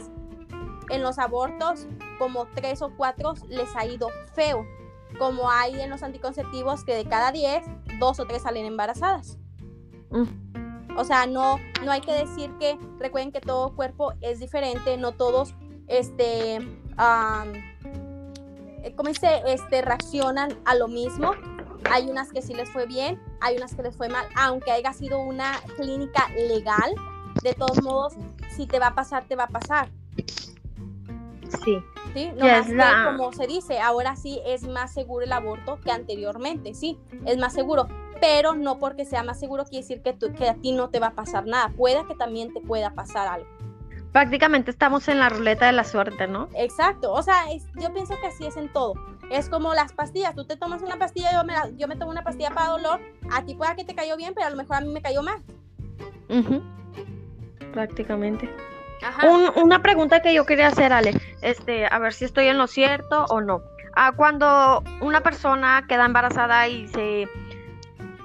en 0.89 1.03
los 1.03 1.20
abortos, 1.20 1.88
como 2.18 2.47
3 2.55 2.82
o 2.82 2.91
4 2.97 3.34
les 3.49 3.76
ha 3.76 3.86
ido 3.86 4.10
feo 4.34 4.66
como 5.18 5.49
hay 5.49 5.82
en 5.82 5.89
los 5.89 6.03
anticonceptivos 6.03 6.84
que 6.84 6.93
de 6.93 7.05
cada 7.05 7.32
10, 7.32 7.64
dos 7.99 8.20
o 8.20 8.26
tres 8.26 8.43
salen 8.43 8.66
embarazadas. 8.66 9.39
Mm. 10.12 10.97
O 10.97 11.03
sea, 11.03 11.26
no, 11.26 11.57
no 11.84 11.91
hay 11.91 12.01
que 12.01 12.14
decir 12.14 12.51
que, 12.60 12.78
recuerden 12.99 13.32
que 13.32 13.41
todo 13.41 13.76
cuerpo 13.76 14.14
es 14.22 14.39
diferente, 14.39 14.97
no 14.97 15.14
todos, 15.14 15.55
este, 15.88 16.57
eh, 16.57 18.93
¿cómo 18.95 19.10
dice? 19.10 19.41
Este, 19.47 19.82
reaccionan 19.82 20.60
a 20.66 20.76
lo 20.76 20.88
mismo. 20.88 21.32
Hay 21.92 22.10
unas 22.10 22.32
que 22.32 22.42
sí 22.42 22.54
les 22.54 22.70
fue 22.70 22.86
bien, 22.86 23.20
hay 23.42 23.58
unas 23.58 23.74
que 23.76 23.84
les 23.84 23.96
fue 23.96 24.10
mal, 24.10 24.26
aunque 24.36 24.72
haya 24.72 24.94
sido 24.94 25.20
una 25.20 25.60
clínica 25.78 26.30
legal, 26.36 26.94
de 27.44 27.54
todos 27.54 27.82
modos, 27.82 28.14
si 28.56 28.68
te 28.68 28.80
va 28.80 28.88
a 28.88 28.96
pasar, 28.96 29.26
te 29.26 29.36
va 29.36 29.46
a 29.46 29.48
pasar. 29.48 29.90
Sí. 31.66 31.80
¿sí? 32.14 32.32
No 32.36 32.46
más 32.46 32.62
es 32.62 32.68
que, 32.68 32.74
la- 32.76 33.06
como 33.18 33.32
se 33.34 33.48
dice, 33.48 33.80
ahora 33.80 34.16
sí 34.16 34.40
es 34.46 34.64
más 34.68 34.94
seguro 34.94 35.24
el 35.26 35.32
aborto 35.32 35.80
que 35.84 35.92
anteriormente, 35.92 36.74
sí, 36.74 37.00
es 37.26 37.38
más 37.38 37.54
seguro, 37.54 37.88
pero 38.20 38.56
no 38.56 38.80
porque 38.80 39.06
sea 39.06 39.24
más 39.24 39.40
seguro 39.40 39.64
quiere 39.66 39.84
decir 39.84 40.02
que, 40.02 40.14
tú- 40.14 40.34
que 40.34 40.50
a 40.50 40.56
ti 40.56 40.72
no 40.74 40.90
te 40.90 41.00
va 41.00 41.08
a 41.08 41.14
pasar 41.16 41.46
nada, 41.46 41.72
puede 41.78 42.06
que 42.08 42.16
también 42.16 42.54
te 42.54 42.62
pueda 42.62 42.94
pasar 42.94 43.28
algo. 43.28 43.48
Prácticamente 44.12 44.72
estamos 44.72 45.07
en 45.07 45.20
la 45.20 45.30
ruleta 45.30 45.68
de 45.68 45.72
la 45.72 45.84
suerte, 45.84 46.28
¿no? 46.28 46.49
Exacto, 46.55 47.12
o 47.14 47.22
sea, 47.22 47.51
es- 47.51 47.68
yo 47.76 47.93
pienso 47.93 48.16
que 48.20 48.28
así 48.28 48.45
es 48.45 48.57
en 48.57 48.68
todo. 48.74 48.93
Es 49.30 49.49
como 49.49 49.74
las 49.76 49.93
pastillas, 49.93 50.34
tú 50.36 50.45
te 50.45 50.57
tomas 50.57 50.82
una 50.82 50.97
pastilla, 50.97 51.32
yo 51.32 51.43
me, 51.43 51.53
la- 51.53 51.70
yo 51.78 51.88
me 51.88 51.95
tomo 51.95 52.10
una 52.12 52.24
pastilla 52.24 52.49
para 52.49 52.70
dolor, 52.70 52.99
a 53.32 53.43
ti 53.45 53.53
pueda 53.53 53.76
que 53.76 53.86
te 53.86 53.93
cayó 53.93 54.18
bien, 54.18 54.34
pero 54.34 54.47
a 54.47 54.49
lo 54.49 54.55
mejor 54.55 54.78
a 54.78 54.82
mí 54.82 54.91
me 54.91 55.01
cayó 55.01 55.22
mal. 55.22 55.38
Ujú. 56.30 56.64
Prácticamente. 57.74 58.49
Ajá. 59.03 59.28
Un- 59.28 59.51
una 59.64 59.82
pregunta 59.82 60.22
que 60.22 60.34
yo 60.34 60.45
quería 60.45 60.68
hacer, 60.68 60.91
Ale, 60.91 61.14
este, 61.41 61.86
a 61.86 61.99
ver 61.99 62.14
si 62.14 62.26
estoy 62.26 62.47
en 62.47 62.57
lo 62.57 62.68
cierto 62.68 63.26
o 63.26 63.41
no. 63.41 63.62
Ah, 63.95 64.12
cuando 64.16 64.84
una 65.01 65.22
persona 65.22 65.86
queda 65.88 66.05
embarazada 66.05 66.68
y 66.68 66.88
se, 66.89 67.28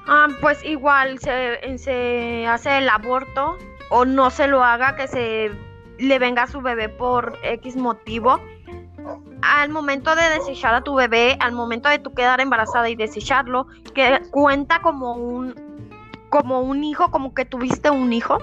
ah, 0.07 0.29
pues 0.41 0.65
igual 0.65 1.19
se, 1.19 1.79
se 1.79 2.47
hace 2.47 2.79
el 2.79 2.89
aborto 2.89 3.57
o 3.91 4.05
no 4.05 4.31
se 4.31 4.47
lo 4.49 4.65
haga, 4.65 4.97
que 4.97 5.07
se 5.09 5.51
le 5.99 6.19
venga 6.19 6.43
a 6.45 6.47
su 6.47 6.61
bebé 6.61 6.89
por 6.89 7.39
X 7.43 7.77
motivo, 7.77 8.41
al 9.43 9.69
momento 9.69 10.15
de 10.15 10.23
desechar 10.31 10.75
a 10.75 10.81
tu 10.83 10.95
bebé, 10.95 11.37
al 11.41 11.53
momento 11.53 11.89
de 11.89 11.99
tú 11.99 12.15
quedar 12.15 12.41
embarazada 12.41 12.89
y 12.89 12.97
desecharlo, 12.97 13.67
que 13.95 14.23
cuenta 14.31 14.81
como 14.81 15.15
un, 15.15 15.55
como 16.31 16.61
un 16.63 16.83
hijo, 16.83 17.11
como 17.11 17.35
que 17.35 17.45
tuviste 17.45 17.91
un 17.91 18.13
hijo. 18.13 18.39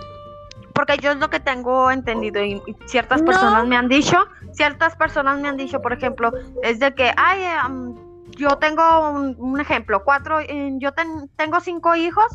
Porque 0.73 0.97
yo 0.99 1.11
es 1.11 1.17
lo 1.17 1.29
que 1.29 1.39
tengo 1.41 1.91
entendido 1.91 2.41
y, 2.43 2.61
ciertas 2.85 3.19
No. 3.21 3.25
personas 3.25 3.67
me 3.67 3.75
han 3.75 3.89
dicho, 3.89 4.17
ciertas 4.53 4.95
personas 4.95 5.39
me 5.39 5.49
han 5.49 5.57
dicho, 5.57 5.81
por 5.81 5.91
ejemplo, 5.91 6.31
es 6.63 6.79
de 6.79 6.93
que, 6.95 7.11
ay, 7.17 7.43
am, 7.59 7.95
yo 8.37 8.57
tengo 8.57 9.09
un, 9.09 9.35
un 9.37 9.59
ejemplo, 9.59 10.03
cuatro, 10.05 10.37
yo 10.77 10.91
ten- 10.93 11.29
tengo 11.35 11.59
cinco 11.59 11.95
hijos 11.95 12.25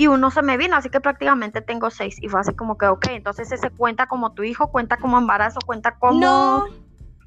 y 0.00 0.06
uno 0.06 0.30
se 0.30 0.40
me 0.40 0.56
vino, 0.56 0.76
así 0.76 0.88
que 0.88 0.98
prácticamente 0.98 1.60
tengo 1.60 1.90
seis. 1.90 2.16
Y 2.22 2.28
fue 2.28 2.40
así 2.40 2.54
como 2.54 2.78
que, 2.78 2.86
ok, 2.86 3.08
entonces 3.10 3.52
ese 3.52 3.68
cuenta 3.68 4.06
como 4.06 4.32
tu 4.32 4.42
hijo, 4.44 4.68
cuenta 4.68 4.96
como 4.96 5.18
embarazo, 5.18 5.60
cuenta 5.66 5.98
como... 5.98 6.18
No, 6.18 6.64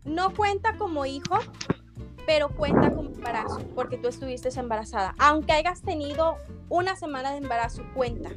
no 0.06 0.34
cuenta 0.34 0.76
como 0.76 1.06
hijo, 1.06 1.38
pero 2.26 2.50
cuenta 2.50 2.90
como 2.90 3.10
embarazo, 3.10 3.60
porque 3.76 4.00
tú 4.00 4.08
estuviste 4.08 4.50
embarazada. 4.60 5.14
Aunque 5.20 5.52
hayas 5.52 5.84
tenido 5.84 6.38
una 6.68 6.96
semana 6.96 7.30
de 7.30 7.38
embarazo, 7.38 7.84
cuenta. 7.94 8.32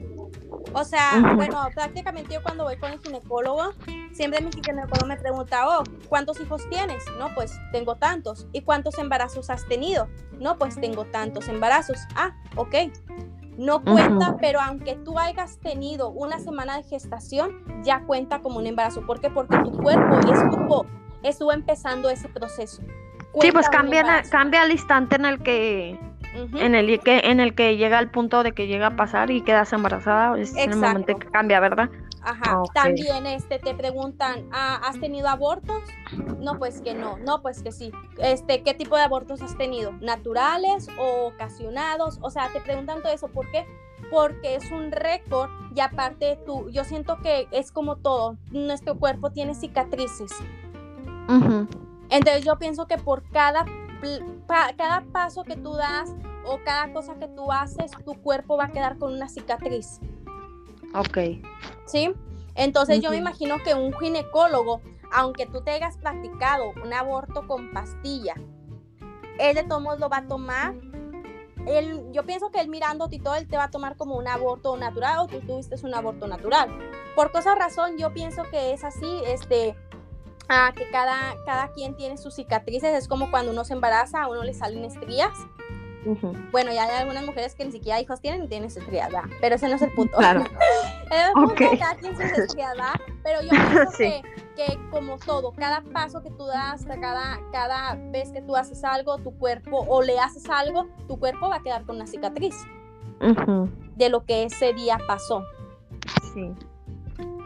O 0.74 0.84
sea, 0.84 1.32
bueno, 1.34 1.66
prácticamente 1.74 2.34
yo 2.34 2.42
cuando 2.42 2.64
voy 2.64 2.76
con 2.76 2.92
el 2.92 3.00
ginecólogo, 3.00 3.72
siempre 4.12 4.42
mi 4.42 4.50
ginecólogo 4.52 5.06
me 5.06 5.16
pregunta, 5.16 5.66
oh, 5.66 5.82
¿cuántos 6.10 6.38
hijos 6.42 6.68
tienes? 6.68 7.04
No, 7.18 7.34
pues 7.34 7.58
tengo 7.72 7.94
tantos. 7.94 8.46
¿Y 8.52 8.60
cuántos 8.60 8.98
embarazos 8.98 9.48
has 9.48 9.66
tenido? 9.66 10.08
No, 10.38 10.58
pues 10.58 10.78
tengo 10.78 11.06
tantos 11.06 11.48
embarazos. 11.48 11.96
Ah, 12.14 12.36
ok. 12.56 12.74
No 13.56 13.82
cuenta, 13.82 14.36
pero 14.40 14.60
aunque 14.60 14.96
tú 14.96 15.18
hayas 15.18 15.58
tenido 15.58 16.10
una 16.10 16.38
semana 16.38 16.76
de 16.76 16.82
gestación, 16.82 17.64
ya 17.82 18.00
cuenta 18.00 18.40
como 18.40 18.58
un 18.58 18.66
embarazo. 18.66 19.06
¿Por 19.06 19.20
qué? 19.20 19.30
Porque 19.30 19.56
tu 19.58 19.72
cuerpo 19.72 20.18
estuvo, 20.18 20.86
estuvo 21.22 21.52
empezando 21.52 22.10
ese 22.10 22.28
proceso. 22.28 22.82
Sí, 23.40 23.52
pues 23.52 23.68
cambia, 23.68 24.22
cambia 24.30 24.62
al 24.62 24.72
instante 24.72 25.16
en 25.16 25.26
el 25.26 25.42
que 25.42 25.98
en 26.58 26.74
el 26.74 27.00
que 27.00 27.18
en 27.24 27.40
el 27.40 27.54
que 27.54 27.76
llega 27.76 27.98
el 27.98 28.10
punto 28.10 28.42
de 28.42 28.52
que 28.52 28.66
llega 28.66 28.88
a 28.88 28.96
pasar 28.96 29.30
y 29.30 29.40
quedas 29.42 29.72
embarazada, 29.72 30.38
es 30.38 30.54
el 30.56 30.76
momento 30.76 31.16
que 31.18 31.26
cambia, 31.28 31.60
¿verdad? 31.60 31.90
Ajá. 32.28 32.62
También 32.74 33.26
este 33.26 33.58
te 33.60 33.72
preguntan, 33.74 34.48
"Ah, 34.52 34.80
¿has 34.84 34.98
tenido 34.98 35.28
abortos? 35.28 35.82
No, 36.40 36.58
pues 36.58 36.80
que 36.80 36.92
no. 36.94 37.18
No, 37.18 37.40
pues 37.40 37.62
que 37.62 37.70
sí. 37.72 37.92
Este, 38.18 38.62
¿qué 38.62 38.74
tipo 38.74 38.96
de 38.96 39.02
abortos 39.02 39.40
has 39.42 39.56
tenido? 39.56 39.92
¿Naturales 40.00 40.88
o 40.98 41.28
ocasionados? 41.28 42.18
O 42.22 42.30
sea, 42.30 42.50
te 42.52 42.60
preguntan 42.60 43.00
todo 43.02 43.12
eso, 43.12 43.28
¿por 43.28 43.48
qué? 43.52 43.64
Porque 44.10 44.56
es 44.56 44.70
un 44.72 44.90
récord 44.92 45.50
y 45.74 45.80
aparte 45.80 46.38
tú, 46.44 46.68
yo 46.70 46.82
siento 46.84 47.18
que 47.22 47.46
es 47.52 47.70
como 47.70 47.96
todo, 47.96 48.36
nuestro 48.50 48.98
cuerpo 48.98 49.30
tiene 49.30 49.54
cicatrices. 49.54 50.32
Entonces 52.10 52.44
yo 52.44 52.58
pienso 52.58 52.86
que 52.86 52.98
por 52.98 53.22
cada, 53.30 53.64
pa- 54.46 54.72
cada 54.76 55.00
paso 55.12 55.42
que 55.44 55.56
tú 55.56 55.74
das 55.74 56.12
o 56.44 56.58
cada 56.64 56.92
cosa 56.92 57.14
que 57.16 57.26
tú 57.28 57.50
haces, 57.52 57.90
tu 58.04 58.14
cuerpo 58.14 58.56
va 58.56 58.64
a 58.66 58.72
quedar 58.72 58.98
con 58.98 59.12
una 59.12 59.28
cicatriz. 59.28 60.00
Ok. 60.96 61.18
¿sí? 61.86 62.12
Entonces 62.54 63.00
yo 63.00 63.10
me 63.10 63.16
imagino 63.16 63.56
que 63.62 63.74
un 63.74 63.92
ginecólogo, 63.92 64.80
aunque 65.12 65.46
tú 65.46 65.62
te 65.62 65.72
hayas 65.72 65.98
practicado 65.98 66.72
un 66.82 66.92
aborto 66.92 67.46
con 67.46 67.70
pastilla, 67.70 68.34
él 69.38 69.54
de 69.54 69.64
todos 69.64 69.98
lo 69.98 70.08
va 70.08 70.18
a 70.18 70.26
tomar. 70.26 70.74
Él, 71.66 72.06
yo 72.12 72.24
pienso 72.24 72.50
que 72.50 72.60
él 72.60 72.68
mirándote 72.68 73.16
y 73.16 73.18
todo, 73.18 73.34
él 73.34 73.48
te 73.48 73.56
va 73.56 73.64
a 73.64 73.70
tomar 73.70 73.96
como 73.96 74.16
un 74.16 74.28
aborto 74.28 74.76
natural 74.76 75.18
o 75.18 75.26
tú 75.26 75.40
tuviste 75.40 75.74
un 75.82 75.94
aborto 75.94 76.26
natural. 76.28 76.70
Por 77.14 77.32
cosa 77.32 77.54
razón, 77.54 77.98
yo 77.98 78.12
pienso 78.14 78.44
que 78.44 78.72
es 78.72 78.84
así, 78.84 79.20
este, 79.26 79.76
ah, 80.48 80.72
que 80.74 80.88
cada, 80.90 81.34
cada 81.44 81.72
quien 81.72 81.96
tiene 81.96 82.16
sus 82.16 82.36
cicatrices. 82.36 82.94
Es 82.94 83.08
como 83.08 83.30
cuando 83.30 83.52
uno 83.52 83.64
se 83.64 83.74
embaraza, 83.74 84.22
a 84.22 84.28
uno 84.28 84.44
le 84.44 84.54
salen 84.54 84.84
estrías. 84.84 85.32
Bueno, 86.52 86.72
ya 86.72 86.84
hay 86.84 86.90
algunas 87.02 87.24
mujeres 87.26 87.54
que 87.54 87.64
ni 87.64 87.72
siquiera 87.72 88.00
hijos 88.00 88.20
tienen 88.20 88.44
y 88.44 88.48
tienen 88.48 88.68
estrías, 88.68 89.10
¿verdad? 89.12 89.28
Pero 89.40 89.56
ese 89.56 89.68
no 89.68 89.74
es 89.76 89.82
el 89.82 89.92
punto. 89.92 90.16
Claro. 90.16 90.40
El 91.10 91.32
punto 91.34 91.52
Ok. 91.52 91.60
es 91.72 91.78
cada 91.80 91.94
quien 91.96 92.16
sus 92.16 92.24
estrías, 92.24 92.70
¿verdad? 92.72 92.94
Pero 93.22 93.42
yo 93.42 93.48
pienso 93.50 93.90
Sí. 93.92 94.22
que, 94.56 94.66
que 94.66 94.78
como 94.90 95.18
todo, 95.18 95.52
cada 95.52 95.80
paso 95.92 96.20
que 96.22 96.30
tú 96.30 96.46
das, 96.46 96.84
cada, 97.00 97.38
cada 97.52 97.94
vez 98.10 98.30
que 98.32 98.42
tú 98.42 98.56
haces 98.56 98.82
algo, 98.84 99.16
tu 99.18 99.36
cuerpo, 99.38 99.84
o 99.88 100.02
le 100.02 100.18
haces 100.18 100.48
algo, 100.50 100.86
tu 101.06 101.18
cuerpo 101.18 101.48
va 101.48 101.56
a 101.56 101.62
quedar 101.62 101.84
con 101.84 101.96
una 101.96 102.06
cicatriz 102.06 102.56
de 103.96 104.08
lo 104.08 104.24
que 104.24 104.44
ese 104.44 104.72
día 104.74 104.98
pasó. 105.06 105.44
Sí. 106.34 106.52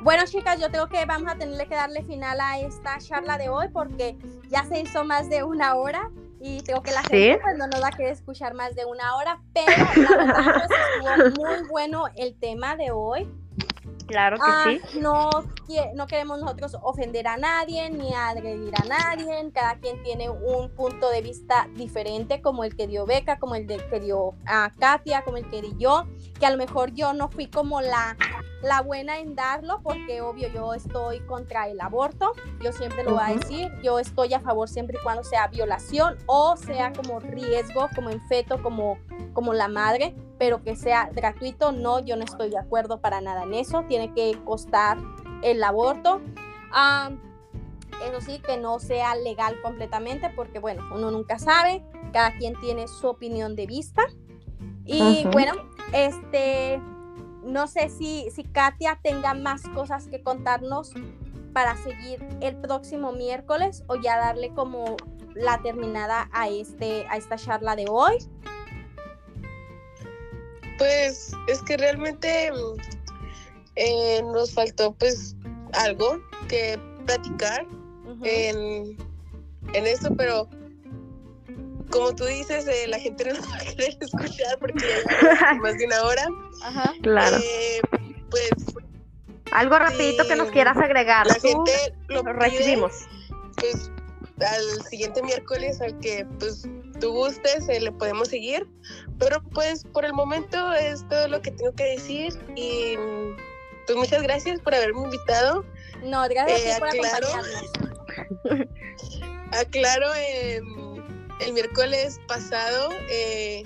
Bueno, 0.03 0.25
chicas, 0.25 0.59
yo 0.59 0.69
creo 0.71 0.89
que 0.89 1.05
vamos 1.05 1.31
a 1.31 1.37
tenerle 1.37 1.67
que 1.67 1.75
darle 1.75 2.03
final 2.05 2.41
a 2.41 2.59
esta 2.59 2.97
charla 2.99 3.37
de 3.37 3.51
hoy 3.51 3.69
porque 3.69 4.17
ya 4.49 4.65
se 4.65 4.81
hizo 4.81 5.05
más 5.05 5.29
de 5.29 5.45
una 5.45 5.75
hora 5.75 6.11
y 6.41 6.63
creo 6.63 6.83
que 6.83 6.91
la 6.93 7.03
Sí. 7.03 7.09
gente 7.17 7.39
pues, 7.43 7.59
no 7.59 7.67
nos 7.67 7.83
va 7.83 7.89
a 7.89 7.93
querer 7.93 8.13
escuchar 8.13 8.55
más 8.55 8.75
de 8.75 8.85
una 8.87 9.17
hora, 9.17 9.41
pero 9.53 9.71
la 10.09 10.17
verdad 10.17 10.67
pues, 10.69 10.81
estuvo 11.31 11.45
muy 11.45 11.69
bueno 11.69 12.05
el 12.17 12.35
tema 12.39 12.77
de 12.77 12.91
hoy. 12.91 13.29
Claro 14.11 14.37
que 14.37 14.43
Ah, 14.47 14.65
sí. 14.67 14.99
no, 15.01 15.31
no 15.95 16.07
queremos 16.07 16.41
nosotros 16.41 16.77
ofender 16.83 17.27
a 17.29 17.37
nadie 17.37 17.89
ni 17.91 18.13
agredir 18.13 18.73
a 18.83 18.85
nadie. 18.87 19.51
Cada 19.53 19.77
quien 19.77 20.03
tiene 20.03 20.29
un 20.29 20.69
punto 20.71 21.11
de 21.11 21.23
vista 21.23 21.69
diferente, 21.75 22.43
como 22.43 22.65
el 22.65 22.77
que 22.77 22.87
dio 22.87 23.07
Beca, 23.07 23.39
como 23.39 23.55
el 23.55 23.67
de, 23.67 23.77
que 23.89 24.01
dio 24.01 24.35
a 24.47 24.73
Katia, 24.79 25.23
como 25.23 25.37
el 25.37 25.49
que 25.49 25.63
di 25.63 25.75
yo. 25.79 26.05
Que 26.39 26.47
a 26.47 26.51
lo 26.51 26.57
mejor 26.57 26.93
yo 26.93 27.13
no 27.13 27.29
fui 27.29 27.47
como 27.47 27.81
la, 27.81 28.17
la 28.63 28.83
buena 28.83 29.19
en 29.19 29.35
darlo, 29.37 29.81
porque 29.83 30.21
obvio 30.21 30.49
yo 30.49 30.75
estoy 30.75 31.21
contra 31.21 31.69
el 31.69 31.81
aborto. 31.81 32.33
Yo 32.63 32.73
siempre 32.73 33.05
lo 33.05 33.13
voy 33.15 33.23
a 33.25 33.37
decir. 33.37 33.71
Yo 33.83 33.99
estoy 33.99 34.35
a 34.35 34.41
favor 34.41 34.69
siempre 34.69 34.99
y 34.99 35.03
cuando 35.03 35.23
sea 35.25 35.47
violación 35.49 36.19
o 36.27 36.57
sea 36.57 36.93
como 36.93 37.21
riesgo, 37.21 37.89
como 37.95 38.11
en 38.11 38.21
feto, 38.29 38.61
como, 38.63 38.99
como 39.33 39.55
la 39.55 39.69
madre 39.69 40.15
pero 40.41 40.65
que 40.65 40.75
sea 40.75 41.11
gratuito, 41.13 41.71
no, 41.71 42.01
yo 42.01 42.17
no 42.17 42.25
estoy 42.25 42.49
de 42.49 42.57
acuerdo 42.57 43.03
para 43.03 43.21
nada 43.21 43.43
en 43.43 43.53
eso, 43.53 43.85
tiene 43.87 44.15
que 44.15 44.41
costar 44.43 44.97
el 45.43 45.63
aborto. 45.63 46.23
Ah, 46.73 47.11
eso 48.09 48.23
sí, 48.23 48.39
que 48.39 48.57
no 48.57 48.79
sea 48.79 49.15
legal 49.17 49.61
completamente, 49.61 50.31
porque 50.35 50.59
bueno, 50.59 50.83
uno 50.95 51.11
nunca 51.11 51.39
sabe, 51.39 51.85
cada 52.15 52.39
quien 52.39 52.59
tiene 52.59 52.89
su 52.89 53.07
opinión 53.07 53.55
de 53.55 53.67
vista. 53.67 54.07
Y 54.87 55.27
bueno, 55.31 55.53
este, 55.93 56.81
no 57.45 57.67
sé 57.67 57.91
si, 57.91 58.31
si 58.31 58.45
Katia 58.45 58.99
tenga 59.03 59.35
más 59.35 59.69
cosas 59.75 60.09
que 60.09 60.23
contarnos 60.23 60.95
para 61.53 61.77
seguir 61.77 62.27
el 62.41 62.57
próximo 62.57 63.13
miércoles 63.13 63.85
o 63.89 63.97
ya 63.97 64.17
darle 64.17 64.55
como 64.55 64.97
la 65.35 65.61
terminada 65.61 66.31
a, 66.33 66.49
este, 66.49 67.07
a 67.11 67.19
esta 67.19 67.37
charla 67.37 67.77
de 67.77 67.85
hoy. 67.91 68.17
Pues 70.81 71.33
es 71.47 71.61
que 71.63 71.77
realmente 71.77 72.51
mm, 72.51 72.81
eh, 73.77 74.23
nos 74.33 74.55
faltó 74.55 74.95
pues 74.95 75.37
algo 75.75 76.19
que 76.49 76.81
platicar 77.05 77.67
en, 78.25 78.97
en 79.75 79.87
esto, 79.87 80.09
pero 80.17 80.49
como 81.91 82.15
tú 82.15 82.25
dices, 82.25 82.67
eh, 82.67 82.87
la 82.89 82.99
gente 82.99 83.27
no 83.27 83.35
nos 83.35 83.51
va 83.51 83.57
a 83.57 83.61
querer 83.61 83.97
escuchar 84.01 84.59
porque 84.59 84.83
ya 85.23 85.55
más 85.57 85.77
de 85.77 85.85
una 85.85 86.03
hora. 86.03 86.27
Ajá. 86.63 86.95
Claro. 87.03 87.37
Eh, 87.37 87.81
pues 88.31 88.51
Algo 89.53 89.79
rapidito 89.79 90.27
que 90.27 90.35
nos 90.37 90.49
quieras 90.51 90.79
agregar. 90.79 91.27
la 91.27 91.35
Tú 91.35 91.41
gente 91.43 91.73
lo 92.09 92.23
recibimos. 92.23 92.93
pues 93.57 93.91
al 94.41 94.83
siguiente 94.89 95.23
miércoles 95.23 95.79
al 95.83 95.99
que 95.99 96.27
pues 96.39 96.67
tú 97.01 97.13
gustes 97.13 97.69
eh, 97.69 97.81
le 97.81 97.93
podemos 97.93 98.29
seguir 98.29 98.67
pero 99.21 99.41
pues 99.55 99.85
por 99.85 100.05
el 100.05 100.13
momento 100.13 100.73
es 100.73 101.07
todo 101.09 101.29
lo 101.29 101.41
que 101.41 101.53
tengo 101.53 101.73
que 101.75 101.85
decir 101.85 102.33
y 102.57 102.97
pues 103.87 103.97
muchas 103.97 104.23
gracias 104.23 104.59
por 104.61 104.75
haberme 104.75 105.03
invitado. 105.03 105.65
No, 106.03 106.27
gracias 106.29 106.61
Eh, 106.63 106.73
a 106.73 106.75
ti 106.75 106.81
por 106.81 106.89
aclaro. 106.89 107.27
acompañarnos. 107.29 108.69
Aclaro, 109.53 110.07
em, 110.15 110.65
el 111.41 111.53
miércoles 111.53 112.21
pasado 112.29 112.91
eh, 113.11 113.65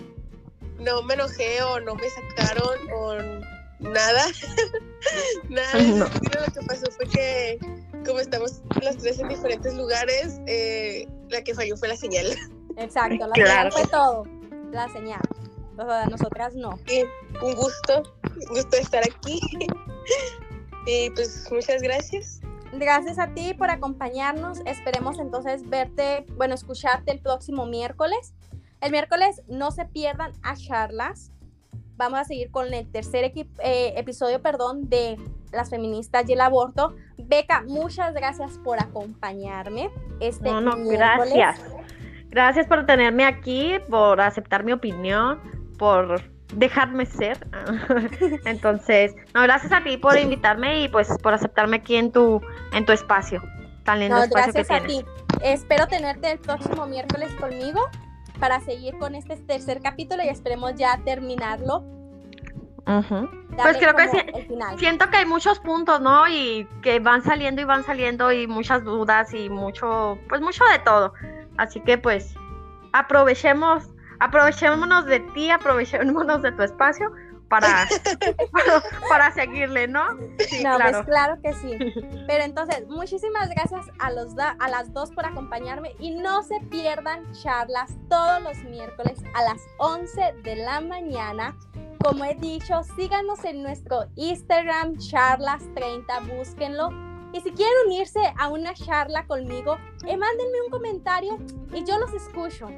no 0.80 1.02
me 1.02 1.14
enojé 1.14 1.62
o 1.62 1.80
no 1.80 1.94
me 1.94 2.08
sacaron 2.10 2.78
o 2.94 3.14
nada. 3.80 4.24
nada. 5.50 5.82
No. 5.82 6.04
Lo 6.06 6.52
que 6.52 6.66
pasó 6.66 6.90
fue 6.92 7.06
que 7.06 7.58
como 8.06 8.18
estamos 8.20 8.60
las 8.82 8.96
tres 8.98 9.18
en 9.18 9.28
diferentes 9.28 9.74
lugares, 9.74 10.40
eh, 10.46 11.06
la 11.30 11.42
que 11.42 11.54
falló 11.54 11.76
fue 11.76 11.88
la 11.88 11.96
señal. 11.96 12.26
Exacto, 12.76 13.26
la 13.26 13.32
Claro. 13.34 13.70
señal 13.70 13.72
fue 13.72 13.86
todo. 13.90 14.24
La 14.74 14.88
señal. 14.88 15.20
O 15.78 15.84
sea, 15.84 16.06
nosotras 16.06 16.54
no. 16.56 16.78
Y 16.88 17.02
un 17.44 17.54
gusto, 17.54 18.02
un 18.34 18.46
gusto 18.48 18.76
estar 18.76 19.02
aquí. 19.04 19.40
y 20.86 21.10
pues 21.10 21.48
muchas 21.52 21.80
gracias. 21.80 22.40
Gracias 22.72 23.20
a 23.20 23.28
ti 23.28 23.54
por 23.54 23.70
acompañarnos. 23.70 24.58
Esperemos 24.66 25.20
entonces 25.20 25.68
verte, 25.68 26.26
bueno, 26.36 26.54
escucharte 26.54 27.12
el 27.12 27.20
próximo 27.20 27.66
miércoles. 27.66 28.34
El 28.80 28.90
miércoles 28.90 29.42
no 29.46 29.70
se 29.70 29.84
pierdan 29.84 30.32
a 30.42 30.56
charlas. 30.56 31.30
Vamos 31.96 32.18
a 32.18 32.24
seguir 32.24 32.50
con 32.50 32.74
el 32.74 32.90
tercer 32.90 33.24
eh, 33.24 33.94
episodio, 33.96 34.42
perdón, 34.42 34.88
de 34.88 35.16
las 35.52 35.70
feministas 35.70 36.28
y 36.28 36.32
el 36.32 36.40
aborto. 36.40 36.96
Beca, 37.16 37.62
muchas 37.66 38.12
gracias 38.12 38.58
por 38.64 38.82
acompañarme. 38.82 39.90
Este 40.18 40.50
No, 40.50 40.60
no, 40.60 40.76
miércoles. 40.76 41.32
gracias. 41.32 41.73
Gracias 42.34 42.66
por 42.66 42.84
tenerme 42.84 43.24
aquí, 43.24 43.78
por 43.88 44.20
aceptar 44.20 44.64
mi 44.64 44.72
opinión, 44.72 45.40
por 45.78 46.20
dejarme 46.52 47.06
ser. 47.06 47.38
Entonces, 48.44 49.14
no, 49.32 49.42
gracias 49.42 49.72
a 49.72 49.84
ti 49.84 49.96
por 49.96 50.18
invitarme 50.18 50.82
y 50.82 50.88
pues 50.88 51.08
por 51.22 51.32
aceptarme 51.32 51.76
aquí 51.76 51.94
en 51.94 52.10
tu, 52.10 52.40
en 52.72 52.84
tu 52.84 52.92
espacio. 52.92 53.40
Tan 53.84 54.00
lindo 54.00 54.16
No, 54.16 54.24
espacio 54.24 54.52
gracias 54.52 54.68
que 54.68 54.74
a 54.74 54.80
tienes. 54.80 55.04
ti. 55.04 55.10
Espero 55.44 55.86
tenerte 55.86 56.32
el 56.32 56.40
próximo 56.40 56.86
miércoles 56.86 57.32
conmigo 57.34 57.80
para 58.40 58.58
seguir 58.60 58.98
con 58.98 59.14
este 59.14 59.36
tercer 59.36 59.80
capítulo 59.80 60.24
y 60.24 60.28
esperemos 60.28 60.74
ya 60.74 61.00
terminarlo. 61.04 61.84
Ujú. 62.86 63.28
darle 63.56 63.78
creo 63.78 63.94
que 63.94 64.42
final. 64.48 64.78
Siento 64.78 65.08
que 65.08 65.18
hay 65.18 65.26
muchos 65.26 65.60
puntos, 65.60 66.00
¿no? 66.00 66.28
Y 66.28 66.66
que 66.82 66.98
van 66.98 67.22
saliendo 67.22 67.62
y 67.62 67.64
van 67.64 67.84
saliendo 67.84 68.32
y 68.32 68.48
muchas 68.48 68.82
dudas 68.82 69.32
y 69.32 69.48
mucho, 69.48 70.18
pues 70.28 70.40
mucho 70.40 70.64
de 70.66 70.80
todo. 70.80 71.14
Así 71.56 71.80
que 71.80 71.98
pues 71.98 72.34
aprovechemos, 72.92 73.84
aprovechémonos 74.20 75.06
de 75.06 75.20
ti, 75.20 75.50
aprovechémonos 75.50 76.42
de 76.42 76.52
tu 76.52 76.62
espacio 76.62 77.10
para, 77.48 77.68
para, 78.52 78.82
para 79.08 79.32
seguirle, 79.32 79.86
¿no? 79.86 80.02
Sí, 80.48 80.62
No, 80.64 80.76
claro. 80.76 80.92
pues 80.92 81.06
claro 81.06 81.36
que 81.42 81.52
sí. 81.54 81.78
Pero 82.26 82.44
entonces, 82.44 82.86
muchísimas 82.88 83.48
gracias 83.50 83.86
a, 83.98 84.10
los 84.10 84.34
da- 84.34 84.56
a 84.60 84.68
las 84.68 84.92
dos 84.92 85.10
por 85.12 85.26
acompañarme 85.26 85.94
y 85.98 86.12
no 86.12 86.42
se 86.42 86.58
pierdan 86.70 87.30
charlas 87.32 87.92
todos 88.08 88.42
los 88.42 88.56
miércoles 88.64 89.18
a 89.34 89.42
las 89.42 89.60
11 89.78 90.34
de 90.42 90.56
la 90.56 90.80
mañana. 90.80 91.54
Como 92.02 92.24
he 92.24 92.34
dicho, 92.34 92.82
síganos 92.96 93.44
en 93.44 93.62
nuestro 93.62 94.04
Instagram, 94.16 94.94
charlas30, 94.96 96.36
búsquenlo. 96.36 96.90
Y 97.34 97.40
si 97.40 97.50
quieren 97.50 97.74
unirse 97.86 98.20
a 98.38 98.48
una 98.48 98.72
charla 98.74 99.26
conmigo, 99.26 99.76
eh, 100.06 100.16
mándenme 100.16 100.62
un 100.64 100.70
comentario 100.70 101.36
y 101.72 101.84
yo 101.84 101.98
los 101.98 102.14
escucho. 102.14 102.68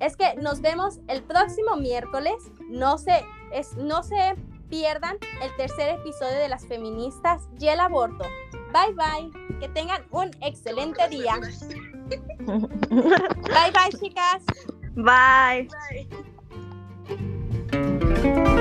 Es 0.00 0.16
que 0.16 0.34
nos 0.36 0.62
vemos 0.62 1.00
el 1.08 1.22
próximo 1.22 1.76
miércoles. 1.76 2.50
No 2.70 2.96
se, 2.96 3.22
es, 3.52 3.76
no 3.76 4.02
se 4.02 4.34
pierdan 4.70 5.18
el 5.42 5.54
tercer 5.56 6.00
episodio 6.00 6.38
de 6.38 6.48
las 6.48 6.66
feministas 6.66 7.42
y 7.60 7.68
el 7.68 7.80
aborto. 7.80 8.24
Bye 8.72 8.94
bye. 8.94 9.30
Que 9.60 9.68
tengan 9.68 10.02
un 10.10 10.30
excelente 10.40 11.06
día. 11.08 11.34
Bye 12.48 13.70
bye, 13.74 13.92
chicas. 14.00 14.42
Bye. 14.94 15.68
Bye. 17.70 18.54